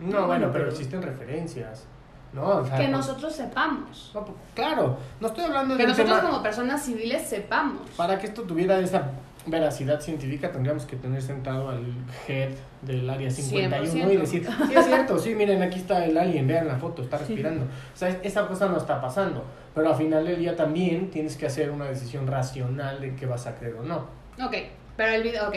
No, 0.00 0.06
Bueno, 0.06 0.26
bueno, 0.26 0.46
pero 0.52 0.64
pero- 0.66 0.70
existen 0.76 1.00
referencias. 1.02 1.86
¿no? 2.32 2.46
O 2.58 2.64
sea, 2.64 2.76
Que 2.76 2.84
pues- 2.84 2.90
nosotros 2.90 3.34
sepamos. 3.34 4.10
no, 4.14 4.24
pues, 4.24 4.36
claro, 4.54 4.96
no 5.18 5.26
estoy 5.28 5.44
hablando 5.44 5.76
Que 5.76 5.82
de 5.82 5.84
un 5.86 5.90
nosotros 5.96 6.16
tema... 6.20 6.30
como 6.30 6.42
personas 6.42 6.80
civiles 6.84 7.26
sepamos. 7.26 7.88
Para 7.96 8.18
que 8.20 8.26
esto 8.28 8.42
tuviera 8.42 8.78
esa 8.78 9.02
veracidad 9.46 10.00
científica 10.00 10.52
tendríamos 10.52 10.84
que 10.86 10.96
tener 10.96 11.22
sentado 11.22 11.70
al 11.70 11.82
head 12.28 12.50
del 12.82 13.08
área 13.08 13.30
51 13.30 14.12
y 14.12 14.16
100%. 14.16 14.20
decir, 14.20 14.46
sí 14.68 14.74
es 14.76 14.84
cierto, 14.86 15.18
sí, 15.18 15.34
miren, 15.34 15.62
aquí 15.62 15.78
está 15.78 16.04
el 16.04 16.16
alien, 16.18 16.46
vean 16.46 16.68
la 16.68 16.76
foto, 16.76 17.02
está 17.02 17.18
respirando. 17.18 17.64
O 17.64 17.96
sea, 17.96 18.08
esa 18.22 18.46
cosa 18.46 18.68
no 18.68 18.76
está 18.76 19.00
pasando. 19.00 19.44
Pero 19.74 19.88
al 19.90 19.94
final 19.96 20.24
del 20.26 20.38
día 20.38 20.56
también 20.56 21.10
tienes 21.10 21.36
que 21.36 21.46
hacer 21.46 21.70
una 21.70 21.86
decisión 21.86 22.26
racional 22.26 23.00
de 23.00 23.14
qué 23.14 23.26
vas 23.26 23.46
a 23.46 23.54
creer 23.54 23.76
o 23.76 23.82
no. 23.82 24.06
Ok, 24.44 24.54
pero 24.96 25.12
el 25.12 25.22
video, 25.22 25.48
ok. 25.48 25.56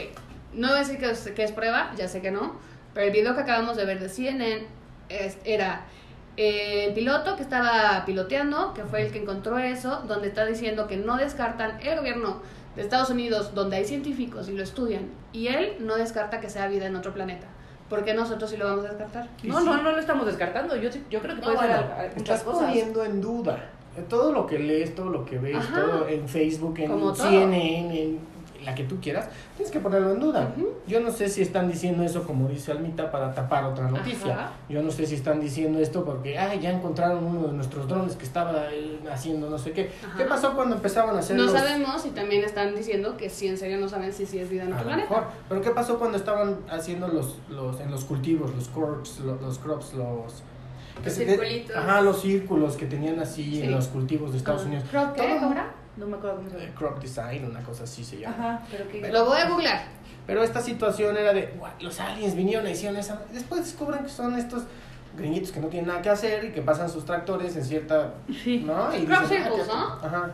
No 0.54 0.68
voy 0.68 0.78
a 0.78 0.80
decir 0.80 0.98
que 1.00 1.10
es, 1.10 1.28
que 1.32 1.44
es 1.44 1.52
prueba, 1.52 1.92
ya 1.98 2.08
sé 2.08 2.22
que 2.22 2.32
no. 2.32 2.56
Pero 2.94 3.08
el 3.08 3.12
video 3.12 3.34
que 3.36 3.42
acabamos 3.42 3.76
de 3.76 3.86
ver 3.86 4.00
de 4.00 4.08
CNN 4.10 4.66
es- 5.10 5.38
era 5.46 5.86
eh, 6.38 6.86
el 6.88 6.94
piloto 6.94 7.36
que 7.36 7.42
estaba 7.44 8.04
piloteando, 8.06 8.74
que 8.74 8.84
fue 8.84 9.04
el 9.06 9.12
que 9.12 9.20
encontró 9.20 9.58
eso, 9.60 10.04
donde 10.08 10.28
está 10.30 10.46
diciendo 10.46 10.88
que 10.88 10.98
no 10.98 11.18
descartan 11.18 11.80
el 11.82 11.98
gobierno 12.00 12.42
de 12.76 12.82
Estados 12.82 13.10
Unidos, 13.10 13.54
donde 13.54 13.78
hay 13.78 13.86
científicos 13.86 14.50
y 14.50 14.54
lo 14.54 14.64
estudian, 14.64 15.04
y 15.32 15.48
él 15.48 15.74
no 15.80 15.96
descarta 15.96 16.40
que 16.40 16.50
sea 16.50 16.68
vida 16.68 16.86
en 16.88 16.96
otro 16.96 17.14
planeta. 17.14 17.48
¿Por 17.90 18.04
qué 18.04 18.14
nosotros 18.14 18.50
sí 18.50 18.58
lo 18.58 18.66
vamos 18.66 18.86
a 18.86 18.90
descartar? 18.90 19.28
No, 19.44 19.60
no, 19.62 19.82
no 19.84 19.92
lo 19.92 20.00
estamos 20.00 20.26
descartando. 20.26 20.76
Yo, 20.76 20.90
yo 21.12 21.20
creo 21.22 21.36
que 21.36 21.42
No, 21.42 21.54
puede 21.54 21.60
ser 21.60 21.68
bueno, 21.68 22.12
muchas 22.18 22.44
cosas. 22.44 22.64
poniendo 22.64 23.04
en 23.04 23.22
duda 23.22 23.70
todo 24.10 24.32
lo 24.32 24.48
que 24.48 24.58
lees, 24.58 24.96
todo 24.96 25.10
lo 25.10 25.24
que 25.26 25.38
ves, 25.38 25.56
Ajá. 25.56 25.76
todo 25.82 26.08
en 26.08 26.28
Facebook, 26.28 26.74
en 26.80 26.90
Como 26.90 27.14
todo. 27.14 27.30
CNN, 27.30 28.02
en 28.02 28.20
la 28.64 28.76
que 28.76 28.84
tú 28.84 28.98
quieras, 29.02 29.28
tienes 29.56 29.72
que 29.72 29.80
ponerlo 29.80 30.12
en 30.14 30.20
duda. 30.20 30.52
Yo 30.88 31.00
no 31.00 31.12
sé 31.12 31.30
si 31.30 31.42
están 31.42 31.70
diciendo 31.70 32.04
eso, 32.04 32.24
como 32.24 32.48
dice 32.48 32.72
Almita, 32.72 33.12
para 33.12 33.34
tapar 33.34 33.64
otra 33.66 33.90
noticia. 33.90 34.34
Ajá. 34.34 34.52
Yo 34.70 34.82
no 34.82 34.92
sé 34.92 35.06
si 35.06 35.16
están 35.16 35.40
diciendo 35.40 35.80
esto 35.80 36.04
porque, 36.06 36.38
ay, 36.38 36.60
ya 36.60 36.72
encontraron 36.72 37.24
uno 37.24 37.48
de 37.48 37.54
nuestros 37.54 37.88
drones 37.88 38.16
que 38.16 38.24
estaba 38.26 38.68
eh, 38.72 39.00
haciendo 39.12 39.50
no 39.50 39.58
sé 39.58 39.72
qué. 39.72 39.92
Ajá. 40.06 40.18
¿Qué 40.18 40.26
pasó 40.26 40.54
cuando 40.54 40.76
empezaban 40.76 41.16
a 41.16 41.20
hacer 41.20 41.36
No 41.38 41.44
los... 41.44 41.52
sabemos 41.52 42.06
y 42.06 42.10
también 42.10 42.44
están 42.44 42.76
diciendo 42.76 43.18
que 43.18 43.30
sí, 43.30 43.48
en 43.48 43.58
serio 43.58 43.78
no 43.80 43.88
saben 43.90 44.12
si 44.14 44.26
sí 44.26 44.40
es 44.40 44.50
vida 44.50 44.64
en 44.64 44.74
otro 44.74 44.86
planeta. 44.86 45.28
Pero 45.50 45.62
¿qué 45.62 45.72
pasó 45.72 46.00
cuando 46.00 46.18
estaban 46.18 46.58
haciendo 46.70 47.08
los, 47.08 47.38
los 47.50 47.80
en 47.82 47.92
los 47.92 48.06
cultivos, 48.06 48.54
los 48.56 48.68
crops, 48.70 49.20
los, 49.20 49.42
los 49.42 49.60
crops, 49.60 49.94
los... 49.94 50.44
Los. 51.04 51.76
Ajá, 51.76 52.02
los 52.02 52.22
círculos 52.22 52.78
que 52.78 52.86
tenían 52.86 53.20
así 53.20 53.44
Sí. 53.44 53.64
en 53.64 53.72
los 53.72 53.88
cultivos 53.88 54.32
de 54.32 54.38
Estados 54.38 54.62
Ah. 54.64 54.68
Unidos. 54.68 54.84
¿Crop 54.92 55.14
qué? 55.16 55.40
No 55.98 56.08
me 56.08 56.18
acuerdo 56.18 56.38
cómo 56.38 56.50
se 56.50 56.58
Eh, 56.58 56.74
llama. 56.80 57.00
design, 57.00 57.46
una 57.46 57.62
cosa 57.62 57.84
así 57.84 58.04
se 58.04 58.20
llama. 58.20 58.36
Ajá, 58.36 58.62
pero 58.72 58.88
que... 58.90 59.12
Lo 59.12 59.26
voy 59.26 59.38
a 59.40 59.48
googlear. 59.50 59.84
Pero 60.26 60.42
esta 60.44 60.62
situación 60.62 61.16
era 61.18 61.34
de, 61.34 61.48
"Guau, 61.58 61.72
los 61.82 62.00
aliens 62.00 62.36
vinieron 62.36 62.68
y 62.68 62.72
hicieron 62.72 62.98
esa... 62.98 63.22
Después 63.32 63.64
descubren 63.66 64.04
que 64.04 64.10
son 64.10 64.38
estos 64.38 64.64
gringuitos 65.18 65.52
que 65.52 65.60
no 65.60 65.68
tienen 65.68 65.88
nada 65.90 66.02
que 66.02 66.10
hacer 66.10 66.46
y 66.46 66.52
que 66.52 66.62
pasan 66.62 66.90
sus 66.90 67.06
tractores 67.06 67.56
en 67.56 67.64
cierta... 67.64 68.14
Sí. 68.44 68.64
¿No? 68.66 68.96
Y 68.96 69.06
Crop 69.06 69.22
dicen, 69.22 69.44
"Ah, 69.44 69.46
circles, 69.46 69.68
¿qué- 69.68 69.74
¿no? 69.74 69.86
Ajá. 70.02 70.32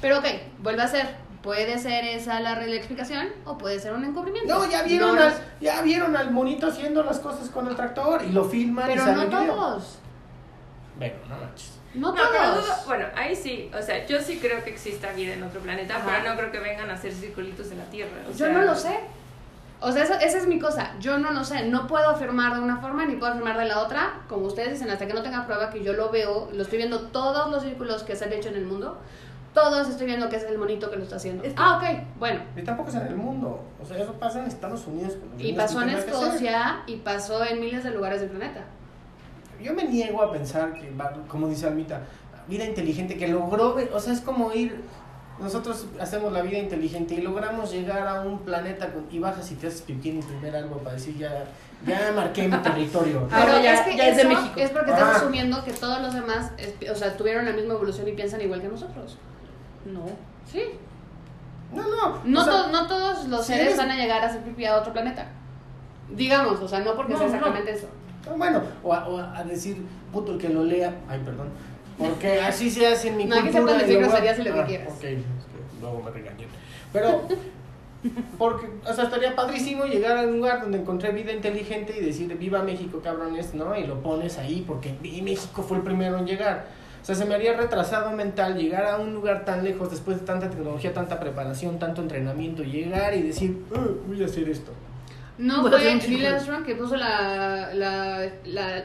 Pero 0.00 0.18
ok, 0.18 0.24
vuelve 0.58 0.82
a 0.82 0.88
ser. 0.88 1.22
Puede 1.42 1.76
ser 1.78 2.04
esa 2.04 2.38
la 2.40 2.54
real 2.54 2.72
explicación 2.72 3.28
o 3.44 3.58
puede 3.58 3.80
ser 3.80 3.94
un 3.94 4.04
encubrimiento. 4.04 4.52
No, 4.58 4.70
ya 4.70 4.82
vieron, 4.82 5.16
No, 5.16 5.22
al, 5.22 5.32
ya 5.60 5.82
vieron 5.82 6.16
al 6.16 6.30
monito 6.30 6.68
haciendo 6.68 7.02
las 7.02 7.18
cosas 7.18 7.48
con 7.48 7.66
el 7.66 7.74
tractor 7.74 8.22
y 8.24 8.30
lo 8.30 8.44
filman 8.44 8.88
y 8.90 8.92
Pero 8.94 9.04
sale 9.04 9.24
no 9.28 9.46
todos. 9.46 9.98
Bueno, 10.98 11.14
no 11.28 11.36
manches. 11.38 11.78
No, 11.94 12.08
No, 12.08 12.14
pero 12.14 12.28
todos. 12.54 12.86
bueno, 12.86 13.06
ahí 13.14 13.36
sí, 13.36 13.70
o 13.78 13.82
sea, 13.82 14.06
yo 14.06 14.20
sí 14.20 14.38
creo 14.38 14.64
que 14.64 14.70
exista 14.70 15.12
vida 15.12 15.34
en 15.34 15.42
otro 15.42 15.60
planeta, 15.60 15.96
Ajá. 15.96 16.06
pero 16.06 16.30
no 16.30 16.38
creo 16.38 16.50
que 16.52 16.58
vengan 16.58 16.88
a 16.90 16.94
hacer 16.94 17.12
circulitos 17.12 17.70
en 17.70 17.78
la 17.78 17.84
Tierra. 17.84 18.12
o 18.26 18.30
Yo 18.32 18.46
sea, 18.46 18.48
no 18.48 18.62
lo 18.62 18.74
sé. 18.74 18.98
O 19.84 19.90
sea, 19.92 20.04
eso- 20.04 20.14
esa 20.14 20.38
es 20.38 20.46
mi 20.46 20.58
cosa. 20.60 20.92
Yo 21.00 21.18
no 21.18 21.32
lo 21.32 21.44
sé. 21.44 21.64
No 21.66 21.86
puedo 21.88 22.08
afirmar 22.10 22.54
de 22.54 22.60
una 22.60 22.76
forma 22.78 23.04
ni 23.04 23.16
puedo 23.16 23.32
afirmar 23.32 23.58
de 23.58 23.64
la 23.66 23.80
otra. 23.80 24.20
Como 24.28 24.46
ustedes 24.46 24.70
dicen, 24.74 24.88
hasta 24.90 25.06
que 25.08 25.12
no 25.12 25.22
tenga 25.22 25.44
prueba 25.44 25.70
que 25.70 25.82
yo 25.82 25.92
lo 25.92 26.08
veo, 26.10 26.48
lo 26.52 26.62
estoy 26.62 26.78
viendo 26.78 27.00
todos 27.08 27.50
los 27.50 27.62
círculos 27.64 28.04
que 28.04 28.14
se 28.14 28.24
han 28.26 28.32
hecho 28.32 28.48
en 28.48 28.54
el 28.56 28.64
mundo. 28.64 28.98
Todos 29.52 29.86
estoy 29.88 30.06
viendo 30.06 30.30
que 30.30 30.36
es 30.36 30.44
el 30.44 30.56
monito 30.56 30.88
que 30.88 30.96
lo 30.96 31.02
está 31.02 31.16
haciendo. 31.16 31.42
Es 31.42 31.50
que- 31.52 31.58
Ah, 31.60 31.76
ok, 31.76 32.06
bueno. 32.18 32.40
Y 32.56 32.62
tampoco 32.62 32.88
es 32.90 32.94
en 32.94 33.06
el 33.08 33.16
mundo. 33.16 33.60
O 33.82 33.84
sea, 33.84 33.98
eso 33.98 34.12
pasa 34.14 34.38
en 34.38 34.46
Estados 34.46 34.86
Unidos. 34.86 35.14
Y 35.36 35.52
pasó 35.52 35.82
en. 35.82 35.90
Escocia 35.90 36.82
y 36.86 36.96
pasó 36.96 37.44
en 37.44 37.60
miles 37.60 37.82
de 37.84 37.90
lugares 37.90 38.20
del 38.20 38.30
planeta. 38.30 38.60
Yo 39.62 39.74
me 39.74 39.84
niego 39.84 40.22
a 40.22 40.32
pensar 40.32 40.74
que, 40.74 40.90
va- 40.94 41.12
como 41.28 41.48
dice 41.48 41.66
Almita, 41.66 42.00
vida 42.48 42.64
inteligente 42.64 43.16
que 43.16 43.28
logró, 43.28 43.74
ver- 43.74 43.90
o 43.94 44.00
sea, 44.00 44.12
es 44.12 44.20
como 44.20 44.52
ir, 44.52 44.80
nosotros 45.40 45.86
hacemos 46.00 46.32
la 46.32 46.42
vida 46.42 46.58
inteligente 46.58 47.14
y 47.14 47.20
logramos 47.22 47.72
llegar 47.72 48.06
a 48.06 48.20
un 48.22 48.40
planeta 48.40 48.92
con- 48.92 49.06
y 49.10 49.18
bajas 49.18 49.50
y 49.50 49.54
te 49.54 49.66
haces 49.68 49.82
pipí 49.82 50.10
en 50.10 50.20
primer 50.20 50.54
algo 50.56 50.78
para 50.78 50.94
decir 50.96 51.16
ya, 51.16 51.44
ya 51.86 52.12
marqué 52.14 52.46
mi 52.48 52.56
territorio. 52.58 53.26
Ah, 53.32 53.42
Pero 53.46 53.60
ya- 53.62 53.74
es 53.74 53.80
que 53.82 53.96
ya 53.96 54.08
es 54.08 54.16
de 54.16 54.22
eso 54.22 54.28
México. 54.30 54.54
es 54.56 54.70
porque 54.70 54.90
estás 54.90 55.08
Ah. 55.08 55.16
asumiendo 55.16 55.64
que 55.64 55.72
todos 55.72 56.00
los 56.02 56.14
demás, 56.14 56.50
es- 56.58 56.90
o 56.90 56.94
sea, 56.94 57.16
tuvieron 57.16 57.44
la 57.44 57.52
misma 57.52 57.74
evolución 57.74 58.06
y 58.08 58.12
piensan 58.12 58.40
igual 58.40 58.60
que 58.60 58.68
nosotros. 58.68 59.16
No. 59.86 60.04
Sí. 60.50 60.62
No, 61.72 61.82
no. 61.82 62.20
No, 62.24 62.40
o 62.40 62.44
sea, 62.44 62.64
to- 62.64 62.68
no 62.70 62.86
todos 62.86 63.24
los 63.28 63.46
seres 63.46 63.66
eres- 63.68 63.78
van 63.78 63.90
a 63.90 63.96
llegar 63.96 64.22
a 64.22 64.26
hacer 64.26 64.42
pipí 64.42 64.64
a 64.66 64.76
otro 64.76 64.92
planeta. 64.92 65.26
Digamos, 66.10 66.60
o 66.60 66.68
sea, 66.68 66.80
no 66.80 66.94
porque 66.94 67.12
No, 67.14 67.18
sea 67.20 67.28
no. 67.28 67.34
exactamente 67.36 67.72
Bueno, 68.36 68.62
o 68.82 68.92
a, 68.94 69.08
o 69.08 69.18
a 69.18 69.42
decir, 69.44 69.76
puto, 70.12 70.32
el 70.32 70.38
que 70.38 70.48
lo 70.48 70.64
lea. 70.64 70.94
Ay, 71.08 71.20
perdón. 71.24 71.48
Porque 71.98 72.40
así 72.42 72.70
se 72.70 72.86
hace 72.86 73.08
en 73.08 73.16
mi 73.16 73.24
No, 73.24 73.34
aquí 73.36 73.48
se 73.48 73.58
cultura. 73.58 73.78
pueden 73.78 73.80
y 73.80 73.82
decir 73.82 74.00
lo 74.00 74.06
voy 74.08 74.16
a- 74.16 74.20
groserías 74.20 74.38
y 74.38 74.42
lo 74.48 74.54
que 74.54 74.60
Ah, 74.60 74.66
quieras. 74.66 74.88
Ok, 74.94 75.00
que 75.00 75.18
luego 75.80 76.02
me 76.02 76.10
regañan. 76.10 76.48
Pero, 76.92 77.22
porque, 78.38 78.66
o 78.84 78.92
sea, 78.92 79.04
estaría 79.04 79.34
padrísimo 79.36 79.84
llegar 79.84 80.16
a 80.18 80.22
un 80.22 80.36
lugar 80.38 80.60
donde 80.62 80.78
encontré 80.78 81.12
vida 81.12 81.32
inteligente 81.32 81.94
y 81.98 82.04
decir, 82.04 82.36
viva 82.36 82.62
México, 82.62 83.00
cabrones, 83.02 83.54
¿no? 83.54 83.76
Y 83.76 83.86
lo 83.86 84.02
pones 84.02 84.38
ahí 84.38 84.64
porque 84.66 84.94
México 85.02 85.62
fue 85.62 85.76
el 85.78 85.82
primero 85.84 86.18
en 86.18 86.26
llegar. 86.26 86.66
O 87.00 87.04
sea, 87.04 87.14
se 87.14 87.24
me 87.24 87.34
haría 87.34 87.56
retrasado 87.56 88.10
mental 88.12 88.56
llegar 88.56 88.86
a 88.86 88.98
un 88.98 89.12
lugar 89.14 89.44
tan 89.44 89.64
lejos 89.64 89.90
después 89.90 90.20
de 90.20 90.26
tanta 90.26 90.48
tecnología, 90.50 90.92
tanta 90.92 91.18
preparación, 91.18 91.78
tanto 91.78 92.00
entrenamiento, 92.02 92.62
llegar 92.62 93.14
y 93.16 93.22
decir, 93.22 93.64
"Uh, 93.72 94.06
voy 94.08 94.22
a 94.22 94.26
hacer 94.26 94.48
esto. 94.48 94.70
No 95.42 95.60
fue 95.68 95.94
Neil. 95.94 96.26
Armstrong 96.26 96.64
que 96.64 96.76
puso 96.76 96.96
la, 96.96 97.70
la, 97.74 98.28
la 98.44 98.84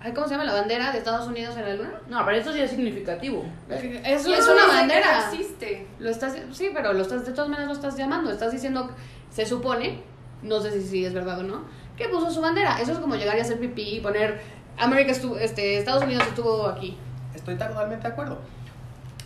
ay, 0.00 0.12
¿cómo 0.14 0.26
se 0.26 0.32
llama? 0.32 0.44
La 0.44 0.54
bandera 0.54 0.92
de 0.92 0.98
Estados 0.98 1.28
Unidos 1.28 1.56
en 1.56 1.64
la 1.64 1.74
luna. 1.74 2.00
No, 2.08 2.24
pero 2.24 2.38
eso 2.38 2.52
sí 2.52 2.60
es 2.60 2.70
significativo. 2.70 3.44
Es, 3.68 3.84
es 4.24 4.26
una 4.26 4.62
que 4.62 4.68
bandera. 4.68 5.18
no 5.18 5.32
existe. 5.32 5.86
Lo 5.98 6.08
estás, 6.08 6.36
sí, 6.52 6.70
pero 6.72 6.92
lo 6.94 7.02
estás, 7.02 7.26
de 7.26 7.32
todas 7.32 7.50
maneras 7.50 7.68
lo 7.68 7.74
estás 7.74 7.96
llamando. 7.96 8.30
Estás 8.30 8.52
diciendo, 8.52 8.90
se 9.30 9.44
supone, 9.44 10.02
no 10.42 10.60
sé 10.60 10.72
si, 10.72 10.88
si 10.88 11.04
es 11.04 11.12
verdad 11.12 11.40
o 11.40 11.42
no, 11.42 11.64
que 11.96 12.08
puso 12.08 12.30
su 12.30 12.40
bandera. 12.40 12.80
Eso 12.80 12.92
es 12.92 12.98
como 12.98 13.16
llegar 13.16 13.36
y 13.36 13.40
hacer 13.40 13.60
pipí 13.60 13.96
y 13.96 14.00
poner, 14.00 14.40
América 14.78 15.12
estuvo, 15.12 15.36
este, 15.36 15.76
Estados 15.76 16.04
Unidos 16.04 16.24
estuvo 16.26 16.66
aquí. 16.66 16.96
Estoy 17.34 17.56
totalmente 17.56 18.06
de 18.06 18.12
acuerdo. 18.12 18.38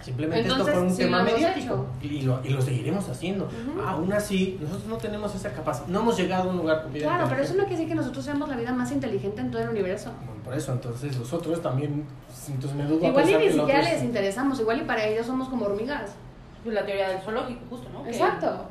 Simplemente 0.04 0.42
Entonces, 0.42 0.66
esto 0.68 0.78
fue 0.80 0.88
un 0.90 0.96
tema 0.96 1.22
mediático 1.22 1.86
y 2.02 2.20
lo, 2.22 2.40
y 2.44 2.50
lo 2.50 2.60
seguiremos 2.60 3.08
haciendo. 3.08 3.46
Ujú. 3.46 3.80
Aún 3.80 4.12
así, 4.12 4.58
nosotros 4.60 4.86
no 4.86 4.96
tenemos 4.98 5.34
esa 5.34 5.50
capacidad. 5.52 5.86
No 5.86 6.00
hemos 6.00 6.16
llegado 6.18 6.50
a 6.50 6.52
un 6.52 6.58
lugar 6.58 6.82
con 6.82 6.92
vida 6.92 7.06
Claro, 7.06 7.26
pero 7.28 7.42
eso 7.42 7.54
no 7.54 7.60
quiere 7.60 7.76
decir 7.76 7.88
que 7.88 7.94
nosotros 7.94 8.22
seamos 8.24 8.48
la 8.50 8.56
vida 8.56 8.72
más 8.72 8.92
inteligente 8.92 9.40
en 9.40 9.50
todo 9.50 9.62
el 9.62 9.70
universo. 9.70 10.12
Bueno, 10.26 10.42
Por 10.44 10.54
eso, 10.54 10.72
entonces 10.72 11.16
nosotros 11.18 11.62
también, 11.62 12.04
entonces 12.48 12.76
me 12.76 12.84
dudo 12.84 13.06
a 13.06 13.08
Igual 13.08 13.30
y 13.30 13.34
ni 13.36 13.48
siquiera 13.50 13.78
otros- 13.80 13.92
les 13.94 14.02
interesamos, 14.02 14.60
igual 14.60 14.80
y 14.82 14.84
para 14.84 15.04
ellos 15.06 15.24
somos 15.26 15.48
como 15.48 15.64
hormigas. 15.64 16.10
Pues 16.62 16.74
la 16.74 16.84
teoría 16.84 17.08
del 17.08 17.20
zoológico, 17.22 17.60
justo, 17.70 17.88
¿no? 17.90 18.06
Exacto. 18.06 18.68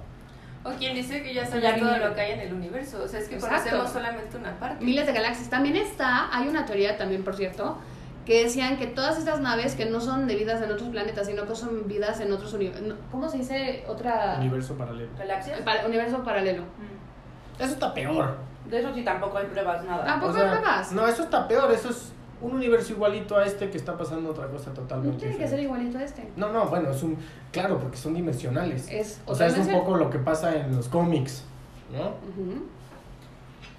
O 0.64 0.70
quien 0.78 0.96
dice 0.96 1.22
que 1.24 1.34
ya 1.34 1.46
sabe 1.46 1.74
todo 1.80 1.98
lo 1.98 2.14
que 2.16 2.22
hay 2.22 2.32
en 2.34 2.40
el 2.42 2.54
universo. 2.54 3.02
O 3.04 3.08
sea, 3.08 3.20
es 3.20 3.28
que 3.28 3.36
Exacto. 3.36 3.58
conocemos 3.58 3.90
solamente 3.92 4.38
una 4.38 4.58
parte. 4.60 4.86
Miles 4.86 5.06
de 5.08 5.14
galaxias. 5.14 5.50
También 5.50 5.76
está, 5.76 6.30
hay 6.36 6.48
una 6.48 6.66
teoría 6.66 6.96
también, 6.98 7.24
por 7.24 7.36
cierto, 7.36 7.78
que 8.26 8.44
decían 8.44 8.78
que 8.78 8.88
todas 8.88 9.18
estas 9.18 9.42
naves 9.42 9.76
que 9.76 9.86
no 9.86 10.00
son 10.00 10.28
de 10.28 10.36
vidas 10.36 10.62
en 10.62 10.72
otros 10.72 10.90
planetas, 10.90 11.28
sino 11.28 11.46
que 11.46 11.56
son 11.56 11.88
vidas 11.88 12.20
en 12.22 12.32
otros 12.32 12.54
universos. 12.54 12.96
¿Cómo 13.12 13.28
se 13.28 13.40
dice? 13.40 13.84
Otra... 13.88 14.38
Universo 14.40 14.76
paralelo. 14.76 15.10
¿Galaxias? 15.18 15.60
universo 15.86 16.24
paralelo. 16.24 16.64
Mm. 16.64 17.62
Eso 17.62 17.74
está 17.74 17.94
peor. 17.94 18.38
De 18.70 18.80
eso 18.80 18.94
sí 18.94 19.04
tampoco 19.04 19.38
hay 19.38 19.46
pruebas, 19.48 19.84
nada. 19.84 20.06
Tampoco 20.06 20.32
O 20.32 20.36
sea, 20.36 20.44
hay 20.44 20.58
pruebas. 20.58 20.92
No, 20.94 21.08
eso 21.08 21.24
está 21.24 21.48
peor. 21.48 21.72
Eso 21.72 21.90
es 21.90 22.14
un 22.42 22.56
universo 22.56 22.94
igualito 22.94 23.38
a 23.38 23.46
este 23.46 23.70
que 23.70 23.78
está 23.78 23.98
pasando 23.98 24.30
otra 24.30 24.48
cosa 24.48 24.70
No 24.70 24.76
totalmente 24.76 25.20
tiene 25.20 25.38
que 25.38 25.48
ser 25.48 25.60
igualito 25.60 25.98
a 25.98 26.04
este. 26.04 26.30
No, 26.36 26.52
no, 26.52 26.66
bueno, 26.68 26.92
es 26.92 27.04
un... 27.04 27.18
Claro, 27.52 27.78
porque 27.78 27.98
son 27.98 28.14
dimensionales. 28.14 28.88
Es 28.90 29.22
o 29.26 29.36
sea, 29.36 29.48
es 29.48 29.58
un 29.58 29.70
poco 29.70 29.98
lo 29.98 30.10
que 30.10 30.20
pasa 30.20 30.56
en 30.56 30.76
los 30.76 30.88
cómics, 30.88 31.44
¿no? 31.92 32.08
Ujú. 32.08 32.66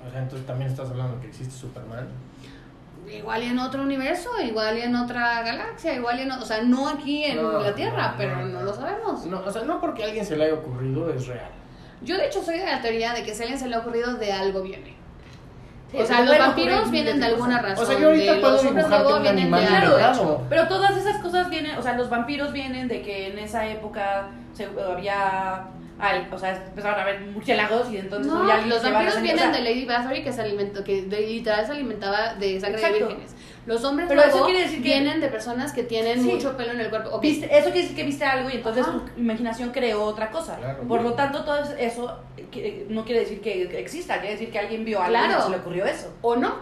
O 0.06 0.10
sea, 0.10 0.22
entonces 0.22 0.46
también 0.46 0.70
estás 0.70 0.90
hablando 0.90 1.18
que 1.20 1.28
existe 1.28 1.54
Superman. 1.54 2.08
Igual 3.10 3.42
y 3.42 3.46
en 3.46 3.58
otro 3.58 3.82
universo, 3.82 4.30
igual 4.42 4.78
y 4.78 4.82
en 4.82 4.96
otra 4.96 5.42
galaxia, 5.42 5.94
igual 5.94 6.18
y 6.18 6.22
en... 6.22 6.32
o- 6.32 6.40
O 6.40 6.44
sea, 6.44 6.62
no 6.62 6.88
aquí 6.88 7.24
en 7.24 7.42
No, 7.42 7.58
la 7.60 7.74
Tierra, 7.74 8.08
no, 8.12 8.14
pero 8.16 8.46
no, 8.46 8.62
lo 8.62 8.72
sabemos. 8.74 9.26
No, 9.26 9.40
o 9.44 9.50
sea, 9.50 9.62
no 9.62 9.80
porque 9.80 10.02
a 10.02 10.06
alguien 10.06 10.24
se 10.24 10.36
le 10.36 10.44
haya 10.44 10.54
ocurrido 10.54 11.10
es 11.12 11.26
real. 11.26 11.50
Yo 12.02 12.16
de 12.16 12.26
hecho 12.26 12.42
soy 12.42 12.58
de 12.58 12.66
la 12.66 12.80
teoría 12.82 13.12
de 13.14 13.22
que 13.22 13.34
si 13.34 13.40
a 13.40 13.44
alguien 13.44 13.58
se 13.58 13.68
le 13.68 13.76
ha 13.76 13.78
ocurrido 13.78 14.14
de 14.14 14.32
algo 14.32 14.62
viene. 14.62 14.94
Sí, 15.90 15.98
o 16.00 16.04
sea, 16.06 16.22
los 16.22 16.36
vampiros 16.36 16.90
vienen 16.90 17.20
de 17.20 17.26
de 17.26 17.32
alguna 17.32 17.60
razón. 17.62 17.84
O 17.84 17.86
sea, 17.86 17.98
yo 17.98 18.08
ahorita 18.08 18.34
de 18.34 18.40
puedo 18.40 18.60
dibujarte 18.62 19.12
un 19.12 19.22
de 19.22 19.28
animal 19.28 19.64
algo. 19.64 19.90
delgado. 19.96 20.42
Pero 20.48 20.68
todas 20.68 20.96
esas 20.96 21.22
cosas 21.22 21.48
vienen, 21.50 21.78
o 21.78 21.82
sea, 21.82 21.96
los 21.96 22.10
vampiros 22.10 22.52
vienen 22.52 22.88
de 22.88 23.00
que 23.02 23.28
en 23.28 23.38
esa 23.38 23.66
época 23.68 24.26
se, 24.54 24.66
había, 24.90 25.66
al- 25.98 26.28
o 26.32 26.38
sea, 26.38 26.54
empezaron 26.66 26.98
a 26.98 27.02
haber 27.02 27.20
murciélagos 27.20 27.90
y 27.90 27.98
entonces 27.98 28.30
No, 28.32 28.40
había 28.40 28.54
alguien 28.54 28.70
los 28.70 28.82
vampiros 28.82 29.22
vienen 29.22 29.48
o 29.48 29.52
sea, 29.52 29.52
de 29.52 29.60
Lady 29.62 29.84
Bathory 29.84 30.24
que 30.24 30.32
se 30.32 30.40
alimentó, 30.42 30.82
que 30.84 31.02
de, 31.02 31.20
literal 31.20 31.64
se 31.66 31.72
alimentaba 31.72 32.34
de 32.34 32.60
sangre 32.60 32.80
de 32.80 32.86
Exacto. 32.86 33.06
vírgenes. 33.08 33.34
Los 33.66 33.82
hombres 33.84 34.08
Pero 34.08 34.20
eso 34.20 34.32
lobo 34.36 34.44
quiere 34.46 34.60
decir 34.60 34.78
que- 34.82 34.88
vienen 34.88 35.20
de 35.20 35.28
personas 35.28 35.72
que 35.72 35.84
tienen 35.84 36.20
Sí. 36.20 36.26
mucho 36.26 36.54
pelo 36.56 36.72
en 36.72 36.80
el 36.80 36.90
cuerpo. 36.90 37.18
Viste, 37.20 37.46
eso 37.46 37.64
quiere 37.70 37.82
decir 37.82 37.96
que 37.96 38.02
viste 38.04 38.24
algo 38.24 38.50
y 38.50 38.54
entonces 38.56 38.86
Ajá. 38.86 38.98
tu 39.14 39.20
imaginación 39.20 39.70
creó 39.70 40.02
otra 40.02 40.30
cosa. 40.30 40.56
Claro. 40.56 40.82
Por 40.86 41.00
lo 41.02 41.14
tanto, 41.14 41.44
todo 41.44 41.56
eso 41.78 42.20
no 42.88 43.04
quiere 43.04 43.20
decir 43.20 43.40
que 43.40 43.78
exista, 43.78 44.18
quiere 44.18 44.32
decir 44.34 44.50
que 44.50 44.58
alguien 44.58 44.84
vio 44.84 45.00
algo 45.00 45.16
Claro. 45.18 45.38
y 45.38 45.42
se 45.44 45.50
le 45.50 45.56
ocurrió 45.56 45.86
eso. 45.86 46.12
¿O 46.20 46.36
no? 46.36 46.56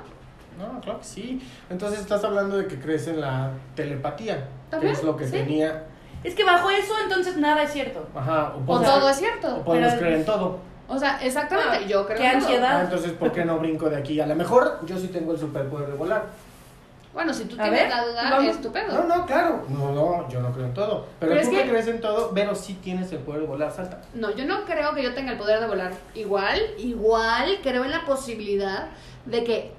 No, 0.59 0.81
claro 0.81 0.99
que 1.01 1.05
sí. 1.07 1.40
Entonces 1.71 2.01
estás 2.01 2.23
hablando 2.23 2.59
de 2.59 2.66
que 2.68 2.79
crees 2.79 3.09
en 3.09 3.21
la 3.21 3.51
telepatía, 3.75 4.47
que 4.81 4.90
es 4.90 5.03
lo 5.03 5.16
que 5.16 5.25
sí. 5.25 5.33
tenía. 5.33 5.87
Es 6.24 6.35
que 6.35 6.44
bajo 6.44 6.70
eso, 6.70 6.94
entonces 7.02 7.37
nada 7.37 7.62
es 7.62 7.72
cierto. 7.72 8.06
Ajá, 8.14 8.52
o, 8.54 8.58
O 8.58 8.64
podemos- 8.64 8.94
todo 8.94 9.08
es 9.11 9.16
o 9.16 9.18
cierto. 9.18 9.62
podemos 9.64 9.88
pero- 9.90 10.00
creer 10.00 10.14
en 10.20 10.24
todo. 10.24 10.58
O 10.88 10.98
sea, 10.98 11.18
exactamente. 11.22 11.78
Ah, 11.85 11.87
yo 11.87 12.04
creo 12.06 12.18
qué 12.18 12.24
en 12.26 12.32
todo. 12.32 12.40
ansiedad. 12.48 12.76
Ah, 12.78 12.82
entonces, 12.85 13.12
¿por 13.12 13.32
qué 13.32 13.44
no 13.44 13.58
brinco 13.58 13.88
de 13.88 13.96
aquí? 13.96 14.20
A 14.20 14.26
lo 14.26 14.35
mejor 14.35 14.80
yo 14.85 14.98
sí 14.98 15.08
tengo 15.08 15.32
el 15.32 15.38
superpoder 15.38 15.88
de 15.88 15.94
volar. 15.94 16.26
Bueno, 17.14 17.32
si 17.35 17.44
tú 17.44 17.56
A 17.58 17.64
tienes 17.64 17.80
ver, 17.82 17.90
la 17.90 18.04
duda, 18.06 18.30
vamos. 18.30 18.46
es 18.56 18.61
tu 18.62 18.72
pedo. 18.72 18.92
No, 18.92 19.04
no, 19.04 19.26
claro. 19.26 19.64
No, 19.68 19.92
no, 19.92 20.28
yo 20.30 20.40
no 20.40 20.50
creo 20.52 20.64
en 20.66 20.74
todo. 20.74 21.06
Pero, 21.20 21.32
Pero 21.32 21.35
tú 21.35 21.38
es 21.40 21.48
que 21.48 21.62
que- 21.64 21.70
crees 21.70 21.87
en 21.88 22.00
todo, 22.00 22.30
pero 22.35 22.54
sí 22.54 22.74
tienes 22.82 23.12
el 23.12 23.18
poder 23.18 23.42
de 23.42 23.46
volar, 23.46 23.70
salta. 23.70 24.00
No, 24.14 24.30
yo 24.35 24.46
no 24.46 24.64
creo 24.64 24.94
que 24.94 25.02
yo 25.02 25.12
tenga 25.14 25.32
el 25.32 25.38
poder 25.38 25.61
de 25.61 25.66
volar. 25.66 25.92
Igual, 26.14 26.58
igual 26.78 27.58
creo 27.62 27.85
en 27.85 27.90
la 27.90 28.04
posibilidad 28.06 28.88
de 29.26 29.44
que 29.44 29.72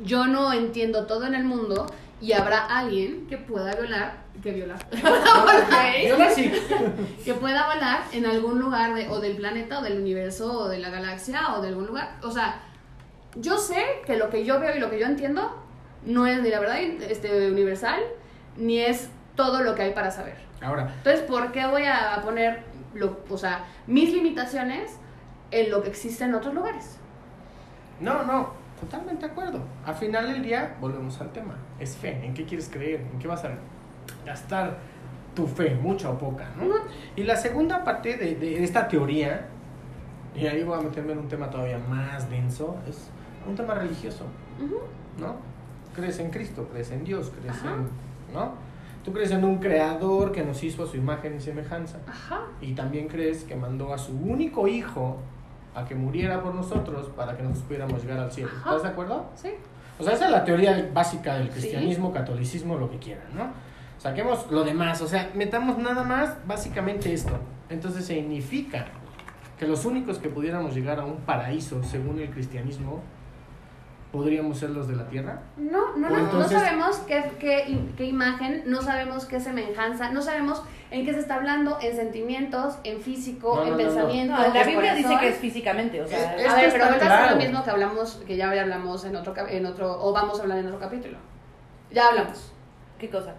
yo 0.00 0.26
no 0.26 0.52
entiendo 0.52 1.06
todo 1.06 1.24
en 1.26 1.34
el 1.36 1.44
mundo 1.44 1.86
y 2.22 2.32
habrá 2.32 2.66
alguien 2.66 3.26
que 3.26 3.36
pueda 3.36 3.74
violar, 3.74 4.22
que 4.40 4.52
no 4.64 6.30
sí. 6.30 6.52
que 7.24 7.34
pueda 7.34 7.74
volar 7.74 8.04
en 8.12 8.26
algún 8.26 8.60
lugar 8.60 8.94
de, 8.94 9.08
o 9.08 9.18
del 9.18 9.36
planeta 9.36 9.80
o 9.80 9.82
del 9.82 9.98
universo 9.98 10.60
o 10.60 10.68
de 10.68 10.78
la 10.78 10.90
galaxia 10.90 11.54
o 11.56 11.60
de 11.60 11.68
algún 11.68 11.86
lugar. 11.86 12.18
O 12.22 12.30
sea, 12.30 12.60
yo 13.34 13.58
sé 13.58 13.84
que 14.06 14.16
lo 14.16 14.30
que 14.30 14.44
yo 14.44 14.60
veo 14.60 14.76
y 14.76 14.78
lo 14.78 14.88
que 14.88 15.00
yo 15.00 15.06
entiendo 15.06 15.60
no 16.04 16.28
es 16.28 16.40
ni 16.40 16.50
la 16.50 16.60
verdad 16.60 16.78
este, 16.78 17.50
universal 17.50 18.00
ni 18.56 18.78
es 18.78 19.10
todo 19.34 19.64
lo 19.64 19.74
que 19.74 19.82
hay 19.82 19.92
para 19.92 20.12
saber. 20.12 20.36
Ahora, 20.60 20.94
Entonces, 20.98 21.22
¿por 21.22 21.50
qué 21.50 21.66
voy 21.66 21.86
a 21.86 22.20
poner 22.22 22.62
lo, 22.94 23.18
o 23.28 23.36
sea, 23.36 23.64
mis 23.88 24.12
limitaciones 24.12 24.92
en 25.50 25.72
lo 25.72 25.82
que 25.82 25.88
existe 25.88 26.22
en 26.22 26.34
otros 26.34 26.54
lugares? 26.54 26.98
no, 28.00 28.24
no, 28.24 28.61
totalmente 28.82 29.26
de 29.26 29.32
acuerdo. 29.32 29.60
Al 29.86 29.94
final 29.94 30.32
del 30.32 30.42
día, 30.42 30.76
volvemos 30.80 31.20
al 31.20 31.30
tema. 31.32 31.54
Es 31.78 31.96
fe. 31.96 32.24
¿En 32.24 32.34
qué 32.34 32.44
quieres 32.44 32.68
creer? 32.68 33.00
¿En 33.12 33.18
qué 33.20 33.28
vas 33.28 33.44
a 33.44 33.50
gastar 34.26 34.78
tu 35.34 35.46
fe? 35.46 35.76
Mucha 35.76 36.10
o 36.10 36.18
poca, 36.18 36.48
¿no? 36.56 36.74
Y 37.14 37.22
la 37.22 37.36
segunda 37.36 37.84
parte 37.84 38.16
de, 38.16 38.34
de 38.34 38.64
esta 38.64 38.88
teoría, 38.88 39.46
y 40.34 40.46
ahí 40.46 40.64
voy 40.64 40.78
a 40.78 40.82
meterme 40.82 41.12
en 41.12 41.18
un 41.18 41.28
tema 41.28 41.48
todavía 41.48 41.78
más 41.78 42.28
denso, 42.28 42.76
es 42.88 43.08
un 43.48 43.54
tema 43.54 43.74
religioso. 43.74 44.24
¿no? 45.18 45.36
Crees 45.94 46.18
en 46.18 46.30
Cristo, 46.30 46.68
crees 46.72 46.90
en 46.90 47.04
Dios, 47.04 47.32
crees 47.38 47.56
Ajá. 47.56 47.74
en... 47.74 48.34
¿no? 48.34 48.52
Tú 49.04 49.12
crees 49.12 49.30
en 49.30 49.44
un 49.44 49.58
creador 49.58 50.32
que 50.32 50.42
nos 50.42 50.62
hizo 50.64 50.84
a 50.84 50.86
su 50.86 50.96
imagen 50.96 51.36
y 51.36 51.40
semejanza. 51.40 51.98
Ajá. 52.08 52.46
Y 52.60 52.72
también 52.74 53.08
crees 53.08 53.44
que 53.44 53.54
mandó 53.54 53.92
a 53.92 53.98
su 53.98 54.12
único 54.12 54.66
hijo 54.66 55.18
a 55.74 55.84
que 55.84 55.94
muriera 55.94 56.42
por 56.42 56.54
nosotros 56.54 57.08
para 57.16 57.36
que 57.36 57.42
nosotros 57.42 57.66
pudiéramos 57.66 58.02
llegar 58.02 58.18
al 58.18 58.32
cielo. 58.32 58.50
Ajá. 58.54 58.70
¿Estás 58.70 58.82
de 58.82 58.88
acuerdo? 58.88 59.26
Sí. 59.34 59.50
O 59.98 60.04
sea, 60.04 60.14
esa 60.14 60.26
es 60.26 60.30
la 60.30 60.44
teoría 60.44 60.90
básica 60.92 61.34
del 61.36 61.50
cristianismo, 61.50 62.12
catolicismo, 62.12 62.76
lo 62.76 62.90
que 62.90 62.98
quieran, 62.98 63.26
¿no? 63.34 63.50
Saquemos 63.98 64.50
lo 64.50 64.64
demás, 64.64 65.00
o 65.00 65.06
sea, 65.06 65.30
metamos 65.34 65.78
nada 65.78 66.02
más, 66.02 66.36
básicamente 66.46 67.12
esto. 67.12 67.38
Entonces 67.68 68.04
significa 68.04 68.86
que 69.58 69.66
los 69.66 69.84
únicos 69.84 70.18
que 70.18 70.28
pudiéramos 70.28 70.74
llegar 70.74 70.98
a 70.98 71.04
un 71.04 71.18
paraíso, 71.18 71.82
según 71.84 72.18
el 72.18 72.30
cristianismo, 72.30 73.00
podríamos 74.12 74.58
ser 74.58 74.70
los 74.70 74.86
de 74.88 74.94
la 74.96 75.08
tierra. 75.08 75.40
No, 75.56 75.96
no, 75.96 76.10
no, 76.10 76.18
entonces- 76.18 76.52
no 76.52 76.58
sabemos 76.60 76.96
qué, 77.08 77.24
qué, 77.40 77.78
qué 77.96 78.04
imagen, 78.04 78.62
no 78.66 78.82
sabemos 78.82 79.24
qué 79.24 79.40
semejanza, 79.40 80.10
no 80.10 80.20
sabemos 80.22 80.62
en 80.90 81.06
qué 81.06 81.14
se 81.14 81.20
está 81.20 81.36
hablando, 81.36 81.78
en 81.80 81.96
sentimientos, 81.96 82.76
en 82.84 83.00
físico, 83.00 83.56
No, 83.56 83.62
en 83.62 83.70
no, 83.70 83.76
no, 83.76 83.82
no. 83.82 83.88
pensamiento. 83.88 84.34
No, 84.36 84.54
la 84.54 84.64
Biblia 84.64 84.94
dice 84.94 85.16
que 85.18 85.28
es 85.28 85.38
físicamente, 85.38 86.02
o 86.02 86.06
sea, 86.06 86.36
Es- 86.36 86.46
A 86.48 86.56
ver, 86.56 86.70
pero 86.72 86.98
claro. 86.98 87.30
lo 87.30 87.36
mismo 87.36 87.64
que 87.64 87.70
hablamos, 87.70 88.22
que 88.26 88.36
ya 88.36 88.50
hablamos 88.50 89.04
en 89.06 89.16
otro, 89.16 89.34
en 89.48 89.64
otro, 89.66 89.98
o 90.04 90.12
vamos 90.12 90.38
a 90.38 90.42
hablar 90.42 90.58
en 90.58 90.66
otro 90.66 90.78
capítulo. 90.78 91.16
Ya 91.90 92.08
hablamos. 92.08 92.52
¿qué 92.98 93.10
cosa? 93.10 93.34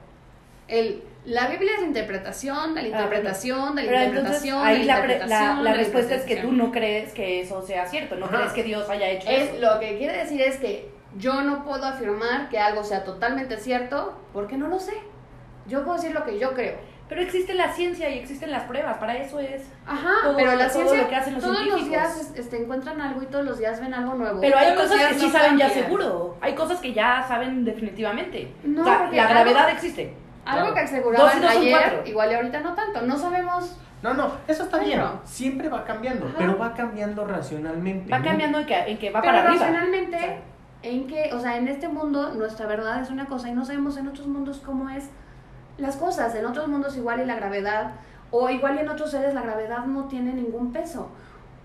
El, 0.68 1.04
la 1.26 1.48
Biblia 1.48 1.72
es 1.76 1.82
la 1.82 1.88
interpretación, 1.88 2.74
de 2.76 2.82
la 2.84 2.88
interpretación, 2.90 3.76
de 3.76 3.84
la 3.84 3.90
Pero 3.92 4.04
interpretación. 4.06 4.66
ahí 4.66 4.84
la, 4.84 4.94
interpretación, 4.96 5.30
la, 5.40 5.56
de 5.58 5.64
la 5.64 5.74
respuesta 5.74 6.16
es 6.16 6.24
que 6.24 6.36
tú 6.38 6.52
no 6.52 6.72
crees 6.72 7.14
que 7.14 7.42
eso 7.42 7.62
sea 7.62 7.86
cierto, 7.88 8.16
no 8.16 8.26
Ajá. 8.26 8.38
crees 8.38 8.52
que 8.54 8.64
Dios 8.64 8.90
haya 8.90 9.10
hecho 9.10 9.30
Es, 9.30 9.50
eso. 9.52 9.60
lo 9.62 9.80
que 9.80 9.98
quiere 9.98 10.18
decir 10.18 10.42
es 10.42 10.58
que 10.58 10.90
yo 11.18 11.42
no 11.44 11.64
puedo 11.64 11.86
afirmar 11.86 12.50
que 12.50 12.60
algo 12.60 12.84
sea 12.84 13.04
totalmente 13.04 13.58
cierto 13.58 14.20
porque 14.34 14.58
no 14.58 14.68
lo 14.68 14.80
sé. 14.80 14.94
Yo 15.68 15.84
puedo 15.86 15.96
decir 15.98 16.14
lo 16.14 16.26
que 16.26 16.38
yo 16.40 16.54
creo. 16.54 16.76
Pero 17.08 17.22
existe 17.22 17.54
la 17.54 17.72
ciencia 17.74 18.10
y 18.10 18.18
existen 18.18 18.50
las 18.50 18.64
pruebas, 18.64 18.98
para 18.98 19.16
eso 19.18 19.40
es. 19.40 19.62
Ajá, 19.86 20.10
Todo- 20.24 20.36
pero 20.36 20.56
la 20.56 20.68
todo 20.68 20.74
ciencia 20.80 21.02
lo 21.04 21.08
que 21.10 21.16
hacen 21.16 21.34
los 21.36 21.44
todos 21.44 21.56
los 21.60 21.64
científicos. 21.66 21.90
días 22.18 22.22
es- 22.34 22.40
este, 22.40 22.58
encuentran 22.58 23.00
algo 23.02 23.22
y 23.22 23.28
todos 23.28 23.46
los 23.46 23.60
días 23.60 23.80
ven 23.80 23.94
algo 23.94 24.16
nuevo. 24.16 24.42
Pero 24.42 24.58
hay 24.58 24.74
Todos 24.74 24.78
los 24.90 24.92
cosas 24.92 25.08
que 25.08 25.20
sí 25.20 25.26
no 25.28 25.32
saben 25.32 25.58
ya 25.58 25.66
cambian. 25.68 25.84
seguro. 25.86 26.38
Hay 26.42 26.56
cosas 26.56 26.80
que 26.80 26.94
ya 26.94 27.24
saben 27.28 27.64
definitivamente. 27.66 28.52
No, 28.64 28.82
o 28.82 28.86
sea, 28.86 29.10
la 29.12 29.24
algo- 29.28 29.34
gravedad 29.34 29.70
existe. 29.70 30.14
Algo 30.46 30.74
que 30.74 30.82
Dos 30.82 30.92
y 30.92 30.94
aseguraban 30.96 31.42
dos 31.42 31.52
ayer, 31.52 32.04
igual 32.06 32.32
y 32.32 32.36
ahorita 32.36 32.60
no 32.60 32.74
tanto. 32.74 33.02
No 33.02 33.18
sabemos. 33.18 33.78
No, 34.02 34.14
no, 34.14 34.32
eso 34.48 34.64
está 34.64 34.80
bien. 34.80 35.02
Siempre 35.24 35.70
va 35.70 35.86
cambiando, 35.86 36.26
Ajá. 36.26 36.36
pero 36.38 36.58
va 36.58 36.74
cambiando 36.74 37.26
racionalmente. 37.26 38.12
Va 38.12 38.20
¿no? 38.20 38.26
cambiando 38.26 38.60
en 38.60 38.66
que, 38.66 38.78
en 38.80 38.98
que 38.98 39.12
va 39.12 39.22
pero 39.22 39.34
para 39.34 39.48
arriba. 39.48 39.66
racionalmente, 39.66 40.18
O 40.18 40.20
sea, 40.20 40.42
en 40.92 41.08
que, 41.08 41.34
o 41.34 41.40
sea, 41.40 41.58
en 41.58 41.68
este 41.70 41.88
mundo 41.88 42.34
nuestra 42.34 42.66
verdad 42.68 43.02
es 43.02 43.10
una 43.10 43.26
cosa 43.28 43.48
y 43.48 43.54
no 43.54 43.64
sabemos 43.64 43.96
en 43.98 44.10
otros 44.10 44.28
mundos 44.28 44.62
cómo 44.66 44.90
es 44.90 45.10
las 45.78 45.96
cosas. 45.96 46.36
En 46.36 46.46
otros 46.46 46.68
mundos 46.68 46.98
igual 46.98 47.22
y 47.22 47.26
la 47.26 47.36
gravedad, 47.36 47.92
o 48.32 48.50
igual 48.50 48.76
y 48.76 48.80
en 48.80 48.90
otros 48.90 49.12
seres 49.12 49.34
la 49.34 49.42
gravedad 49.42 49.86
no 49.86 50.06
tiene 50.06 50.34
ningún 50.34 50.74
peso. 50.74 51.10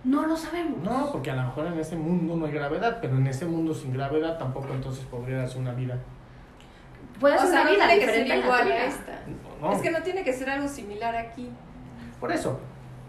No 0.05 0.24
lo 0.26 0.37
sabemos. 0.37 0.79
No, 0.85 1.11
porque 1.11 1.33
a 1.33 1.35
lo 1.35 1.43
mejor 1.43 1.66
en 1.66 1.79
ese 1.81 1.97
mundo 1.97 2.37
no 2.37 2.47
hay 2.47 2.53
gravedad, 2.53 2.99
pero 3.01 3.16
en 3.16 3.26
ese 3.26 3.47
mundo 3.47 3.74
sin 3.74 3.93
gravedad 3.93 4.39
tampoco 4.39 4.68
entonces 4.72 5.05
podría 5.07 5.39
darse 5.39 5.59
una 5.59 5.72
vida. 5.72 5.99
Puede 7.21 7.37
O 7.37 7.39
ser 7.39 7.49
sea, 7.49 7.61
una 7.62 7.71
no 7.71 7.77
vida 7.77 7.87
tiene 7.89 8.01
que 8.01 8.07
ser 8.07 8.25
diferente 8.25 8.33
a 8.33 8.37
la 8.37 8.45
igual 8.45 8.73
a 8.73 8.85
esta. 8.85 9.21
No, 9.61 9.73
Es 9.73 9.83
que 9.83 9.91
no 9.91 10.03
tiene 10.03 10.23
que 10.25 10.33
ser 10.33 10.51
algo 10.51 10.69
similar 10.69 11.16
aquí. 11.16 11.51
Por 12.21 12.33
eso. 12.33 12.61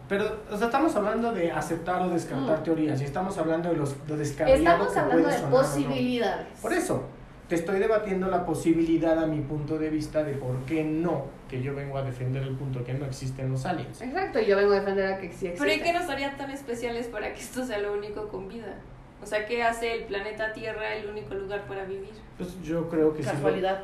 Pero, 0.07 0.39
o 0.49 0.57
sea, 0.57 0.65
estamos 0.67 0.95
hablando 0.95 1.31
de 1.33 1.51
aceptar 1.51 2.01
o 2.01 2.09
descartar 2.09 2.59
Mm. 2.59 2.63
teorías 2.63 2.99
y 3.01 3.05
estamos 3.05 3.37
hablando 3.37 3.69
de 3.69 3.75
los 3.77 3.95
de 4.07 4.23
Estamos 4.23 4.91
que 4.93 4.99
hablando 4.99 5.27
de 5.27 5.33
sonar 5.35 5.51
posibilidades. 5.51 6.47
Por 6.59 6.73
eso, 6.73 7.03
te 7.47 7.53
estoy 7.55 7.79
debatiendo 7.79 8.27
la 8.27 8.43
posibilidad 8.45 9.17
a 9.21 9.27
mi 9.27 9.41
punto 9.41 9.77
de 9.77 9.89
vista 9.91 10.23
de 10.23 10.33
por 10.33 10.57
qué 10.65 10.83
no, 10.83 11.25
que 11.47 11.61
yo 11.61 11.75
vengo 11.75 11.99
a 11.99 12.01
defender 12.01 12.41
el 12.41 12.55
punto 12.55 12.83
que 12.83 12.93
no 12.95 13.05
existen 13.05 13.51
los 13.51 13.65
aliens. 13.67 14.01
Exacto, 14.01 14.39
y 14.39 14.45
yo 14.47 14.55
vengo 14.55 14.73
a 14.73 14.79
defender 14.79 15.13
a 15.13 15.17
que 15.19 15.27
sí 15.27 15.47
existe. 15.47 15.57
Pero 15.59 15.73
¿y 15.73 15.79
qué 15.79 15.93
nos 15.93 16.09
haría 16.09 16.35
tan 16.37 16.49
especiales 16.49 17.07
para 17.07 17.31
que 17.33 17.39
esto 17.39 17.63
sea 17.63 17.77
lo 17.77 17.93
único 17.93 18.27
con 18.29 18.47
vida? 18.47 18.75
O 19.21 19.25
sea, 19.25 19.45
¿qué 19.45 19.61
hace 19.63 19.95
el 19.95 20.03
planeta 20.05 20.53
Tierra 20.53 20.93
el 20.95 21.09
único 21.09 21.33
lugar 21.35 21.61
para 21.67 21.83
vivir? 21.83 22.11
Pues 22.37 22.61
yo 22.61 22.87
creo 22.89 23.13
que 23.13 23.21
si 23.21 23.27
lo, 23.29 23.33
Casualidad. 23.35 23.83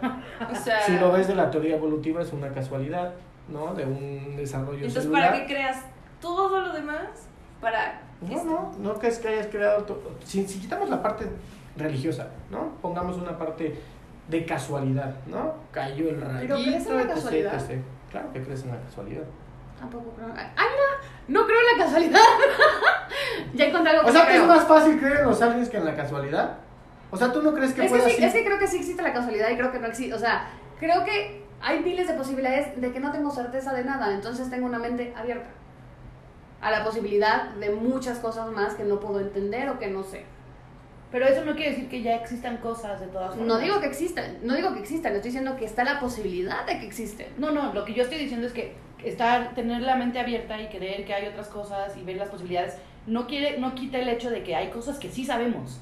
O 0.51 0.55
sea, 0.55 0.81
si 0.81 0.97
lo 0.97 1.11
ves 1.11 1.27
de 1.27 1.35
la 1.35 1.51
teoría 1.51 1.75
evolutiva 1.75 2.21
es 2.21 2.31
una 2.31 2.49
casualidad, 2.53 3.13
¿no? 3.49 3.73
De 3.73 3.85
un 3.85 4.35
desarrollo 4.37 4.77
entonces 4.77 5.03
celular. 5.03 5.31
¿para 5.31 5.39
qué 5.45 5.53
creas 5.53 5.81
todo 6.21 6.61
lo 6.61 6.71
demás? 6.73 7.27
Para 7.59 8.01
No, 8.21 8.43
no, 8.45 8.71
no 8.79 8.99
que 8.99 9.07
es 9.07 9.19
que 9.19 9.27
hayas 9.27 9.47
creado... 9.47 9.83
to- 9.83 10.01
Si, 10.23 10.47
si 10.47 10.59
quitamos 10.59 10.89
la 10.89 11.01
parte 11.03 11.25
religiosa, 11.75 12.29
¿no? 12.49 12.69
Pongamos 12.81 13.17
una 13.17 13.37
parte 13.37 13.77
de 14.29 14.45
casualidad, 14.45 15.13
¿no? 15.27 15.55
Cayó 15.71 16.09
el 16.09 16.21
rayo. 16.21 16.39
¿Pero 16.41 16.55
crees 16.55 16.87
en 16.87 16.97
la 16.97 17.07
casualidad? 17.07 17.61
Claro 18.09 18.31
que 18.31 18.41
crees 18.41 18.63
en 18.63 18.71
la 18.71 18.79
casualidad. 18.79 19.23
Tampoco 19.77 20.11
creo. 20.15 20.29
¡Ay, 20.33 20.47
mira! 20.55 21.09
No 21.27 21.45
creo 21.45 21.57
en 21.59 21.77
la 21.77 21.83
casualidad. 21.85 22.19
encontré 23.91 23.91
algo 23.91 24.03
que 24.03 24.09
O 24.09 24.13
sea, 24.13 24.25
que 24.27 24.33
es 24.35 24.41
creo. 24.41 24.47
más 24.55 24.67
fácil 24.67 24.99
creer 24.99 25.17
en 25.19 25.25
los 25.25 25.41
aliens 25.41 25.69
que 25.69 25.77
en 25.77 25.85
la 25.85 25.95
casualidad. 25.95 26.57
O 27.11 27.17
sea, 27.17 27.31
¿tú 27.31 27.41
no 27.41 27.53
crees 27.53 27.73
que 27.73 27.85
Es 27.85 27.91
que, 27.91 27.97
pueda 27.97 28.09
sí, 28.09 28.15
ser- 28.15 28.23
es 28.25 28.33
que 28.33 28.45
creo 28.45 28.59
que 28.59 28.67
sí 28.67 28.77
existe 28.77 29.01
la 29.01 29.13
casualidad 29.13 29.49
y 29.51 29.55
creo 29.57 29.71
que 29.71 29.79
no 29.79 29.87
existe. 29.87 30.13
O 30.13 30.19
sea, 30.19 30.47
creo 30.79 31.03
que 31.05 31.43
hay 31.61 31.79
miles 31.81 32.07
de 32.07 32.13
posibilidades 32.15 32.79
de 32.79 32.91
que 32.91 32.99
no 32.99 33.11
tengo 33.11 33.31
certeza 33.31 33.73
de 33.73 33.83
nada. 33.83 34.13
Entonces 34.13 34.49
tengo 34.49 34.65
una 34.65 34.79
mente 34.79 35.13
abierta 35.15 35.47
a 36.61 36.71
la 36.71 36.83
posibilidad 36.83 37.49
de 37.55 37.69
muchas 37.69 38.17
cosas 38.19 38.49
más 38.51 38.73
que 38.73 38.83
no 38.83 38.99
puedo 38.99 39.19
entender 39.19 39.69
o 39.69 39.77
que 39.79 39.87
no 39.87 40.03
sé. 40.03 40.25
Pero 41.11 41.27
eso 41.27 41.45
no 41.45 41.53
quiere 41.55 41.71
decir 41.71 41.87
que 41.87 42.01
ya 42.01 42.15
existan 42.15 42.57
cosas 42.57 42.99
de 42.99 43.07
todas 43.07 43.29
formas. 43.29 43.47
No 43.47 43.57
digo 43.59 43.79
que 43.79 43.85
existan, 43.85 44.39
no 44.41 44.55
digo 44.55 44.73
que 44.73 44.79
existan, 44.79 45.13
estoy 45.15 45.29
diciendo 45.29 45.55
que 45.55 45.65
está 45.65 45.83
la 45.83 45.99
posibilidad 45.99 46.65
de 46.65 46.79
que 46.79 46.85
existen. 46.87 47.27
No, 47.37 47.51
no, 47.51 47.73
lo 47.73 47.85
que 47.85 47.93
yo 47.93 48.03
estoy 48.03 48.17
diciendo 48.17 48.47
es 48.47 48.53
que 48.53 48.75
estar, 49.03 49.53
tener 49.53 49.81
la 49.83 49.95
mente 49.95 50.19
abierta 50.19 50.59
y 50.59 50.67
creer 50.67 51.05
que 51.05 51.13
hay 51.13 51.27
otras 51.27 51.47
cosas 51.47 51.95
y 51.95 52.03
ver 52.03 52.17
las 52.17 52.29
posibilidades 52.29 52.75
no 53.07 53.27
quiere, 53.27 53.59
no 53.59 53.75
quita 53.75 53.99
el 53.99 54.09
hecho 54.09 54.29
de 54.29 54.43
que 54.43 54.55
hay 54.55 54.69
cosas 54.69 54.97
que 54.97 55.09
sí 55.09 55.25
sabemos. 55.25 55.79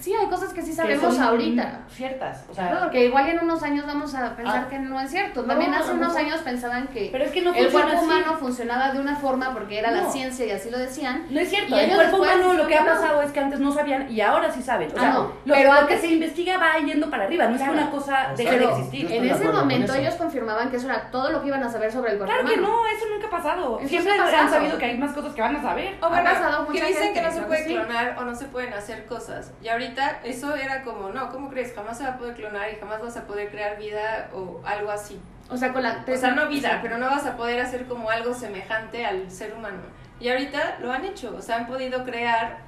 Sí, 0.00 0.12
hay 0.14 0.28
cosas 0.28 0.52
que 0.52 0.62
sí 0.62 0.70
que 0.70 0.76
sabemos 0.76 1.18
ahorita. 1.18 1.80
Ciertas. 1.88 2.44
O 2.48 2.54
sea, 2.54 2.68
Claro, 2.70 2.90
que 2.90 3.06
igual 3.06 3.28
en 3.28 3.40
unos 3.40 3.62
años 3.64 3.84
vamos 3.84 4.14
a 4.14 4.36
pensar 4.36 4.64
Ah. 4.66 4.68
que 4.70 4.78
no 4.78 5.00
es 5.00 5.10
cierto. 5.10 5.42
También 5.44 5.74
a 5.74 5.80
hace 5.80 5.92
unos 5.92 6.14
años 6.14 6.40
pensaban 6.42 6.86
que 6.88 7.08
pero 7.10 7.24
es 7.24 7.32
que 7.32 7.42
no 7.42 7.52
el 7.52 7.68
cuerpo 7.72 7.90
así. 7.96 8.04
humano 8.04 8.36
funcionaba 8.38 8.92
de 8.92 9.00
una 9.00 9.16
forma 9.16 9.52
porque 9.52 9.78
era 9.80 9.90
la 9.90 10.04
ciencia 10.08 10.46
y 10.46 10.50
así 10.52 10.70
lo 10.70 10.78
decían. 10.78 11.26
No 11.30 11.40
es 11.40 11.48
cierto, 11.50 11.74
Y 11.76 11.80
el 11.80 11.86
cuerpo 11.94 12.02
después 12.20 12.36
humano 12.36 12.54
lo 12.54 12.66
que 12.68 12.76
ha 12.76 12.84
pasado 12.84 13.22
es 13.22 13.32
que 13.32 13.40
antes 13.40 13.58
no 13.58 13.72
sabían 13.72 14.08
y 14.10 14.20
ahora 14.20 14.52
sí 14.52 14.62
saben. 14.62 14.90
O 14.92 14.94
Ah, 14.96 15.00
sea, 15.00 15.10
no, 15.14 15.32
lo, 15.44 15.54
pero 15.54 15.72
lo 15.72 15.80
antes- 15.80 16.00
que 16.00 16.06
se 16.06 16.12
investiga 16.14 16.58
va 16.58 16.78
yendo 16.78 17.10
para 17.10 17.24
arriba, 17.24 17.46
no 17.46 17.56
es 17.56 17.56
Claro. 17.56 17.72
que 17.72 17.78
una 17.80 17.90
cosa 17.90 18.36
sea, 18.36 18.50
de 18.52 18.64
existir. 18.64 19.10
en 19.12 19.24
ese 19.28 19.48
momento 19.50 19.94
ellos 19.94 20.14
confirmaban 20.14 20.70
que 20.70 20.76
eso 20.76 20.86
era 20.86 21.10
todo 21.10 21.30
lo 21.32 21.40
que 21.42 21.48
iban 21.48 21.64
a 21.64 21.70
saber 21.70 21.90
sobre 21.90 22.12
el 22.12 22.18
cuerpo 22.18 22.32
Claro 22.34 22.48
que 22.48 22.60
humano. 22.60 22.76
no, 22.76 22.86
eso 22.86 23.04
nunca 23.12 23.26
ha 23.26 23.30
pasado. 23.30 23.78
Eso 23.80 23.88
Siempre 23.88 24.12
han 24.12 24.48
sabido 24.50 24.78
que 24.78 24.84
hay 24.84 24.96
más 24.96 25.12
cosas 25.12 25.34
que 25.34 25.40
van 25.40 25.56
a 25.56 25.62
saber. 25.62 25.96
O 26.00 26.08
bueno, 26.08 26.22
pasado 26.30 26.66
que 26.66 26.72
mucha 26.74 26.86
dicen 26.86 27.02
gente, 27.02 27.20
que 27.20 27.26
no 27.26 27.28
se 27.32 27.34
claro 27.34 27.48
puede 27.48 27.64
que 27.64 27.74
clonar 27.74 28.16
o 28.18 28.24
no 28.24 28.34
se 28.36 28.44
pueden 28.44 28.72
hacer 28.74 29.06
cosas. 29.06 29.52
Y 29.62 29.68
ahorita 29.78 30.20
eso 30.24 30.54
era 30.54 30.82
como, 30.82 31.10
no, 31.10 31.30
¿cómo 31.30 31.48
crees? 31.48 31.74
Jamás 31.74 31.98
se 31.98 32.04
va 32.04 32.10
a 32.10 32.18
poder 32.18 32.34
clonar 32.34 32.72
y 32.72 32.76
jamás 32.76 33.00
vas 33.00 33.16
a 33.16 33.26
poder 33.26 33.50
crear 33.50 33.78
vida 33.78 34.30
o 34.34 34.60
algo 34.64 34.90
así. 34.90 35.20
O 35.50 35.56
sea, 35.56 35.72
con 35.72 35.82
la 35.82 36.04
O 36.06 36.16
sea, 36.16 36.32
no 36.32 36.48
vida, 36.48 36.80
pero 36.82 36.98
no 36.98 37.06
vas 37.06 37.24
a 37.24 37.36
poder 37.36 37.60
hacer 37.60 37.86
como 37.86 38.10
algo 38.10 38.34
semejante 38.34 39.06
al 39.06 39.30
ser 39.30 39.54
humano. 39.54 39.80
Y 40.20 40.28
ahorita 40.28 40.78
lo 40.80 40.92
han 40.92 41.04
hecho, 41.04 41.34
o 41.36 41.40
sea, 41.40 41.56
han 41.56 41.66
podido 41.66 42.04
crear 42.04 42.67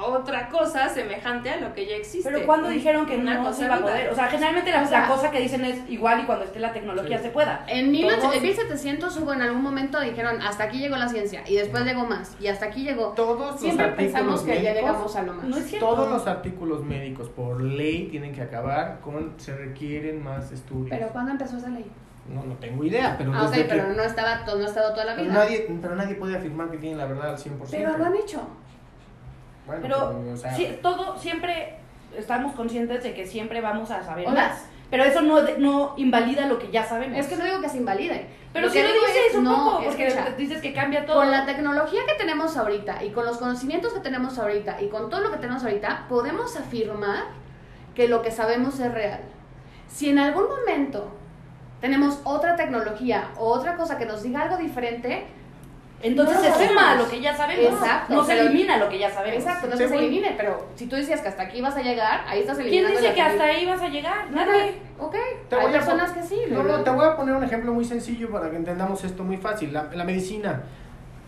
otra 0.00 0.48
cosa 0.48 0.88
semejante 0.88 1.50
a 1.50 1.56
lo 1.60 1.72
que 1.74 1.86
ya 1.86 1.96
existe. 1.96 2.30
Pero 2.30 2.46
cuando 2.46 2.68
dijeron 2.68 3.04
que 3.06 3.16
una 3.16 3.34
no 3.34 3.44
cosa 3.44 3.58
se 3.58 3.64
iba 3.64 3.74
a 3.76 3.80
poder. 3.80 4.10
O 4.10 4.14
sea, 4.14 4.26
generalmente 4.28 4.70
la, 4.70 4.82
O 4.82 4.86
sea- 4.86 5.00
la 5.02 5.08
cosa 5.08 5.30
que 5.30 5.40
dicen 5.40 5.64
es 5.64 5.88
igual 5.90 6.20
y 6.20 6.24
cuando 6.24 6.44
esté 6.44 6.58
la 6.60 6.72
tecnología 6.72 7.18
Sí. 7.18 7.24
se 7.24 7.30
pueda. 7.30 7.64
En 7.66 7.90
1800 7.90 8.22
Todos- 8.22 8.36
en 8.36 8.42
1700 8.42 9.16
hubo 9.18 9.32
en 9.32 9.42
algún 9.42 9.62
momento 9.62 10.00
dijeron 10.00 10.40
hasta 10.42 10.64
aquí 10.64 10.78
llegó 10.78 10.96
la 10.96 11.08
ciencia 11.08 11.42
y 11.46 11.56
después 11.56 11.84
llegó 11.84 12.04
más 12.04 12.36
y 12.40 12.46
hasta 12.48 12.66
aquí 12.66 12.84
llegó. 12.84 13.08
Todos 13.16 13.38
los 13.52 13.60
Siempre 13.60 13.86
artículos 13.86 14.12
pensamos 14.12 14.40
que 14.42 14.48
ya 14.62 14.70
médicos- 14.70 14.74
llegamos 14.76 15.16
a 15.16 15.22
lo 15.22 15.32
más. 15.34 15.44
No 15.44 15.56
es 15.56 15.66
cierto. 15.66 15.86
Todos 15.86 16.08
los 16.10 16.26
artículos 16.26 16.84
médicos 16.84 17.28
por 17.28 17.60
ley 17.62 18.08
tienen 18.10 18.32
que 18.32 18.42
acabar 18.42 19.00
con 19.00 19.34
se 19.38 19.54
requieren 19.56 20.22
más 20.22 20.52
estudios. 20.52 20.90
Pero 20.90 21.08
¿cuándo 21.08 21.32
empezó 21.32 21.56
esa 21.56 21.68
ley? 21.70 21.90
no, 22.28 22.44
no 22.44 22.54
tengo 22.56 22.84
idea, 22.84 23.14
pero 23.16 23.32
Ah, 23.34 23.44
ok, 23.44 23.50
desde 23.52 23.62
que- 23.62 23.68
pero 23.70 23.88
no 23.94 24.02
estaba 24.02 24.44
no 24.44 24.52
ha 24.52 24.66
estado 24.66 24.92
toda 24.92 25.06
la 25.06 25.14
pero 25.16 25.30
vida. 25.30 25.38
nadie, 25.38 25.66
pero 25.80 25.96
nadie 25.96 26.14
puede 26.14 26.36
afirmar 26.36 26.70
que 26.70 26.76
tienen 26.76 26.98
la 26.98 27.06
verdad 27.06 27.30
al 27.30 27.38
100%. 27.38 27.70
Pero 27.86 27.96
lo 27.96 28.04
han 28.04 28.16
hecho. 28.16 28.42
Bueno, 29.68 29.82
Pero 29.82 30.32
o 30.32 30.36
sea, 30.36 30.54
sí, 30.54 30.78
todo, 30.82 31.16
siempre 31.16 31.76
estamos 32.16 32.54
conscientes 32.54 33.04
de 33.04 33.14
que 33.14 33.26
siempre 33.26 33.60
vamos 33.60 33.90
a 33.90 34.02
saber 34.02 34.26
O 34.26 34.32
sea, 34.32 34.48
más. 34.48 34.64
Pero 34.90 35.04
eso 35.04 35.20
no, 35.20 35.42
no 35.58 35.94
invalida 35.98 36.46
lo 36.46 36.58
que 36.58 36.70
ya 36.70 36.82
sabemos. 36.82 37.18
Es 37.18 37.26
que 37.26 37.36
no 37.36 37.44
digo 37.44 37.60
que 37.60 37.68
se 37.68 37.76
invalide. 37.76 38.26
pero 38.54 38.72
que 38.72 38.82
lo 38.82 38.88
dices 38.88 39.16
es, 39.30 39.36
un 39.36 39.44
no, 39.44 39.56
poco, 39.56 39.84
porque 39.84 40.06
escucha, 40.06 40.30
dices 40.36 40.62
que 40.62 40.72
cambia 40.72 41.04
todo. 41.04 41.16
Con 41.16 41.30
la 41.30 41.44
tecnología 41.44 42.00
que 42.06 42.14
tenemos 42.14 42.56
ahorita 42.56 43.04
y 43.04 43.10
con 43.10 43.26
los 43.26 43.36
conocimientos 43.36 43.92
que 43.92 44.00
tenemos 44.00 44.38
ahorita 44.38 44.80
y 44.80 44.88
con 44.88 45.10
todo 45.10 45.20
lo 45.20 45.30
que 45.30 45.36
tenemos 45.36 45.62
ahorita, 45.62 46.06
podemos 46.08 46.56
afirmar 46.56 47.24
que 47.94 48.08
lo 48.08 48.22
que 48.22 48.30
sabemos 48.30 48.80
es 48.80 48.90
real. 48.92 49.20
Si 49.88 50.08
en 50.08 50.18
algún 50.18 50.44
momento 50.48 51.12
tenemos 51.82 52.20
otra 52.24 52.56
tecnología 52.56 53.30
o 53.36 53.48
otra 53.48 53.76
cosa 53.76 53.98
que 53.98 54.06
nos 54.06 54.22
diga 54.22 54.42
algo 54.42 54.56
diferente, 54.56 55.26
Entonces 56.00 56.36
no 56.36 56.54
se 56.56 56.68
suma 56.68 56.92
a 56.92 56.94
lo 56.94 57.08
que 57.08 57.20
ya 57.20 57.36
sabemos. 57.36 57.72
Exacto, 57.72 58.14
No 58.14 58.24
se 58.24 58.32
pero- 58.34 58.48
elimina 58.48 58.76
lo 58.76 58.88
que 58.88 58.98
ya 58.98 59.10
sabemos. 59.10 59.42
exacto, 59.42 59.66
no 59.66 59.72
es 59.72 59.78
se 59.80 59.86
bueno. 59.88 60.00
elimine, 60.02 60.34
pero 60.36 60.66
si 60.76 60.86
tú 60.86 60.94
decías 60.96 61.20
que 61.20 61.28
hasta 61.28 61.42
aquí 61.42 61.60
vas 61.60 61.76
a 61.76 61.82
llegar, 61.82 62.24
ahí 62.28 62.40
estás 62.40 62.56
¿Quién 62.56 62.68
eliminando 62.68 62.98
dice 63.00 63.08
la 63.08 63.14
que 63.14 63.20
hasta 63.22 63.44
ahí 63.44 63.66
vas 63.66 63.82
a 63.82 63.88
llegar? 63.88 64.30
Nadie. 64.30 64.74
Ok, 65.00 65.16
Te 65.48 65.56
hay 65.56 65.72
personas 65.72 66.12
que 66.12 66.22
sí. 66.22 66.40
No, 66.50 66.62
no, 66.62 66.82
te 66.84 66.90
voy 66.90 67.04
a 67.04 67.16
poner 67.16 67.34
un 67.34 67.42
ejemplo 67.44 67.72
muy 67.72 67.84
sencillo 67.84 68.30
para 68.30 68.48
que 68.50 68.56
entendamos 68.56 69.02
esto 69.04 69.24
muy 69.24 69.36
fácil. 69.38 69.72
La, 69.72 69.84
la 69.92 70.04
medicina. 70.04 70.62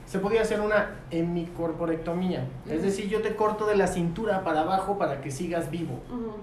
Se 0.06 0.18
podía 0.18 0.42
hacer 0.42 0.60
una 0.60 0.90
hemicorporectomía. 1.10 2.44
Es 2.66 2.74
Ujú. 2.74 2.82
decir, 2.82 3.08
yo 3.08 3.22
te 3.22 3.34
corto 3.36 3.66
de 3.66 3.76
la 3.76 3.86
cintura 3.86 4.42
para 4.44 4.60
abajo 4.62 4.98
para 4.98 5.20
que 5.20 5.30
sigas 5.30 5.70
vivo. 5.70 6.00
Ujú. 6.08 6.34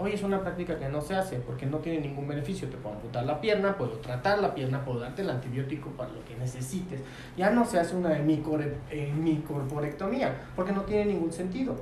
Hoy 0.00 0.12
es 0.12 0.22
una 0.22 0.40
práctica 0.40 0.78
que 0.78 0.88
no 0.88 1.00
se 1.00 1.16
hace 1.16 1.40
porque 1.40 1.66
no 1.66 1.78
tiene 1.78 1.98
ningún 2.00 2.28
beneficio. 2.28 2.68
Te 2.68 2.76
puedo 2.76 2.94
amputar 2.94 3.26
la 3.26 3.40
pierna, 3.40 3.76
puedo 3.76 3.98
tratar 3.98 4.38
la 4.38 4.54
pierna, 4.54 4.84
puedo 4.84 5.00
darte 5.00 5.22
el 5.22 5.30
antibiótico 5.30 5.90
para 5.90 6.12
lo 6.12 6.24
que 6.24 6.36
necesites. 6.36 7.00
Ya 7.36 7.50
no 7.50 7.64
se 7.64 7.80
hace 7.80 7.96
una 7.96 8.16
hemicorporectomía 8.16 10.36
porque 10.54 10.70
no 10.70 10.82
tiene 10.82 11.06
ningún 11.06 11.32
sentido. 11.32 11.74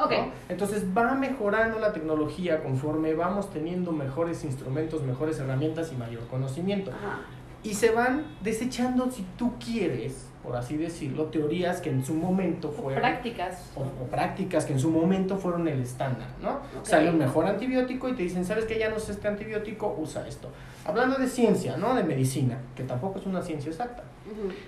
Ok. 0.00 0.12
¿no? 0.12 0.30
Entonces 0.48 0.86
va 0.96 1.14
mejorando 1.14 1.78
la 1.78 1.92
tecnología 1.92 2.62
conforme 2.62 3.12
vamos 3.12 3.50
teniendo 3.50 3.92
mejores 3.92 4.44
instrumentos, 4.44 5.02
mejores 5.02 5.38
herramientas 5.38 5.92
y 5.92 5.96
mayor 5.96 6.26
conocimiento. 6.28 6.90
Ajá. 6.90 7.18
Y 7.62 7.74
se 7.74 7.90
van 7.90 8.24
desechando, 8.40 9.10
si 9.10 9.26
tú 9.36 9.58
quieres, 9.58 10.27
por 10.48 10.56
así 10.56 10.78
decirlo, 10.78 11.24
teorías 11.26 11.82
que 11.82 11.90
en 11.90 12.02
su 12.02 12.14
momento 12.14 12.70
fueron... 12.70 13.02
Prácticas. 13.02 13.70
O, 13.76 13.82
o 13.82 14.06
prácticas 14.06 14.64
que 14.64 14.72
en 14.72 14.80
su 14.80 14.90
momento 14.90 15.36
fueron 15.36 15.68
el 15.68 15.82
estándar, 15.82 16.28
¿no? 16.40 16.52
Ok. 16.78 16.84
Sale 16.86 17.10
un 17.10 17.18
mejor 17.18 17.44
antibiótico 17.44 18.08
y 18.08 18.14
te 18.14 18.22
dicen, 18.22 18.46
¿sabes 18.46 18.64
que 18.64 18.78
ya 18.78 18.88
no 18.88 18.96
es 18.96 19.10
este 19.10 19.28
antibiótico? 19.28 19.94
Usa 19.98 20.26
esto. 20.26 20.48
Hablando 20.86 21.16
de 21.18 21.26
ciencia, 21.28 21.76
¿no? 21.76 21.94
De 21.94 22.02
medicina, 22.02 22.56
que 22.74 22.82
tampoco 22.84 23.18
es 23.18 23.26
una 23.26 23.42
ciencia 23.42 23.70
exacta. 23.70 24.04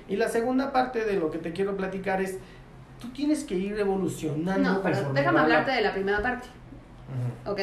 Y 0.07 0.17
la 0.17 0.29
segunda 0.29 0.71
parte 0.71 1.03
de 1.07 1.15
lo 1.15 1.31
que 1.31 1.39
te 1.39 1.53
quiero 1.53 1.75
platicar 1.79 2.21
es, 2.21 2.37
tú 3.01 3.09
tienes 3.09 3.45
que 3.45 3.55
ir 3.55 3.79
evolucionando. 3.81 4.71
No, 4.75 4.83
pero 4.83 5.15
déjame 5.15 5.39
la- 5.39 5.45
hablarte 5.45 5.71
de 5.71 5.81
la 5.81 5.95
primera 5.95 6.21
parte, 6.21 6.47
Ujú. 7.47 7.53
¿ok? 7.53 7.61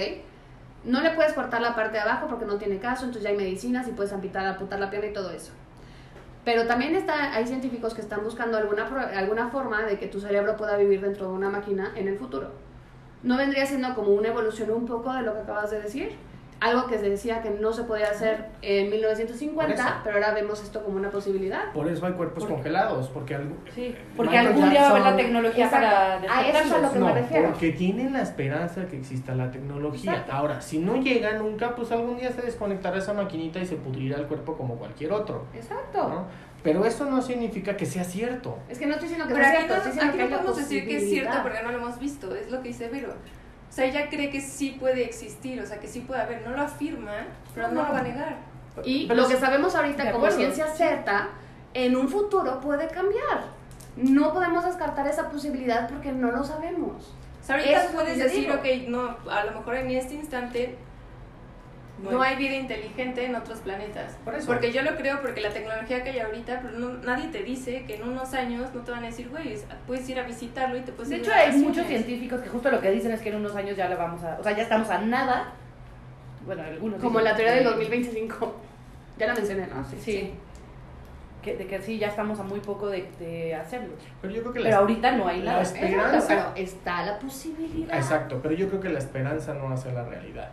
No 0.85 1.01
le 1.01 1.11
puedes 1.11 1.33
cortar 1.33 1.61
la 1.61 1.75
parte 1.75 1.93
de 1.93 1.99
abajo 1.99 2.25
porque 2.27 2.45
no 2.45 2.57
tiene 2.57 2.79
caso, 2.79 3.03
entonces 3.05 3.21
ya 3.25 3.29
hay 3.29 3.37
medicinas 3.37 3.87
y 3.87 3.91
puedes 3.91 4.11
amputar, 4.11 4.43
amputar 4.47 4.79
la 4.79 4.89
pierna 4.89 5.09
y 5.09 5.13
todo 5.13 5.29
eso. 5.29 5.51
Pero 6.47 6.65
también 6.65 6.95
está, 6.95 7.33
hay 7.35 7.45
científicos 7.45 7.93
que 7.93 7.99
están 7.99 8.23
buscando 8.23 8.57
alguna, 8.57 8.87
alguna 9.17 9.49
forma 9.49 9.83
de 9.83 9.99
que 9.99 10.07
tu 10.07 10.21
cerebro 10.21 10.55
pueda 10.55 10.77
vivir 10.77 11.01
dentro 11.01 11.27
de 11.27 11.33
una 11.33 11.49
máquina 11.49 11.91
en 11.93 12.07
el 12.07 12.17
futuro. 12.17 12.51
¿No 13.21 13.35
vendría 13.35 13.65
siendo 13.65 13.93
como 13.95 14.11
una 14.11 14.29
evolución 14.29 14.71
un 14.71 14.85
poco 14.85 15.11
de 15.11 15.23
lo 15.23 15.33
que 15.33 15.39
acabas 15.41 15.71
de 15.71 15.81
decir? 15.81 16.15
Algo 16.59 16.87
que 16.87 16.97
se 16.97 17.07
decía 17.09 17.41
que 17.41 17.51
no 17.51 17.71
se 17.71 17.83
podía 17.83 18.09
hacer 18.09 18.45
en 18.63 18.85
Por 18.85 18.93
1950, 18.95 19.73
eso. 19.75 19.83
pero 20.03 20.15
ahora 20.15 20.33
vemos 20.33 20.63
esto 20.63 20.83
como 20.83 20.97
una 20.97 21.11
posibilidad. 21.11 21.71
Por 21.71 21.87
eso 21.87 22.05
hay 22.07 22.13
cuerpos 22.13 22.39
Porque- 22.43 22.53
congelados, 22.55 23.09
porque, 23.09 23.35
algo- 23.35 23.55
Sí, 23.75 23.95
porque 24.15 24.31
Michael 24.31 24.47
algún 24.55 24.69
día 24.71 24.81
va 24.81 24.87
a 24.87 24.89
haber 24.91 25.01
la 25.03 25.15
tecnología 25.15 25.65
Exacto. 25.65 25.85
para 25.87 26.13
A 26.35 26.47
eso 26.47 26.57
es 26.59 26.71
a 26.71 26.77
lo 26.79 26.91
que 26.91 26.99
me 26.99 27.05
no, 27.07 27.13
refiero. 27.13 27.49
porque 27.51 27.71
tienen 27.73 28.13
la 28.13 28.21
esperanza 28.23 28.81
de 28.81 28.87
que 28.87 28.97
exista 28.97 29.35
la 29.35 29.51
tecnología. 29.51 30.11
Exacto. 30.13 30.31
Ahora, 30.33 30.59
si 30.61 30.79
no 30.79 30.95
llega 30.97 31.33
nunca, 31.33 31.75
pues 31.75 31.91
algún 31.91 32.17
día 32.17 32.31
se 32.31 32.41
desconectará 32.41 32.97
esa 32.97 33.13
maquinita 33.13 33.59
y 33.59 33.65
se 33.67 33.75
pudrirá 33.75 34.17
el 34.17 34.25
cuerpo 34.25 34.57
como 34.57 34.75
cualquier 34.77 35.11
otro. 35.11 35.45
Exacto. 35.53 36.09
¿no? 36.09 36.25
Pero 36.63 36.83
eso 36.85 37.05
no 37.05 37.21
significa 37.21 37.77
que 37.77 37.85
sea 37.85 38.03
cierto. 38.03 38.57
Es 38.67 38.79
que 38.79 38.87
no 38.87 38.93
estoy 38.93 39.09
diciendo 39.09 39.27
que 39.27 39.35
Pero 39.35 39.45
sea 39.45 39.59
aquí 39.59 39.67
cierto, 39.67 39.85
no, 39.95 40.01
aquí 40.09 40.17
que 40.17 40.23
no 40.23 40.29
podemos 40.31 40.57
decir 40.57 40.87
que 40.87 40.97
es 40.97 41.09
cierto 41.09 41.37
porque 41.43 41.61
no 41.63 41.71
lo 41.71 41.77
hemos 41.77 41.99
visto, 41.99 42.33
es 42.35 42.49
lo 42.51 42.61
que 42.63 42.69
dice 42.69 42.89
Vero. 42.89 43.13
O 43.77 43.79
sea, 43.79 43.85
ella 43.85 44.09
cree 44.09 44.31
que 44.31 44.41
sí 44.41 44.75
puede 44.79 45.03
existir, 45.05 45.61
o 45.61 45.65
sea, 45.67 45.79
que 45.79 45.85
sí 45.87 45.99
puede 45.99 46.19
haber, 46.19 46.41
no 46.41 46.49
lo 46.55 46.63
afirma, 46.63 47.11
pero 47.53 47.67
no 47.67 47.83
lo 47.83 47.93
va 47.93 47.99
a 47.99 48.01
negar. 48.01 48.37
Y 48.83 49.05
Pero 49.07 49.17
lo 49.21 49.27
es- 49.27 49.35
que 49.35 49.39
sabemos 49.39 49.75
ahorita 49.75 50.05
como 50.05 50.15
acuerdo, 50.25 50.35
ciencia 50.37 50.65
cierta, 50.73 51.29
en 51.75 51.95
un 51.95 52.09
futuro 52.09 52.59
puede 52.59 52.87
cambiar. 52.87 53.43
No 53.95 54.33
podemos 54.33 54.65
descartar 54.65 55.05
esa 55.05 55.29
posibilidad 55.29 55.87
porque 55.87 56.11
no 56.11 56.31
lo 56.31 56.43
sabemos. 56.43 57.13
O 57.39 57.45
sea, 57.45 57.57
ahorita 57.57 57.83
Eso 57.83 57.93
puedes 57.93 58.17
decir, 58.17 58.45
digo. 58.47 58.55
ok, 58.55 58.87
no, 58.89 59.31
a 59.31 59.45
lo 59.45 59.51
mejor 59.59 59.75
en 59.75 59.91
este 59.91 60.15
instante 60.15 60.75
no 61.99 62.21
hay 62.21 62.35
vida 62.35 62.55
inteligente 62.55 63.25
en 63.25 63.35
otros 63.35 63.59
planetas. 63.59 64.17
Por 64.23 64.35
eso. 64.35 64.47
Porque 64.47 64.71
yo 64.71 64.81
lo 64.83 64.95
creo, 64.95 65.21
porque 65.21 65.41
la 65.41 65.49
tecnología 65.49 66.03
que 66.03 66.11
hay 66.11 66.19
ahorita, 66.19 66.61
pero 66.61 66.77
no- 66.79 66.93
nadie 67.03 67.27
te 67.29 67.41
dice 67.43 67.85
que 67.85 67.95
en 67.95 68.03
unos 68.07 68.33
años 68.33 68.73
no 68.73 68.81
te 68.81 68.91
van 68.91 69.03
a 69.03 69.07
decir, 69.07 69.29
güey, 69.29 69.53
es- 69.53 69.65
puedes 69.87 70.07
ir 70.07 70.19
a 70.19 70.23
visitarlo 70.23 70.77
y 70.77 70.81
te 70.81 70.91
puedes 70.91 71.09
De 71.09 71.15
hecho, 71.17 71.29
de 71.31 71.35
hay 71.35 71.39
vacaciones". 71.47 71.67
muchos 71.69 71.87
científicos 71.87 72.41
que 72.41 72.49
justo 72.49 72.69
lo 72.69 72.79
que 72.81 72.91
dicen 72.91 73.11
es 73.11 73.21
que 73.21 73.29
en 73.29 73.35
unos 73.37 73.55
años 73.55 73.75
ya 73.75 73.89
le 73.89 73.95
vamos 73.95 74.23
a... 74.23 74.37
O 74.39 74.43
sea, 74.43 74.51
ya 74.55 74.63
estamos 74.63 74.89
a 74.89 74.99
nada. 74.99 75.53
Bueno, 76.45 76.63
algunos 76.63 76.99
Como 77.01 77.19
dicen 77.19 77.31
la 77.31 77.35
teoría 77.35 77.53
del 77.55 77.63
que- 77.63 77.69
2025. 77.69 78.55
Ya 79.17 79.27
la 79.27 79.33
mencioné, 79.33 79.67
¿no? 79.67 79.83
Sí. 79.99 80.33
Que, 81.41 81.55
de 81.55 81.65
que 81.65 81.81
sí, 81.81 81.97
ya 81.97 82.07
estamos 82.09 82.39
a 82.39 82.43
muy 82.43 82.59
poco 82.59 82.87
de, 82.89 83.07
de 83.19 83.55
hacerlo. 83.55 83.93
Pero 84.21 84.33
yo 84.33 84.41
creo 84.41 84.53
que 84.53 84.59
Pero 84.59 84.69
la, 84.71 84.77
ahorita 84.77 85.11
no 85.13 85.27
hay 85.27 85.41
la 85.41 85.51
nada. 85.53 85.63
esperanza... 85.63 86.27
Pero 86.27 86.51
está 86.55 87.03
la 87.05 87.17
posibilidad. 87.19 87.95
Exacto, 87.95 88.39
pero 88.43 88.53
yo 88.53 88.67
creo 88.67 88.81
que 88.81 88.89
la 88.89 88.99
esperanza 88.99 89.53
no 89.53 89.71
hace 89.71 89.91
la 89.93 90.03
realidad. 90.03 90.49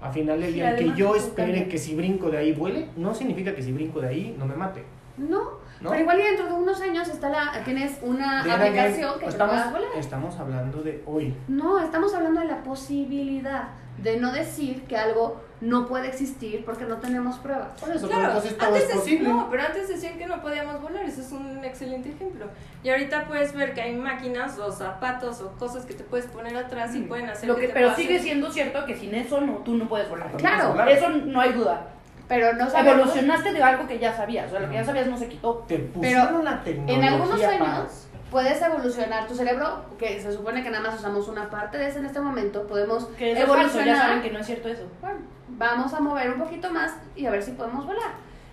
A 0.00 0.10
final 0.10 0.40
del 0.40 0.54
día, 0.54 0.76
que 0.76 0.92
yo 0.94 1.14
espere 1.14 1.68
que 1.68 1.76
si 1.78 1.94
brinco 1.94 2.30
de 2.30 2.38
ahí 2.38 2.52
vuele, 2.52 2.88
no 2.96 3.14
significa 3.14 3.54
que 3.54 3.62
si 3.62 3.72
brinco 3.72 4.00
de 4.00 4.08
ahí 4.08 4.34
no 4.38 4.46
me 4.46 4.54
mate. 4.56 4.82
No, 5.18 5.40
¿No? 5.82 5.90
pero 5.90 6.00
igual 6.00 6.20
y 6.20 6.22
dentro 6.22 6.46
de 6.46 6.52
unos 6.54 6.80
años 6.80 7.06
está 7.08 7.28
la, 7.28 7.62
tienes 7.64 7.98
una 8.02 8.42
De 8.42 8.50
aplicación 8.50 9.18
que 9.18 9.26
estamos, 9.26 9.70
volar. 9.70 9.90
estamos 9.98 10.38
hablando 10.38 10.82
de 10.82 11.02
hoy. 11.06 11.34
No, 11.48 11.78
estamos 11.78 12.14
hablando 12.14 12.40
de 12.40 12.46
la 12.46 12.62
posibilidad 12.62 13.68
de 14.02 14.16
no 14.18 14.32
decir 14.32 14.82
que 14.84 14.96
algo 14.96 15.42
no 15.60 15.86
puede 15.86 16.08
existir 16.08 16.64
porque 16.64 16.84
no 16.86 16.96
tenemos 16.96 17.36
pruebas. 17.38 17.78
Por 17.80 17.90
eso, 17.90 18.06
pero 18.06 18.18
Claro, 18.20 18.26
entonces 18.28 18.56
todo 18.56 18.68
antes 18.68 18.88
es 18.88 18.96
posible. 18.96 19.28
no, 19.28 19.48
pero 19.50 19.62
antes 19.64 19.88
decían 19.88 20.16
que 20.18 20.26
no 20.26 20.40
podíamos 20.40 20.80
volar, 20.80 21.04
eso 21.04 21.20
es 21.20 21.32
un 21.32 21.62
excelente 21.64 22.08
ejemplo. 22.10 22.46
Y 22.82 22.88
ahorita 22.88 23.26
puedes 23.26 23.52
ver 23.54 23.74
que 23.74 23.82
hay 23.82 23.94
máquinas 23.94 24.58
o 24.58 24.72
zapatos 24.72 25.40
o 25.42 25.52
cosas 25.58 25.84
que 25.84 25.92
te 25.94 26.02
puedes 26.04 26.26
poner 26.26 26.56
atrás 26.56 26.94
y 26.94 27.00
pueden 27.02 27.28
hacer 27.28 27.48
Lo 27.48 27.56
que 27.56 27.62
que, 27.62 27.66
te 27.68 27.74
pero 27.74 27.94
sigue 27.94 28.14
hacer- 28.14 28.22
siendo 28.22 28.50
cierto 28.50 28.86
que 28.86 28.96
sin 28.96 29.14
eso 29.14 29.40
no, 29.42 29.58
tú 29.58 29.74
no 29.74 29.86
puedes 29.88 30.08
volar. 30.08 30.30
Claro, 30.38 30.70
volar. 30.70 30.88
Eso 30.88 31.08
no 31.10 31.40
hay 31.40 31.52
duda. 31.52 31.88
Pero 32.26 32.52
no 32.54 32.70
sabemos. 32.70 32.98
Evolucionaste 33.00 33.52
de 33.52 33.62
algo 33.62 33.86
que 33.88 33.98
ya 33.98 34.16
sabías. 34.16 34.46
O 34.46 34.50
sea, 34.52 34.60
lo 34.60 34.68
que 34.68 34.74
ya 34.76 34.84
sabías 34.84 35.08
no 35.08 35.18
se 35.18 35.28
quitó. 35.28 35.64
Te 35.68 35.78
pusieron 35.78 36.44
la 36.44 36.52
En 36.52 36.62
tecnología 36.64 37.08
algunos 37.12 37.40
para- 37.40 37.76
años 37.80 38.06
puedes 38.30 38.60
evolucionar 38.62 39.26
tu 39.26 39.34
cerebro, 39.34 39.84
que 39.98 40.20
se 40.20 40.32
supone 40.32 40.62
que 40.62 40.70
nada 40.70 40.84
más 40.88 40.98
usamos 40.98 41.28
una 41.28 41.50
parte 41.50 41.78
de 41.78 41.88
ese 41.88 41.98
en 41.98 42.06
este 42.06 42.20
momento, 42.20 42.66
podemos 42.66 43.06
Que 43.18 43.32
es 43.32 43.38
falso, 43.38 43.54
evolucionar. 43.54 43.86
ya 43.86 43.96
saben 44.02 44.22
que 44.22 44.30
no 44.30 44.38
es 44.38 44.46
cierto 44.46 44.68
eso. 44.68 44.84
Bueno, 45.00 45.18
vamos 45.48 45.92
a 45.94 46.00
mover 46.00 46.30
un 46.30 46.38
poquito 46.38 46.70
más 46.70 46.92
y 47.16 47.26
a 47.26 47.30
ver 47.30 47.42
si 47.42 47.52
podemos 47.52 47.86
volar. 47.86 48.12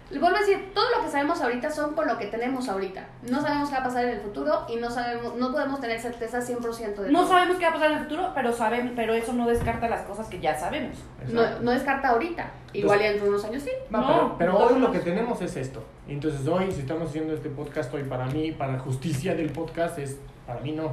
Les 0.09 0.21
vuelvo 0.21 0.37
a 0.37 0.39
decir, 0.39 0.71
todo 0.73 0.85
lo 0.97 1.03
que 1.03 1.11
sabemos 1.11 1.41
ahorita 1.41 1.69
son 1.69 1.93
con 1.93 2.07
lo 2.07 2.17
que 2.17 2.27
tenemos 2.27 2.69
ahorita. 2.69 3.05
No 3.29 3.41
sabemos 3.41 3.67
qué 3.69 3.75
va 3.75 3.81
a 3.81 3.83
pasar 3.83 4.05
en 4.05 4.11
el 4.11 4.21
futuro 4.21 4.65
y 4.69 4.77
no 4.77 4.89
sabemos, 4.89 5.35
no 5.35 5.51
podemos 5.51 5.81
tener 5.81 5.99
certeza 5.99 6.39
100% 6.39 6.95
de 6.95 7.11
No 7.11 7.19
todo. 7.21 7.29
sabemos 7.29 7.57
qué 7.57 7.65
va 7.65 7.71
a 7.71 7.73
pasar 7.73 7.91
en 7.91 7.97
el 7.97 8.03
futuro, 8.03 8.31
pero 8.33 8.53
saben, 8.53 8.93
pero 8.95 9.13
eso 9.13 9.33
no 9.33 9.45
descarta 9.47 9.89
las 9.89 10.03
cosas 10.03 10.27
que 10.27 10.39
ya 10.39 10.57
sabemos. 10.57 10.97
No, 11.27 11.41
no 11.59 11.71
descarta 11.71 12.09
ahorita. 12.09 12.49
Igual 12.71 12.99
ya 12.99 13.05
dentro 13.07 13.25
de 13.25 13.29
unos 13.31 13.43
años 13.43 13.63
sí. 13.63 13.71
Va, 13.93 13.99
No, 13.99 14.07
pero, 14.07 14.35
pero 14.37 14.51
no, 14.53 14.59
hoy 14.59 14.79
lo 14.79 14.91
que 14.93 14.99
tenemos 14.99 15.41
es 15.41 15.55
esto. 15.57 15.83
Entonces 16.07 16.47
hoy, 16.47 16.71
si 16.71 16.81
estamos 16.81 17.09
haciendo 17.09 17.33
este 17.33 17.49
podcast 17.49 17.93
hoy 17.93 18.03
para 18.03 18.27
mí, 18.27 18.53
para 18.53 18.79
justicia 18.79 19.35
del 19.35 19.51
podcast, 19.51 19.99
es 19.99 20.17
para 20.45 20.61
mí 20.61 20.71
no. 20.71 20.91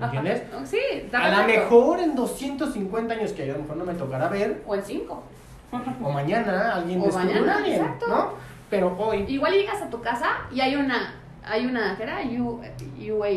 ¿Me 0.00 0.06
entiendes? 0.06 0.42
Sí, 0.64 0.78
A 1.12 1.28
lo 1.30 1.36
perfecto. 1.36 1.62
mejor 1.76 2.00
en 2.00 2.16
250 2.16 3.14
años 3.14 3.32
que 3.32 3.44
a 3.44 3.52
lo 3.52 3.60
mejor 3.60 3.76
no 3.76 3.84
me 3.84 3.94
tocará 3.94 4.28
ver, 4.28 4.62
O 4.66 4.74
en 4.74 4.82
5. 4.82 5.22
O 6.02 6.10
mañana 6.10 6.76
alguien 6.76 7.00
O 7.00 7.04
descubre 7.04 7.40
mañana, 7.40 7.66
exacto. 7.66 8.06
¿no? 8.08 8.32
Pero 8.70 8.96
hoy, 8.98 9.24
Igual 9.28 9.52
llegas 9.52 9.82
a 9.82 9.90
tu 9.90 10.00
casa 10.00 10.28
y 10.52 10.60
hay 10.60 10.76
una, 10.76 11.14
hay 11.44 11.66
una, 11.66 11.96
¿qué 11.96 12.02
era? 12.02 12.20
U, 12.22 12.60
UA, 12.98 13.28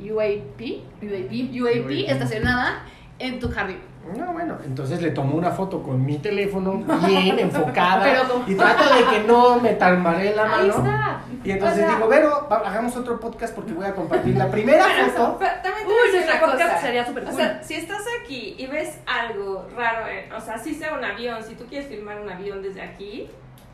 UAP, 0.00 0.60
UAP, 1.02 1.62
UAP 1.62 1.90
estacionada 2.08 2.82
en 3.18 3.38
tu 3.38 3.50
jardín. 3.50 3.78
No, 4.14 4.32
bueno, 4.32 4.58
entonces 4.64 5.00
le 5.02 5.10
tomo 5.10 5.36
una 5.36 5.50
foto 5.50 5.82
con 5.82 6.04
mi 6.04 6.18
teléfono 6.18 6.82
bien 7.06 7.38
enfocada 7.38 8.02
Pero 8.04 8.28
con- 8.28 8.50
y 8.50 8.54
trato 8.54 8.82
de 8.94 9.04
que 9.04 9.24
no 9.26 9.58
me 9.60 9.74
talmaré 9.74 10.34
la 10.34 10.42
Ahí 10.44 10.68
mano. 10.68 10.84
está. 10.84 11.20
Y 11.44 11.50
entonces 11.52 11.78
O 11.84 11.86
sea, 11.86 11.94
digo, 11.96 12.08
Vero, 12.08 12.48
va- 12.50 12.62
hagamos 12.68 12.96
otro 12.96 13.18
podcast 13.20 13.54
porque 13.54 13.72
voy 13.72 13.86
a 13.86 13.94
compartir 13.94 14.36
la 14.36 14.46
primera 14.50 14.84
foto. 14.84 15.36
Pero 15.38 15.50
también 15.62 15.86
Uy, 15.86 16.18
una 16.18 16.40
podcast 16.40 16.72
cosa. 16.74 16.80
sería 16.80 17.06
súper 17.06 17.22
O 17.24 17.26
cool. 17.26 17.36
sea, 17.36 17.62
si 17.62 17.74
estás 17.74 18.02
aquí 18.22 18.54
y 18.58 18.66
ves 18.66 18.98
algo 19.06 19.66
raro, 19.76 20.06
en- 20.08 20.32
o 20.32 20.40
sea, 20.40 20.58
si 20.58 20.74
sea 20.74 20.94
un 20.94 21.04
avión, 21.04 21.42
si 21.42 21.54
tú 21.54 21.64
quieres 21.66 21.88
filmar 21.88 22.20
un 22.20 22.28
avión 22.30 22.62
desde 22.62 22.82
aquí, 22.82 23.30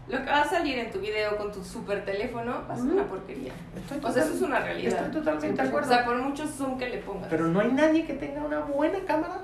lo 0.09 0.19
que 0.19 0.31
va 0.31 0.41
a 0.43 0.45
salir 0.49 0.79
en 0.79 0.91
tu 0.91 0.99
video 0.99 1.37
con 1.37 1.53
tu 1.53 1.63
super 1.65 2.05
teléfono 2.05 2.63
va 2.69 2.75
a 2.75 2.77
ser 2.77 2.87
una 2.87 3.05
porquería. 3.05 3.53
Estoy 3.77 3.99
O 4.03 4.13
sea, 4.13 4.25
eso 4.25 4.35
es 4.35 4.43
una 4.43 4.59
realidad. 4.59 4.95
Estoy 5.07 5.11
totalmente 5.23 5.63
de 5.63 5.69
O 5.69 5.71
acuerdo. 5.71 5.89
sea, 5.89 6.05
por 6.05 6.17
mucho 6.17 6.47
zoom 6.47 6.77
que 6.77 6.89
le 6.89 6.99
pongas. 6.99 7.29
Pero 7.31 7.47
no 7.47 7.61
hay 7.61 7.69
nadie 7.71 8.05
que 8.05 8.15
tenga 8.15 8.43
una 8.43 8.59
buena 8.61 8.99
cámara. 9.07 9.39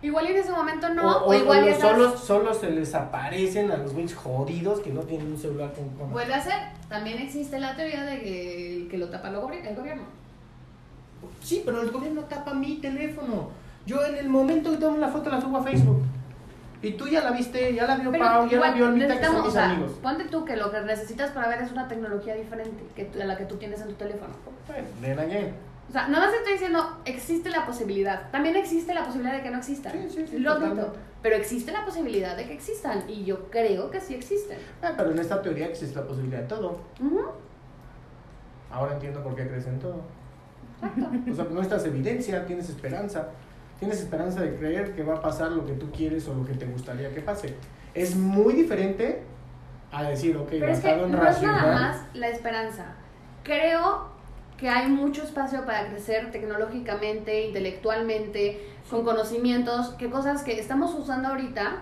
Igual 0.00 0.26
y 0.28 0.30
en 0.30 0.36
ese 0.36 0.52
momento 0.52 0.88
no, 0.90 1.18
o, 1.24 1.28
o, 1.30 1.34
igual 1.34 1.60
los 1.60 1.70
estás- 1.70 2.20
solo, 2.20 2.54
se 2.54 2.70
les 2.70 2.94
aparecen 2.94 3.70
a 3.72 3.76
los 3.78 3.92
güeyes 3.92 4.14
jodidos 4.14 4.78
que 4.80 4.90
no 4.90 5.00
tienen 5.00 5.26
un 5.32 5.38
celular 5.38 5.72
con 5.72 5.88
cámara. 5.90 6.12
Vuelve 6.12 6.34
a 6.34 6.40
ser. 6.40 6.54
También 6.88 7.18
existe 7.18 7.58
la 7.58 7.74
teoría 7.74 8.04
de 8.04 8.20
que 8.20 8.76
el 8.76 8.88
que 8.88 8.96
lo 8.96 9.08
tapa 9.08 9.30
lo 9.30 9.50
el 9.50 9.74
gobierno. 9.76 10.04
Sí, 11.42 11.62
pero 11.64 11.82
el 11.82 11.90
gobierno 11.90 12.22
tapa 12.22 12.54
mi 12.54 12.76
teléfono. 12.76 13.48
Yo 13.86 14.04
en 14.04 14.16
el 14.16 14.28
momento 14.28 14.70
que 14.70 14.76
tomo 14.76 14.98
la 14.98 15.08
foto 15.08 15.30
la 15.30 15.40
subo 15.40 15.56
a 15.58 15.62
Facebook. 15.64 16.02
Y 16.80 16.92
tú 16.92 17.08
ya 17.08 17.24
la 17.24 17.32
viste, 17.32 17.74
ya 17.74 17.86
la 17.88 17.96
vio 17.96 18.12
Pero 18.12 18.24
Pau, 18.24 18.48
ya 18.48 18.60
la 18.60 18.70
vio 18.70 18.86
Olmita, 18.86 19.18
que 19.18 19.26
son 19.26 19.36
o 19.36 19.42
mis 19.44 19.52
sea, 19.52 19.70
amigos. 19.70 19.92
ponte 20.00 20.24
tú 20.26 20.44
que 20.44 20.54
lo 20.56 20.70
que 20.70 20.80
necesitas 20.82 21.32
para 21.32 21.48
ver 21.48 21.62
es 21.62 21.72
una 21.72 21.88
tecnología 21.88 22.36
diferente 22.36 22.84
que 22.94 23.04
tú- 23.06 23.20
a 23.20 23.24
la 23.24 23.36
que 23.36 23.46
tú 23.46 23.56
tienes 23.56 23.80
en 23.80 23.88
tu 23.88 23.94
teléfono. 23.94 24.32
Bueno, 24.68 24.86
then 25.00 25.18
again. 25.18 25.54
O 25.88 25.92
sea, 25.92 26.08
nada 26.08 26.26
más 26.26 26.34
estoy 26.34 26.52
diciendo, 26.52 27.00
existe 27.06 27.48
la 27.48 27.64
posibilidad. 27.64 28.30
También 28.30 28.56
existe 28.56 28.92
la 28.92 29.04
posibilidad 29.04 29.36
de 29.36 29.42
que 29.42 29.50
no 29.50 29.58
existan. 29.58 29.92
Sí, 29.92 30.10
sí, 30.10 30.26
sí, 30.26 30.38
Lo 30.38 30.52
admito. 30.52 30.92
Pero 31.22 31.36
existe 31.36 31.72
la 31.72 31.84
posibilidad 31.84 32.36
de 32.36 32.46
que 32.46 32.52
existan. 32.52 33.04
Y 33.08 33.24
yo 33.24 33.48
creo 33.50 33.90
que 33.90 34.00
sí 34.00 34.14
existen. 34.14 34.58
Ah, 34.82 34.92
pero 34.96 35.10
en 35.12 35.18
esta 35.18 35.40
teoría 35.40 35.66
existe 35.66 35.98
la 35.98 36.06
posibilidad 36.06 36.40
de 36.42 36.46
todo. 36.46 36.78
Ahora 38.70 38.94
entiendo 38.94 39.22
por 39.22 39.34
qué 39.34 39.48
crees 39.48 39.66
en 39.66 39.78
todo. 39.78 40.02
Exacto. 40.82 41.30
O 41.32 41.34
sea, 41.34 41.44
no 41.50 41.62
estás 41.62 41.84
evidencia, 41.86 42.44
tienes 42.46 42.68
esperanza. 42.68 43.28
tienes 43.78 44.00
esperanza 44.00 44.42
de 44.42 44.56
creer 44.56 44.94
que 44.94 45.02
va 45.02 45.14
a 45.16 45.20
pasar 45.22 45.50
lo 45.52 45.64
que 45.64 45.72
tú 45.72 45.90
quieres 45.90 46.28
o 46.28 46.34
lo 46.34 46.44
que 46.44 46.52
te 46.54 46.66
gustaría 46.66 47.12
que 47.14 47.20
pase. 47.22 47.54
Es 47.94 48.14
muy 48.14 48.52
diferente 48.54 49.22
a 49.90 50.02
decir, 50.02 50.36
ok, 50.36 50.48
Pero 50.50 50.66
es 50.68 50.80
que 50.80 50.88
basado 50.88 51.06
en 51.06 51.12
no 51.12 51.16
es 51.16 51.22
nada 51.22 51.32
racional. 51.32 51.74
más 51.74 52.02
la 52.14 52.28
esperanza. 52.28 52.84
Creo 53.42 54.17
que 54.58 54.68
hay 54.68 54.88
mucho 54.88 55.22
espacio 55.22 55.64
para 55.64 55.88
crecer 55.88 56.32
tecnológicamente, 56.32 57.46
intelectualmente, 57.46 58.60
con 58.90 59.04
conocimientos, 59.04 59.90
que 59.90 60.10
cosas 60.10 60.42
que 60.42 60.58
estamos 60.58 60.94
usando 60.94 61.28
ahorita, 61.28 61.76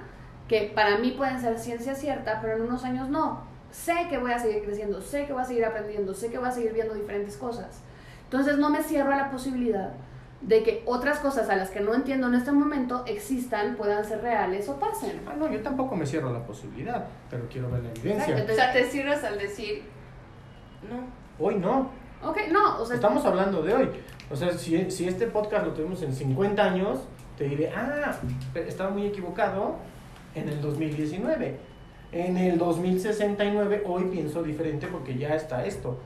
que 0.46 0.72
para 0.74 0.98
mí 0.98 1.12
pueden 1.12 1.40
ser 1.40 1.58
ciencia 1.58 1.94
cierta, 1.94 2.38
pero 2.42 2.56
en 2.56 2.62
unos 2.62 2.84
años 2.84 3.08
no. 3.08 3.44
Sé 3.70 4.06
que 4.10 4.18
voy 4.18 4.32
a 4.32 4.38
seguir 4.38 4.62
creciendo, 4.62 5.00
sé 5.00 5.26
que 5.26 5.32
voy 5.32 5.42
a 5.42 5.46
seguir 5.46 5.64
aprendiendo, 5.64 6.14
sé 6.14 6.30
que 6.30 6.38
voy 6.38 6.48
a 6.48 6.52
seguir 6.52 6.72
viendo 6.74 6.94
diferentes 6.94 7.36
cosas. 7.36 7.82
Entonces 8.24 8.58
no 8.58 8.68
me 8.68 8.82
cierro 8.82 9.12
a 9.12 9.16
la 9.16 9.30
posibilidad 9.30 9.92
de 10.42 10.62
que 10.62 10.82
otras 10.84 11.18
cosas 11.20 11.48
a 11.48 11.56
las 11.56 11.70
que 11.70 11.80
no 11.80 11.94
entiendo 11.94 12.26
en 12.26 12.34
este 12.34 12.52
momento 12.52 13.04
existan, 13.06 13.76
puedan 13.76 14.04
ser 14.04 14.20
reales 14.20 14.68
o 14.68 14.78
pasen. 14.78 15.22
Ah, 15.26 15.34
no, 15.36 15.50
yo 15.50 15.62
tampoco 15.62 15.96
me 15.96 16.04
cierro 16.04 16.28
a 16.28 16.32
la 16.32 16.46
posibilidad, 16.46 17.06
pero 17.30 17.48
quiero 17.48 17.70
ver 17.70 17.82
la 17.82 17.90
evidencia. 17.90 18.34
Exacto. 18.34 18.52
O 18.52 18.54
sea, 18.54 18.72
te 18.72 18.84
cierras 18.84 19.24
al 19.24 19.38
decir, 19.38 19.82
no. 20.90 21.26
Hoy 21.38 21.56
no, 21.56 21.90
Ok, 22.26 22.38
no, 22.50 22.80
o 22.80 22.84
sea, 22.84 22.96
estamos 22.96 23.24
hablando 23.24 23.62
de 23.62 23.72
hoy. 23.72 23.88
O 24.30 24.34
sea, 24.34 24.52
si, 24.52 24.90
si 24.90 25.06
este 25.06 25.28
podcast 25.28 25.64
lo 25.64 25.72
tuvimos 25.72 26.02
en 26.02 26.12
50 26.12 26.60
años, 26.60 26.98
te 27.38 27.44
diré, 27.44 27.70
ah, 27.70 28.18
estaba 28.66 28.90
muy 28.90 29.06
equivocado 29.06 29.76
en 30.34 30.48
el 30.48 30.60
2019. 30.60 31.56
En 32.10 32.36
el 32.36 32.58
2069 32.58 33.84
hoy 33.86 34.04
pienso 34.04 34.42
diferente 34.42 34.88
porque 34.88 35.16
ya 35.16 35.36
está 35.36 35.64
esto. 35.66 35.98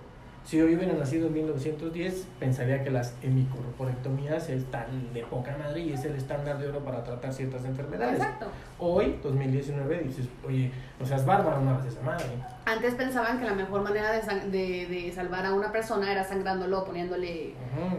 Si 0.50 0.60
hoy 0.60 0.74
hubiera 0.74 0.94
nacido 0.94 1.28
en 1.28 1.34
1910, 1.34 2.26
pensaría 2.40 2.82
que 2.82 2.90
las 2.90 3.14
hemicorporectomías 3.22 4.48
están 4.48 5.12
de 5.14 5.22
poca 5.22 5.56
madre 5.56 5.78
y 5.78 5.92
es 5.92 6.04
el 6.04 6.16
estándar 6.16 6.58
de 6.58 6.66
oro 6.66 6.80
para 6.80 7.04
tratar 7.04 7.32
ciertas 7.32 7.64
enfermedades. 7.64 8.16
Exacto. 8.18 8.46
Hoy, 8.80 9.20
2019, 9.22 9.98
dices, 10.02 10.26
oye, 10.44 10.72
no 10.98 11.06
seas 11.06 11.24
bárbaro, 11.24 11.60
no 11.60 11.70
hagas 11.70 11.86
esa 11.86 12.02
madre. 12.02 12.24
Antes 12.64 12.96
pensaban 12.96 13.38
que 13.38 13.44
la 13.44 13.54
mejor 13.54 13.82
manera 13.82 14.10
de, 14.10 14.22
de, 14.50 14.86
de 14.88 15.12
salvar 15.14 15.46
a 15.46 15.54
una 15.54 15.70
persona 15.70 16.10
era 16.10 16.24
sangrándolo, 16.24 16.84
poniéndole 16.84 17.54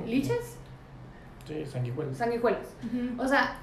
liches, 0.05 0.57
Sí, 1.47 1.65
sanguijuelas. 1.65 2.17
sanguijuelas. 2.17 2.67
O 3.17 3.29
sea, 3.29 3.59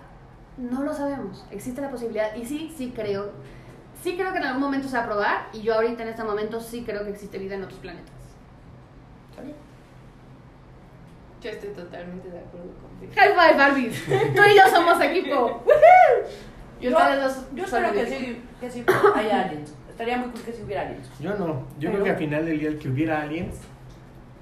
no 0.57 0.83
lo 0.83 0.95
sabemos. 0.95 1.45
Existe 1.51 1.83
la 1.83 1.91
posibilidad. 1.91 2.35
Y 2.35 2.47
sí, 2.47 2.73
sí 2.75 2.95
creo. 2.97 3.33
Sí 4.03 4.17
creo 4.17 4.33
que 4.33 4.39
en 4.39 4.45
algún 4.45 4.63
momento 4.63 4.89
se 4.89 4.97
va 4.97 5.03
a 5.03 5.07
probar. 5.07 5.49
Y 5.53 5.61
yo 5.61 5.75
ahorita 5.75 6.05
en 6.05 6.09
este 6.09 6.25
momento 6.25 6.59
sí 6.59 6.85
creo 6.87 7.05
que 7.05 7.11
existe 7.11 7.37
vida 7.39 7.55
en 7.57 7.65
otros 7.65 7.81
planetas. 7.81 8.15
¿Está 9.39 9.43
bien? 9.43 9.57
Yo 11.41 11.51
estoy 11.51 11.71
totalmente 11.71 12.29
de 12.29 12.39
acuerdo 12.39 12.71
contigo. 12.83 13.13
High 13.15 13.29
five, 13.35 13.57
Barbies. 13.59 14.05
Tú 14.35 14.43
y 14.43 14.57
yo 14.57 14.63
somos 14.71 15.01
equipo. 15.01 15.63
Yo, 16.81 16.91
yo 16.91 17.67
son 17.67 17.85
espero 17.85 17.93
que 17.93 18.07
sí, 18.07 18.43
que 18.61 18.71
sí 18.71 18.85
haya 19.15 19.43
aliens. 19.45 19.75
Estaría 19.89 20.17
muy 20.19 20.31
cool 20.31 20.43
que 20.43 20.53
sí 20.53 20.63
hubiera 20.65 20.83
aliens. 20.83 21.09
Yo 21.21 21.31
no. 21.37 21.47
Yo 21.79 21.91
Pero- 21.91 21.93
creo 21.93 22.05
que 22.05 22.11
al 22.11 22.17
final 22.17 22.47
del 22.47 22.59
día 22.59 22.69
el 22.69 22.79
que 22.79 22.89
hubiera 22.89 23.23
aliens 23.23 23.57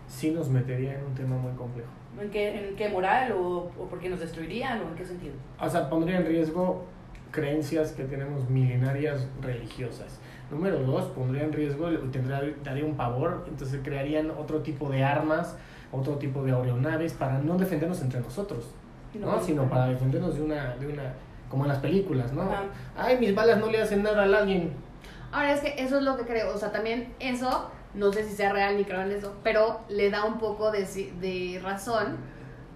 sí 0.09 0.31
nos 0.31 0.49
metería 0.49 0.95
en 0.95 1.05
un 1.05 1.15
tema 1.15 1.37
muy 1.37 1.53
complejo. 1.53 1.89
¿En 2.21 2.31
qué, 2.31 2.69
en 2.71 2.77
qué 2.77 2.89
moral 2.89 3.33
o, 3.33 3.71
o 3.79 3.87
porque 3.91 4.09
nos 4.09 4.21
destruirían 4.21 4.81
o 4.81 4.89
en 4.89 4.95
qué 4.95 5.05
sentido? 5.05 5.35
O 5.61 5.69
sea, 5.69 5.91
pondría 5.91 6.17
en 6.19 6.27
riesgo 6.27 6.87
creencias 7.31 7.93
que 7.93 8.05
tenemos 8.05 8.49
milenarias 8.49 9.27
religiosas. 9.43 10.19
Número 10.51 10.79
dos, 10.81 11.07
pondría 11.07 11.43
en 11.43 11.53
riesgo, 11.53 11.89
tendría, 12.13 12.41
daría 12.63 12.85
un 12.85 12.97
pavor, 12.97 13.47
entonces 13.49 13.81
crearían 13.83 14.31
otro 14.31 14.61
tipo 14.61 14.89
de 14.89 15.03
armas, 15.03 15.57
otro 15.91 16.15
tipo 16.17 16.45
de 16.45 16.53
aeronaves 16.53 17.15
para 17.15 17.39
no 17.39 17.57
defendernos 17.59 18.01
entre 18.03 18.21
nosotros, 18.21 18.71
¿no? 19.15 19.41
Sino 19.43 19.69
para 19.69 19.89
defendernos 19.89 20.37
de 20.37 20.43
una, 20.43 20.77
de 20.77 20.87
una, 20.87 21.15
como 21.51 21.65
en 21.65 21.69
las 21.69 21.79
películas, 21.79 22.33
¿no? 22.33 22.43
Ajá. 22.43 22.65
Ay, 22.97 23.19
mis 23.19 23.35
balas 23.35 23.59
no 23.59 23.71
le 23.71 23.81
hacen 23.83 24.03
nada 24.03 24.23
al 24.23 24.35
alien. 24.35 24.73
Ahora 25.33 25.53
es 25.53 25.61
que 25.61 25.75
eso 25.83 25.99
es 25.99 26.05
lo 26.05 26.17
que 26.17 26.23
creo. 26.23 26.55
O 26.55 26.59
sea, 26.59 26.71
también 26.71 27.13
eso, 27.19 27.71
no 27.95 28.13
sé 28.13 28.25
si 28.25 28.35
sea 28.35 28.53
real 28.53 28.77
ni 28.77 28.85
creo 28.85 29.03
en 29.03 29.11
eso, 29.13 29.35
pero 29.43 29.81
le 29.89 30.11
da 30.11 30.25
un 30.25 30.39
poco 30.39 30.71
de, 30.71 30.85
de 31.21 31.61
razón 31.63 32.19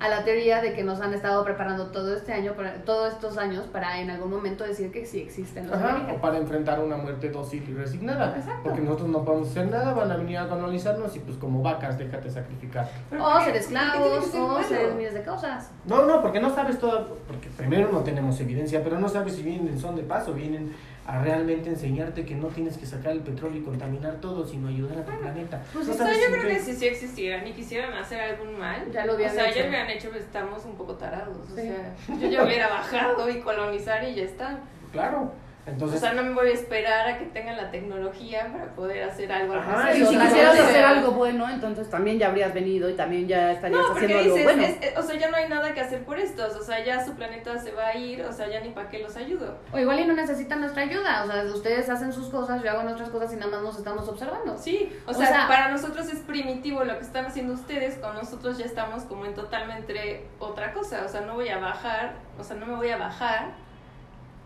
a 0.00 0.08
la 0.08 0.24
teoría 0.24 0.62
de 0.62 0.72
que 0.72 0.82
nos 0.82 1.00
han 1.02 1.12
estado 1.12 1.44
preparando 1.44 1.88
todo 1.88 2.16
este 2.16 2.32
año, 2.32 2.54
para, 2.54 2.72
todos 2.84 3.12
estos 3.12 3.36
años, 3.36 3.66
para 3.66 4.00
en 4.00 4.08
algún 4.08 4.30
momento 4.30 4.64
decir 4.64 4.90
que 4.90 5.04
sí 5.04 5.20
existen 5.20 5.68
los 5.68 5.76
Ajá, 5.76 6.08
o 6.14 6.20
para 6.20 6.38
enfrentar 6.38 6.80
una 6.80 6.96
muerte 6.96 7.28
dócil 7.28 7.62
y 7.68 7.74
resignada. 7.74 8.34
Exacto. 8.34 8.62
Porque 8.64 8.80
nosotros 8.80 9.10
no 9.10 9.24
podemos 9.24 9.50
hacer 9.50 9.68
nada, 9.68 9.92
van 9.92 10.10
a 10.10 10.16
venir 10.16 10.38
a 10.38 10.48
colonizarnos 10.48 11.14
y 11.16 11.18
pues 11.18 11.36
como 11.36 11.62
vacas 11.62 11.98
déjate 11.98 12.30
sacrificar. 12.30 12.88
O 13.10 13.10
ser 13.10 13.18
¿Por 13.18 13.38
qué 13.38 13.44
tiene 13.44 13.58
esclavos, 13.58 14.24
ser 14.26 14.40
o 14.40 14.62
ser 14.62 14.94
miles 14.94 15.12
de 15.12 15.22
cosas. 15.22 15.70
No, 15.84 16.06
no, 16.06 16.22
porque 16.22 16.40
no 16.40 16.54
sabes 16.54 16.78
todo, 16.78 17.18
porque 17.26 17.50
primero 17.50 17.92
no 17.92 18.00
tenemos 18.00 18.40
evidencia, 18.40 18.82
pero 18.82 18.98
no 18.98 19.08
sabes 19.08 19.34
si 19.34 19.42
vienen 19.42 19.68
en 19.68 19.78
son 19.78 19.96
de 19.96 20.02
paso, 20.02 20.32
vienen 20.32 20.72
a 21.06 21.22
realmente 21.22 21.70
enseñarte 21.70 22.24
que 22.24 22.34
no 22.36 22.48
tienes 22.48 22.76
que 22.78 22.86
sacar 22.86 23.12
el 23.12 23.20
petróleo 23.20 23.58
y 23.60 23.64
contaminar 23.64 24.14
todo, 24.20 24.46
sino 24.46 24.68
ayudar 24.68 24.98
a 24.98 25.04
tu 25.04 25.12
planeta. 25.18 25.60
Pues 25.72 25.86
no 25.86 25.92
o 25.94 25.96
sea, 25.96 26.06
sabes 26.06 26.20
yo 26.20 26.26
creo 26.32 26.42
que- 26.48 26.54
que 26.54 26.60
si 26.60 26.74
sí 26.76 26.86
existieran 26.86 27.46
y 27.46 27.52
quisieran 27.52 27.92
hacer 27.94 28.20
algún 28.20 28.58
mal, 28.58 28.90
Ya 28.92 29.06
lo 29.06 29.14
hubieran 29.16 29.32
o 29.34 29.38
sea, 29.38 29.48
hecho. 29.50 29.60
ya 29.60 29.68
hubieran 29.68 29.90
hecho, 29.90 30.10
pues 30.10 30.22
estamos 30.24 30.64
un 30.64 30.76
poco 30.76 30.94
tarados. 30.94 31.36
O 31.50 31.54
sea, 31.54 31.94
yo 32.20 32.28
ya 32.28 32.44
hubiera 32.44 32.68
bajado 32.68 33.28
y 33.28 33.40
colonizar 33.40 34.04
y 34.08 34.14
ya 34.14 34.22
está. 34.24 34.58
Claro, 34.92 35.32
O 35.66 35.70
entonces... 35.70 36.00
sea, 36.00 36.14
no 36.14 36.22
me 36.22 36.32
voy 36.32 36.48
a 36.48 36.52
esperar 36.52 37.06
a 37.08 37.18
que 37.18 37.26
tengan 37.26 37.56
la 37.56 37.70
tecnología 37.70 38.48
para 38.50 38.74
poder 38.74 39.04
hacer 39.04 39.30
algo. 39.30 39.52
al 39.52 39.58
Ajá, 39.60 39.94
Y 39.94 40.04
si 40.06 40.16
quisieras 40.18 40.58
hacer 40.58 40.84
algo 40.84 41.12
bueno, 41.12 41.48
entonces 41.50 41.88
también 41.90 42.18
ya 42.18 42.28
habrías 42.28 42.54
venido 42.54 42.88
y 42.88 42.94
también 42.94 43.28
ya 43.28 43.52
estarías 43.52 43.80
No, 43.82 43.88
porque 43.88 44.04
haciendo 44.06 44.24
algo 44.24 44.34
dices, 44.36 44.44
bueno. 44.56 44.62
es- 44.62 44.82
es- 44.92 44.98
o 44.98 45.02
sea, 45.02 45.16
ya 45.18 45.30
no 45.30 45.36
hay 45.36 45.48
nada 45.48 45.74
que 45.74 45.80
hacer 45.80 46.02
por 46.04 46.18
estos, 46.18 46.56
o 46.56 46.62
sea, 46.62 46.82
ya 46.84 47.04
su 47.04 47.14
planeta 47.14 47.58
se 47.58 47.72
va 47.72 47.88
a 47.88 47.96
ir, 47.96 48.22
o 48.24 48.32
sea, 48.32 48.48
ya 48.48 48.60
ni 48.60 48.70
para 48.70 48.88
qué 48.88 49.00
los 49.00 49.16
ayudo. 49.16 49.58
O 49.72 49.78
igual 49.78 50.00
y 50.00 50.06
no 50.06 50.14
necesitan 50.14 50.60
nuestra 50.60 50.82
ayuda. 50.82 51.24
O 51.24 51.26
sea, 51.30 51.44
ustedes 51.44 51.88
hacen 51.90 52.12
sus 52.12 52.28
cosas, 52.30 52.62
yo 52.62 52.70
hago 52.70 52.82
nuestras 52.82 53.10
cosas 53.10 53.32
y 53.32 53.36
nada 53.36 53.52
más 53.52 53.62
nos 53.62 53.76
estamos 53.78 54.08
observando. 54.08 54.56
Sí, 54.56 54.90
o 55.06 55.10
O 55.10 55.14
sea, 55.14 55.26
sea- 55.26 55.48
para 55.48 55.68
nosotros 55.70 56.08
es 56.08 56.20
primitivo 56.20 56.84
lo 56.84 56.96
que 56.98 57.04
están 57.04 57.26
haciendo 57.26 57.52
ustedes, 57.52 57.96
con 57.98 58.14
nosotros 58.14 58.56
ya 58.58 58.64
estamos 58.64 59.02
como 59.04 59.26
en 59.26 59.34
totalmente 59.34 60.26
otra 60.38 60.72
cosa, 60.72 61.02
o 61.04 61.08
sea, 61.08 61.20
no 61.20 61.34
voy 61.34 61.48
a 61.50 61.58
bajar, 61.58 62.14
o 62.38 62.44
sea, 62.44 62.56
no 62.56 62.66
me 62.66 62.74
voy 62.76 62.88
a 62.90 62.96
bajar 62.96 63.52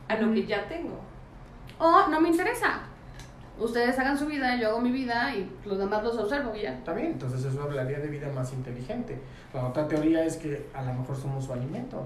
a 0.09 0.17
lo 0.17 0.33
que 0.33 0.47
ya 0.47 0.67
tengo. 0.69 1.01
O 1.79 2.09
no 2.09 2.21
me 2.21 2.29
interesa. 2.29 2.81
Ustedes 3.59 3.97
hagan 3.99 4.19
su 4.19 4.27
vida, 4.27 4.57
yo 4.57 4.71
hago 4.71 4.81
mi 4.81 4.91
vida 4.91 5.33
y 5.35 5.49
los 5.65 5.79
demás 5.79 6.03
los 6.03 6.19
observo 6.19 6.55
y 6.57 6.63
ya. 6.63 6.81
Bien, 6.95 7.13
entonces 7.13 7.45
eso 7.45 7.63
hablaría 7.63 8.01
de 8.01 8.09
vida 8.09 8.29
más 8.35 8.53
inteligente. 8.53 9.21
La 9.53 9.67
otra 9.67 9.87
teoría 9.87 10.25
es 10.25 10.37
que 10.37 10.67
a 10.75 10.83
lo 10.83 10.93
mejor 10.93 11.17
somos 11.17 11.45
su 11.45 11.53
alimento. 11.53 12.05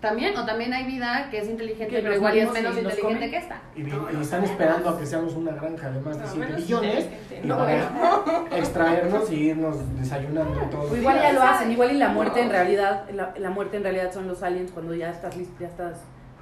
También, 0.00 0.36
o 0.36 0.46
también 0.46 0.72
hay 0.72 0.84
vida 0.84 1.28
que 1.28 1.38
es 1.38 1.48
inteligente, 1.48 1.96
Que 1.96 2.02
pero 2.02 2.14
igual 2.14 2.36
y 2.36 2.40
es 2.40 2.52
menos 2.52 2.76
inteligente 2.76 3.30
que 3.30 3.36
esta. 3.36 3.60
Y, 3.74 4.20
están 4.20 4.44
esperando 4.44 4.90
a 4.90 4.98
que 4.98 5.04
seamos 5.04 5.34
una 5.34 5.50
granja 5.50 5.90
de 5.90 6.00
más 6.00 6.16
de 6.16 6.22
No, 6.22 6.30
7 6.30 6.38
menos 6.46 6.62
billones 6.62 7.04
inteligente, 7.04 7.40
y 7.42 7.46
no. 7.48 7.58
para 7.58 8.56
extraernos 8.56 9.32
y 9.32 9.34
irnos 9.34 9.96
desayunando 9.98 10.60
todos 10.70 10.90
los 10.90 10.98
igual 10.98 11.20
ya 11.20 11.32
lo 11.32 11.42
hacen, 11.42 11.72
igual 11.72 11.90
y 11.90 11.98
la 11.98 12.10
muerte 12.10 12.42
en 12.42 12.50
realidad, 12.50 13.10
la, 13.10 13.34
la 13.36 13.50
muerte 13.50 13.78
en 13.78 13.82
realidad 13.82 14.12
son 14.12 14.28
los 14.28 14.40
aliens 14.44 14.70
cuando 14.70 14.94
ya 14.94 15.10
estás 15.10 15.36
listo, 15.36 15.56
ya 15.58 15.66
estás 15.66 15.96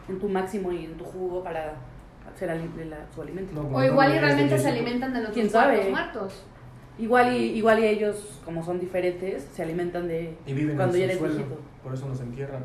en 0.08 0.18
tu 0.20 0.28
máximo 0.28 0.72
y 0.72 0.84
en 0.84 0.94
tu 0.96 1.04
jugo 1.04 1.42
para 1.42 1.74
hacer 2.32 2.48
la- 2.86 3.06
su 3.14 3.22
alimento. 3.22 3.52
No, 3.62 3.76
O 3.76 3.82
igual 3.82 4.14
y 4.14 4.18
realmente 4.18 4.58
se 4.58 4.68
alimentan 4.68 5.12
de 5.12 5.20
nuestros 5.20 5.34
¿Quién 5.34 5.50
sabe? 5.50 5.90
muertos. 5.90 6.44
Igual 6.98 7.34
y, 7.36 7.36
igual 7.58 7.78
y 7.80 7.86
ellos, 7.86 8.40
como 8.44 8.62
son 8.64 8.80
diferentes, 8.80 9.48
se 9.52 9.62
alimentan 9.62 10.08
de 10.08 10.36
Y 10.46 10.52
viven 10.54 10.76
cuando 10.76 10.94
en 10.94 11.00
ya 11.00 11.04
el 11.04 11.10
eres 11.10 11.18
suelo, 11.20 11.34
viejito. 11.34 11.60
por 11.82 11.92
eso 11.94 12.08
nos 12.08 12.20
entierran. 12.20 12.64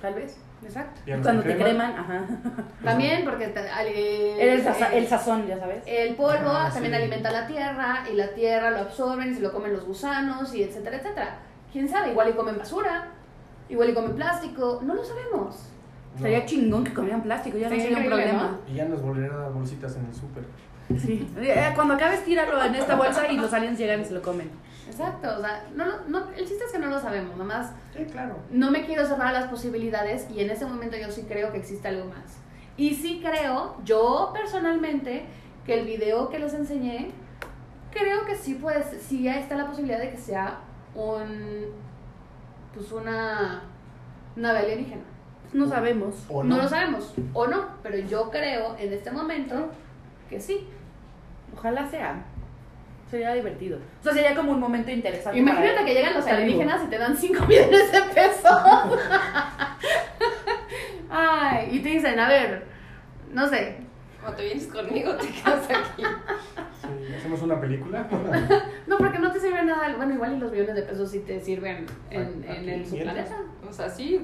Tal 0.00 0.14
vez. 0.14 0.36
Exacto. 0.64 1.00
Cuando 1.22 1.42
te 1.42 1.56
creman. 1.56 1.92
ajá. 1.98 2.24
También 2.84 3.24
porque 3.24 3.48
te- 3.48 3.68
al- 3.68 3.86
el, 3.88 4.62
sa- 4.62 4.88
el- 4.92 5.02
el 5.02 5.08
sazón, 5.08 5.46
ya 5.46 5.58
sabes. 5.58 5.82
el 5.86 6.14
polvo 6.14 6.52
también 6.72 6.92
sí. 6.92 7.00
alimenta 7.00 7.30
la 7.32 7.46
tierra 7.48 8.04
y 8.12 8.14
la 8.14 8.28
tierra 8.34 8.70
lo 8.70 8.78
absorben 8.80 9.32
y 9.32 9.34
se 9.34 9.40
lo 9.40 9.52
comen 9.52 9.72
los 9.72 9.84
gusanos 9.84 10.54
y 10.54 10.62
etcétera, 10.62 10.96
etcétera. 10.98 11.38
¿Quién 11.72 11.88
sabe? 11.88 12.10
Igual 12.12 12.30
y 12.30 12.32
comen 12.34 12.58
basura, 12.58 13.08
igual 13.68 13.90
y 13.90 13.94
comen 13.94 14.14
plástico, 14.14 14.80
no 14.84 14.94
lo 14.94 15.04
sabemos. 15.04 15.68
No. 16.12 16.16
Estaría 16.16 16.44
chingón 16.44 16.84
que 16.84 16.92
comieran 16.92 17.22
plástico, 17.22 17.56
ya 17.58 17.70
no 17.70 17.76
sería 17.76 17.98
un 17.98 18.06
problema. 18.06 18.58
Y 18.70 18.74
ya 18.74 18.84
nos 18.84 19.00
volverán 19.00 19.32
a 19.34 19.38
dar 19.44 19.52
bolsitas 19.52 19.96
en 19.96 20.04
el 20.06 20.14
súper. 20.14 20.44
Sí. 20.98 21.26
Eh, 21.38 21.72
Cuando 21.74 21.94
acabes, 21.94 22.22
tíralo 22.24 22.62
en 22.62 22.74
esta 22.74 22.96
bolsa 22.96 23.26
y 23.30 23.36
los 23.38 23.52
aliens 23.52 23.78
llegan 23.78 24.00
y 24.02 24.04
se 24.04 24.12
lo 24.12 24.20
comen. 24.20 24.50
Exacto, 24.86 25.38
o 25.38 25.40
sea, 25.40 25.64
no, 25.74 25.86
no, 26.08 26.28
el 26.36 26.46
chiste 26.46 26.64
es 26.66 26.72
que 26.72 26.78
no 26.78 26.88
lo 26.88 27.00
sabemos, 27.00 27.32
nada 27.32 27.44
más 27.44 27.72
Sí, 27.96 28.04
claro. 28.04 28.36
no 28.50 28.70
me 28.70 28.84
quiero 28.84 29.06
cerrar 29.06 29.28
a 29.28 29.32
las 29.32 29.48
posibilidades 29.48 30.26
y 30.30 30.40
en 30.40 30.50
ese 30.50 30.66
momento 30.66 30.98
yo 30.98 31.10
sí 31.10 31.22
creo 31.26 31.50
que 31.50 31.58
existe 31.58 31.88
algo 31.88 32.06
más. 32.06 32.36
Y 32.76 32.94
sí 32.94 33.22
creo, 33.24 33.76
yo 33.84 34.32
personalmente, 34.34 35.24
que 35.64 35.80
el 35.80 35.86
video 35.86 36.28
que 36.28 36.38
les 36.40 36.52
enseñé, 36.52 37.10
creo 37.90 38.26
que 38.26 38.36
sí 38.36 38.58
pues, 38.60 38.84
sí 39.00 39.28
está 39.28 39.56
la 39.56 39.66
posibilidad 39.66 39.98
de 39.98 40.10
que 40.10 40.18
sea 40.18 40.58
un, 40.94 41.66
pues 42.74 42.92
una 42.92 43.62
nave 44.36 44.58
alienígena. 44.58 45.02
No 45.52 45.68
sabemos. 45.68 46.24
O 46.28 46.42
No. 46.42 46.56
no. 46.56 46.62
lo 46.62 46.68
sabemos, 46.68 47.14
o 47.34 47.46
no, 47.46 47.66
pero 47.82 47.98
yo 47.98 48.30
creo 48.30 48.76
en 48.78 48.92
este 48.92 49.10
momento 49.10 49.68
que 50.30 50.40
sí. 50.40 50.66
Ojalá 51.56 51.86
sea. 51.88 52.24
Sería 53.10 53.34
divertido. 53.34 53.78
O 54.00 54.04
sea, 54.04 54.14
sería 54.14 54.34
como 54.34 54.52
un 54.52 54.60
momento 54.60 54.90
interesante. 54.90 55.38
Imagínate 55.38 55.74
para 55.74 55.84
que 55.86 55.92
llegan 55.94 56.14
los 56.14 56.26
alienígenas 56.26 56.82
y 56.84 56.86
te 56.86 56.96
dan 56.96 57.14
5 57.14 57.44
millones 57.46 57.92
de 57.92 58.00
pesos. 58.14 58.52
Ay, 61.10 61.68
y 61.72 61.80
te 61.80 61.88
dicen, 61.90 62.18
a 62.18 62.28
ver, 62.28 62.64
no 63.32 63.46
sé, 63.48 63.76
O 64.26 64.32
te 64.32 64.44
vienes 64.44 64.66
conmigo, 64.68 65.14
te 65.16 65.28
quedas 65.28 65.68
aquí. 65.68 66.02
Sí, 66.80 67.14
¿Hacemos 67.14 67.42
una 67.42 67.60
película? 67.60 68.06
no, 68.86 68.96
porque 68.98 69.18
no 69.18 69.30
te 69.30 69.40
sirve 69.40 69.62
nada. 69.64 69.94
Bueno, 69.96 70.14
igual 70.14 70.36
y 70.36 70.38
los 70.38 70.50
millones 70.50 70.74
de 70.76 70.82
pesos 70.82 71.10
sí 71.10 71.20
te 71.20 71.40
sirven 71.40 71.86
en, 72.10 72.44
¿A- 72.48 72.52
a 72.52 72.56
en 72.56 72.68
el 72.68 72.82
500? 72.84 72.88
subplaneta. 72.88 73.36
O 73.68 73.72
sea, 73.72 73.90
sí, 73.90 74.20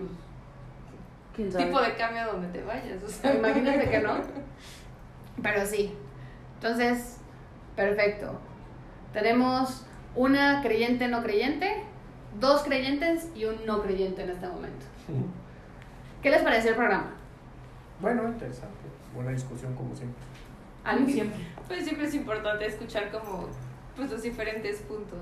¿Quién 1.39 1.53
sabe? 1.53 1.67
tipo 1.67 1.81
de 1.81 1.95
cambio 1.95 2.23
a 2.23 2.27
donde 2.27 2.49
te 2.49 2.65
vayas. 2.65 3.01
O 3.01 3.09
sea, 3.09 3.33
Imagínate 3.37 3.89
que 3.89 4.01
no. 4.01 4.15
Pero 5.41 5.65
sí. 5.65 5.95
Entonces, 6.57 7.19
perfecto. 7.77 8.41
Tenemos 9.13 9.87
una 10.17 10.61
creyente 10.63 11.07
no 11.07 11.23
creyente, 11.23 11.85
dos 12.41 12.63
creyentes 12.65 13.29
y 13.37 13.45
un 13.45 13.65
no 13.65 13.81
creyente 13.83 14.25
en 14.25 14.31
este 14.31 14.49
momento. 14.49 14.85
¿Qué 16.21 16.31
les 16.31 16.43
pareció 16.43 16.71
el 16.71 16.77
programa? 16.77 17.13
Bueno, 18.01 18.27
interesante. 18.27 18.75
Buena 19.15 19.31
discusión 19.31 19.77
como 19.77 19.95
siempre. 19.95 20.21
Siempre. 21.07 21.39
Pues 21.69 21.85
siempre 21.85 22.07
es 22.07 22.15
importante 22.15 22.67
escuchar 22.67 23.11
como 23.13 23.47
pues 23.95 24.11
los 24.11 24.23
diferentes 24.23 24.79
puntos. 24.81 25.19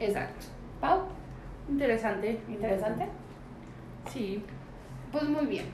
Exacto. 0.00 0.46
Pau, 0.80 1.02
Interesante. 1.68 2.40
interesante. 2.48 3.06
Sí. 4.10 4.42
Pues 5.12 5.24
muy 5.24 5.46
bien. 5.46 5.66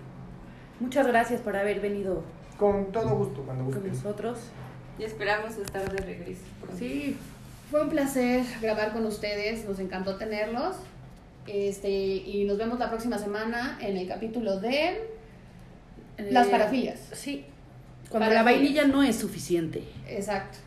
Muchas 0.80 1.07
gracias 1.07 1.41
por 1.41 1.57
haber 1.57 1.80
venido 1.80 2.22
Con 2.59 2.93
todo 2.93 3.16
gusto, 3.16 3.43
cuando 3.43 3.64
con 3.64 3.72
gustes. 3.74 3.93
nosotros. 4.05 4.39
Y 4.99 5.05
esperamos 5.05 5.57
estar 5.57 5.91
de 5.91 5.99
regreso. 6.05 6.43
pronto. 6.61 6.76
Sí. 6.78 7.16
Fue 7.70 7.82
un 7.82 7.89
placer 7.89 8.45
grabar 8.61 8.93
con 8.93 9.05
ustedes, 9.07 9.64
nos 9.68 9.78
encantó 9.80 10.16
tenerlos. 10.16 10.76
Este, 11.47 11.91
y 11.91 12.45
nos 12.45 12.57
vemos 12.59 12.78
la 12.78 12.89
próxima 12.89 13.18
semana 13.18 13.78
en 13.80 13.97
el 13.97 14.09
capítulo 14.09 14.61
de 14.61 15.09
Las 16.30 16.47
Eh, 16.47 16.51
parafilias. 16.51 17.01
Sí. 17.12 17.45
Cuando 18.09 18.30
la 18.32 18.43
vainilla 18.45 18.87
no 18.87 19.03
es 19.03 19.16
suficiente. 19.16 19.82
Exacto. 20.09 20.59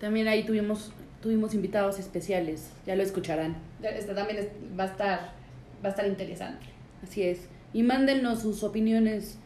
También 0.00 0.26
ahí 0.28 0.44
tuvimos, 0.44 0.92
tuvimos 1.20 1.52
invitados 1.54 1.98
especiales. 1.98 2.70
Ya 2.86 2.96
lo 2.96 3.02
escucharán. 3.02 3.56
Este 3.82 4.14
también 4.14 4.38
es- 4.38 4.48
va 4.78 4.84
a 4.84 4.86
estar 4.86 5.32
va 5.84 5.88
a 5.88 5.90
estar 5.90 6.06
interesante. 6.06 6.64
Así 7.02 7.22
es. 7.22 7.40
Y 7.76 7.82
mándennos 7.82 8.40
sus 8.40 8.62
opiniones 8.62 9.38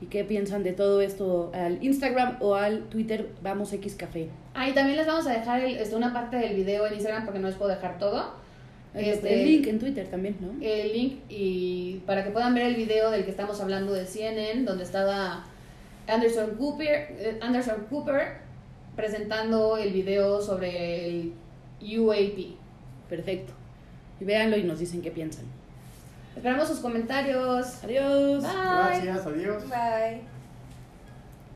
y 0.00 0.06
qué 0.06 0.22
piensan 0.24 0.62
de 0.62 0.72
todo 0.72 1.00
esto 1.00 1.50
al 1.52 1.82
Instagram 1.82 2.36
o 2.40 2.54
al 2.54 2.84
Twitter 2.88 3.30
Vamos 3.42 3.72
X 3.72 3.96
Café. 3.96 4.28
Ah, 4.54 4.68
y 4.68 4.72
también 4.72 4.96
les 4.98 5.06
vamos 5.06 5.26
a 5.26 5.32
dejar 5.32 5.60
el- 5.64 5.76
este, 5.76 5.96
una 5.96 6.12
parte 6.12 6.36
del 6.36 6.54
video 6.54 6.86
en 6.86 6.94
Instagram 6.94 7.24
porque 7.24 7.40
no 7.40 7.48
les 7.48 7.56
puedo 7.56 7.70
dejar 7.70 7.98
todo. 7.98 8.34
El- 8.94 9.06
Este- 9.06 9.34
El 9.42 9.46
link 9.48 9.66
en 9.66 9.78
Twitter 9.80 10.06
también, 10.08 10.36
¿no? 10.40 10.52
el 10.64 10.92
link 10.92 11.14
y 11.28 12.00
para 12.06 12.22
que 12.22 12.30
puedan 12.30 12.54
ver 12.54 12.66
el 12.66 12.76
video 12.76 13.10
del 13.10 13.24
que 13.24 13.30
estamos 13.32 13.60
hablando 13.60 13.92
de 13.94 14.06
CNN, 14.06 14.64
donde 14.64 14.84
estaba 14.84 15.44
Anderson 16.06 16.50
Cooper, 16.58 17.16
eh, 17.18 17.38
Anderson 17.40 17.86
Cooper 17.90 18.38
presentando 18.94 19.76
el 19.76 19.92
video 19.92 20.40
sobre 20.42 21.06
el 21.08 21.32
UAP. 21.80 22.54
Perfecto. 23.08 23.54
Y 24.20 24.24
véanlo 24.24 24.56
y 24.56 24.62
nos 24.62 24.78
dicen 24.78 25.00
qué 25.02 25.10
piensan. 25.10 25.46
Esperamos 26.36 26.68
sus 26.68 26.78
comentarios. 26.80 27.82
Adiós. 27.84 28.42
Bye. 28.42 29.00
Gracias, 29.02 29.26
adiós. 29.26 29.68
Bye. 29.68 30.31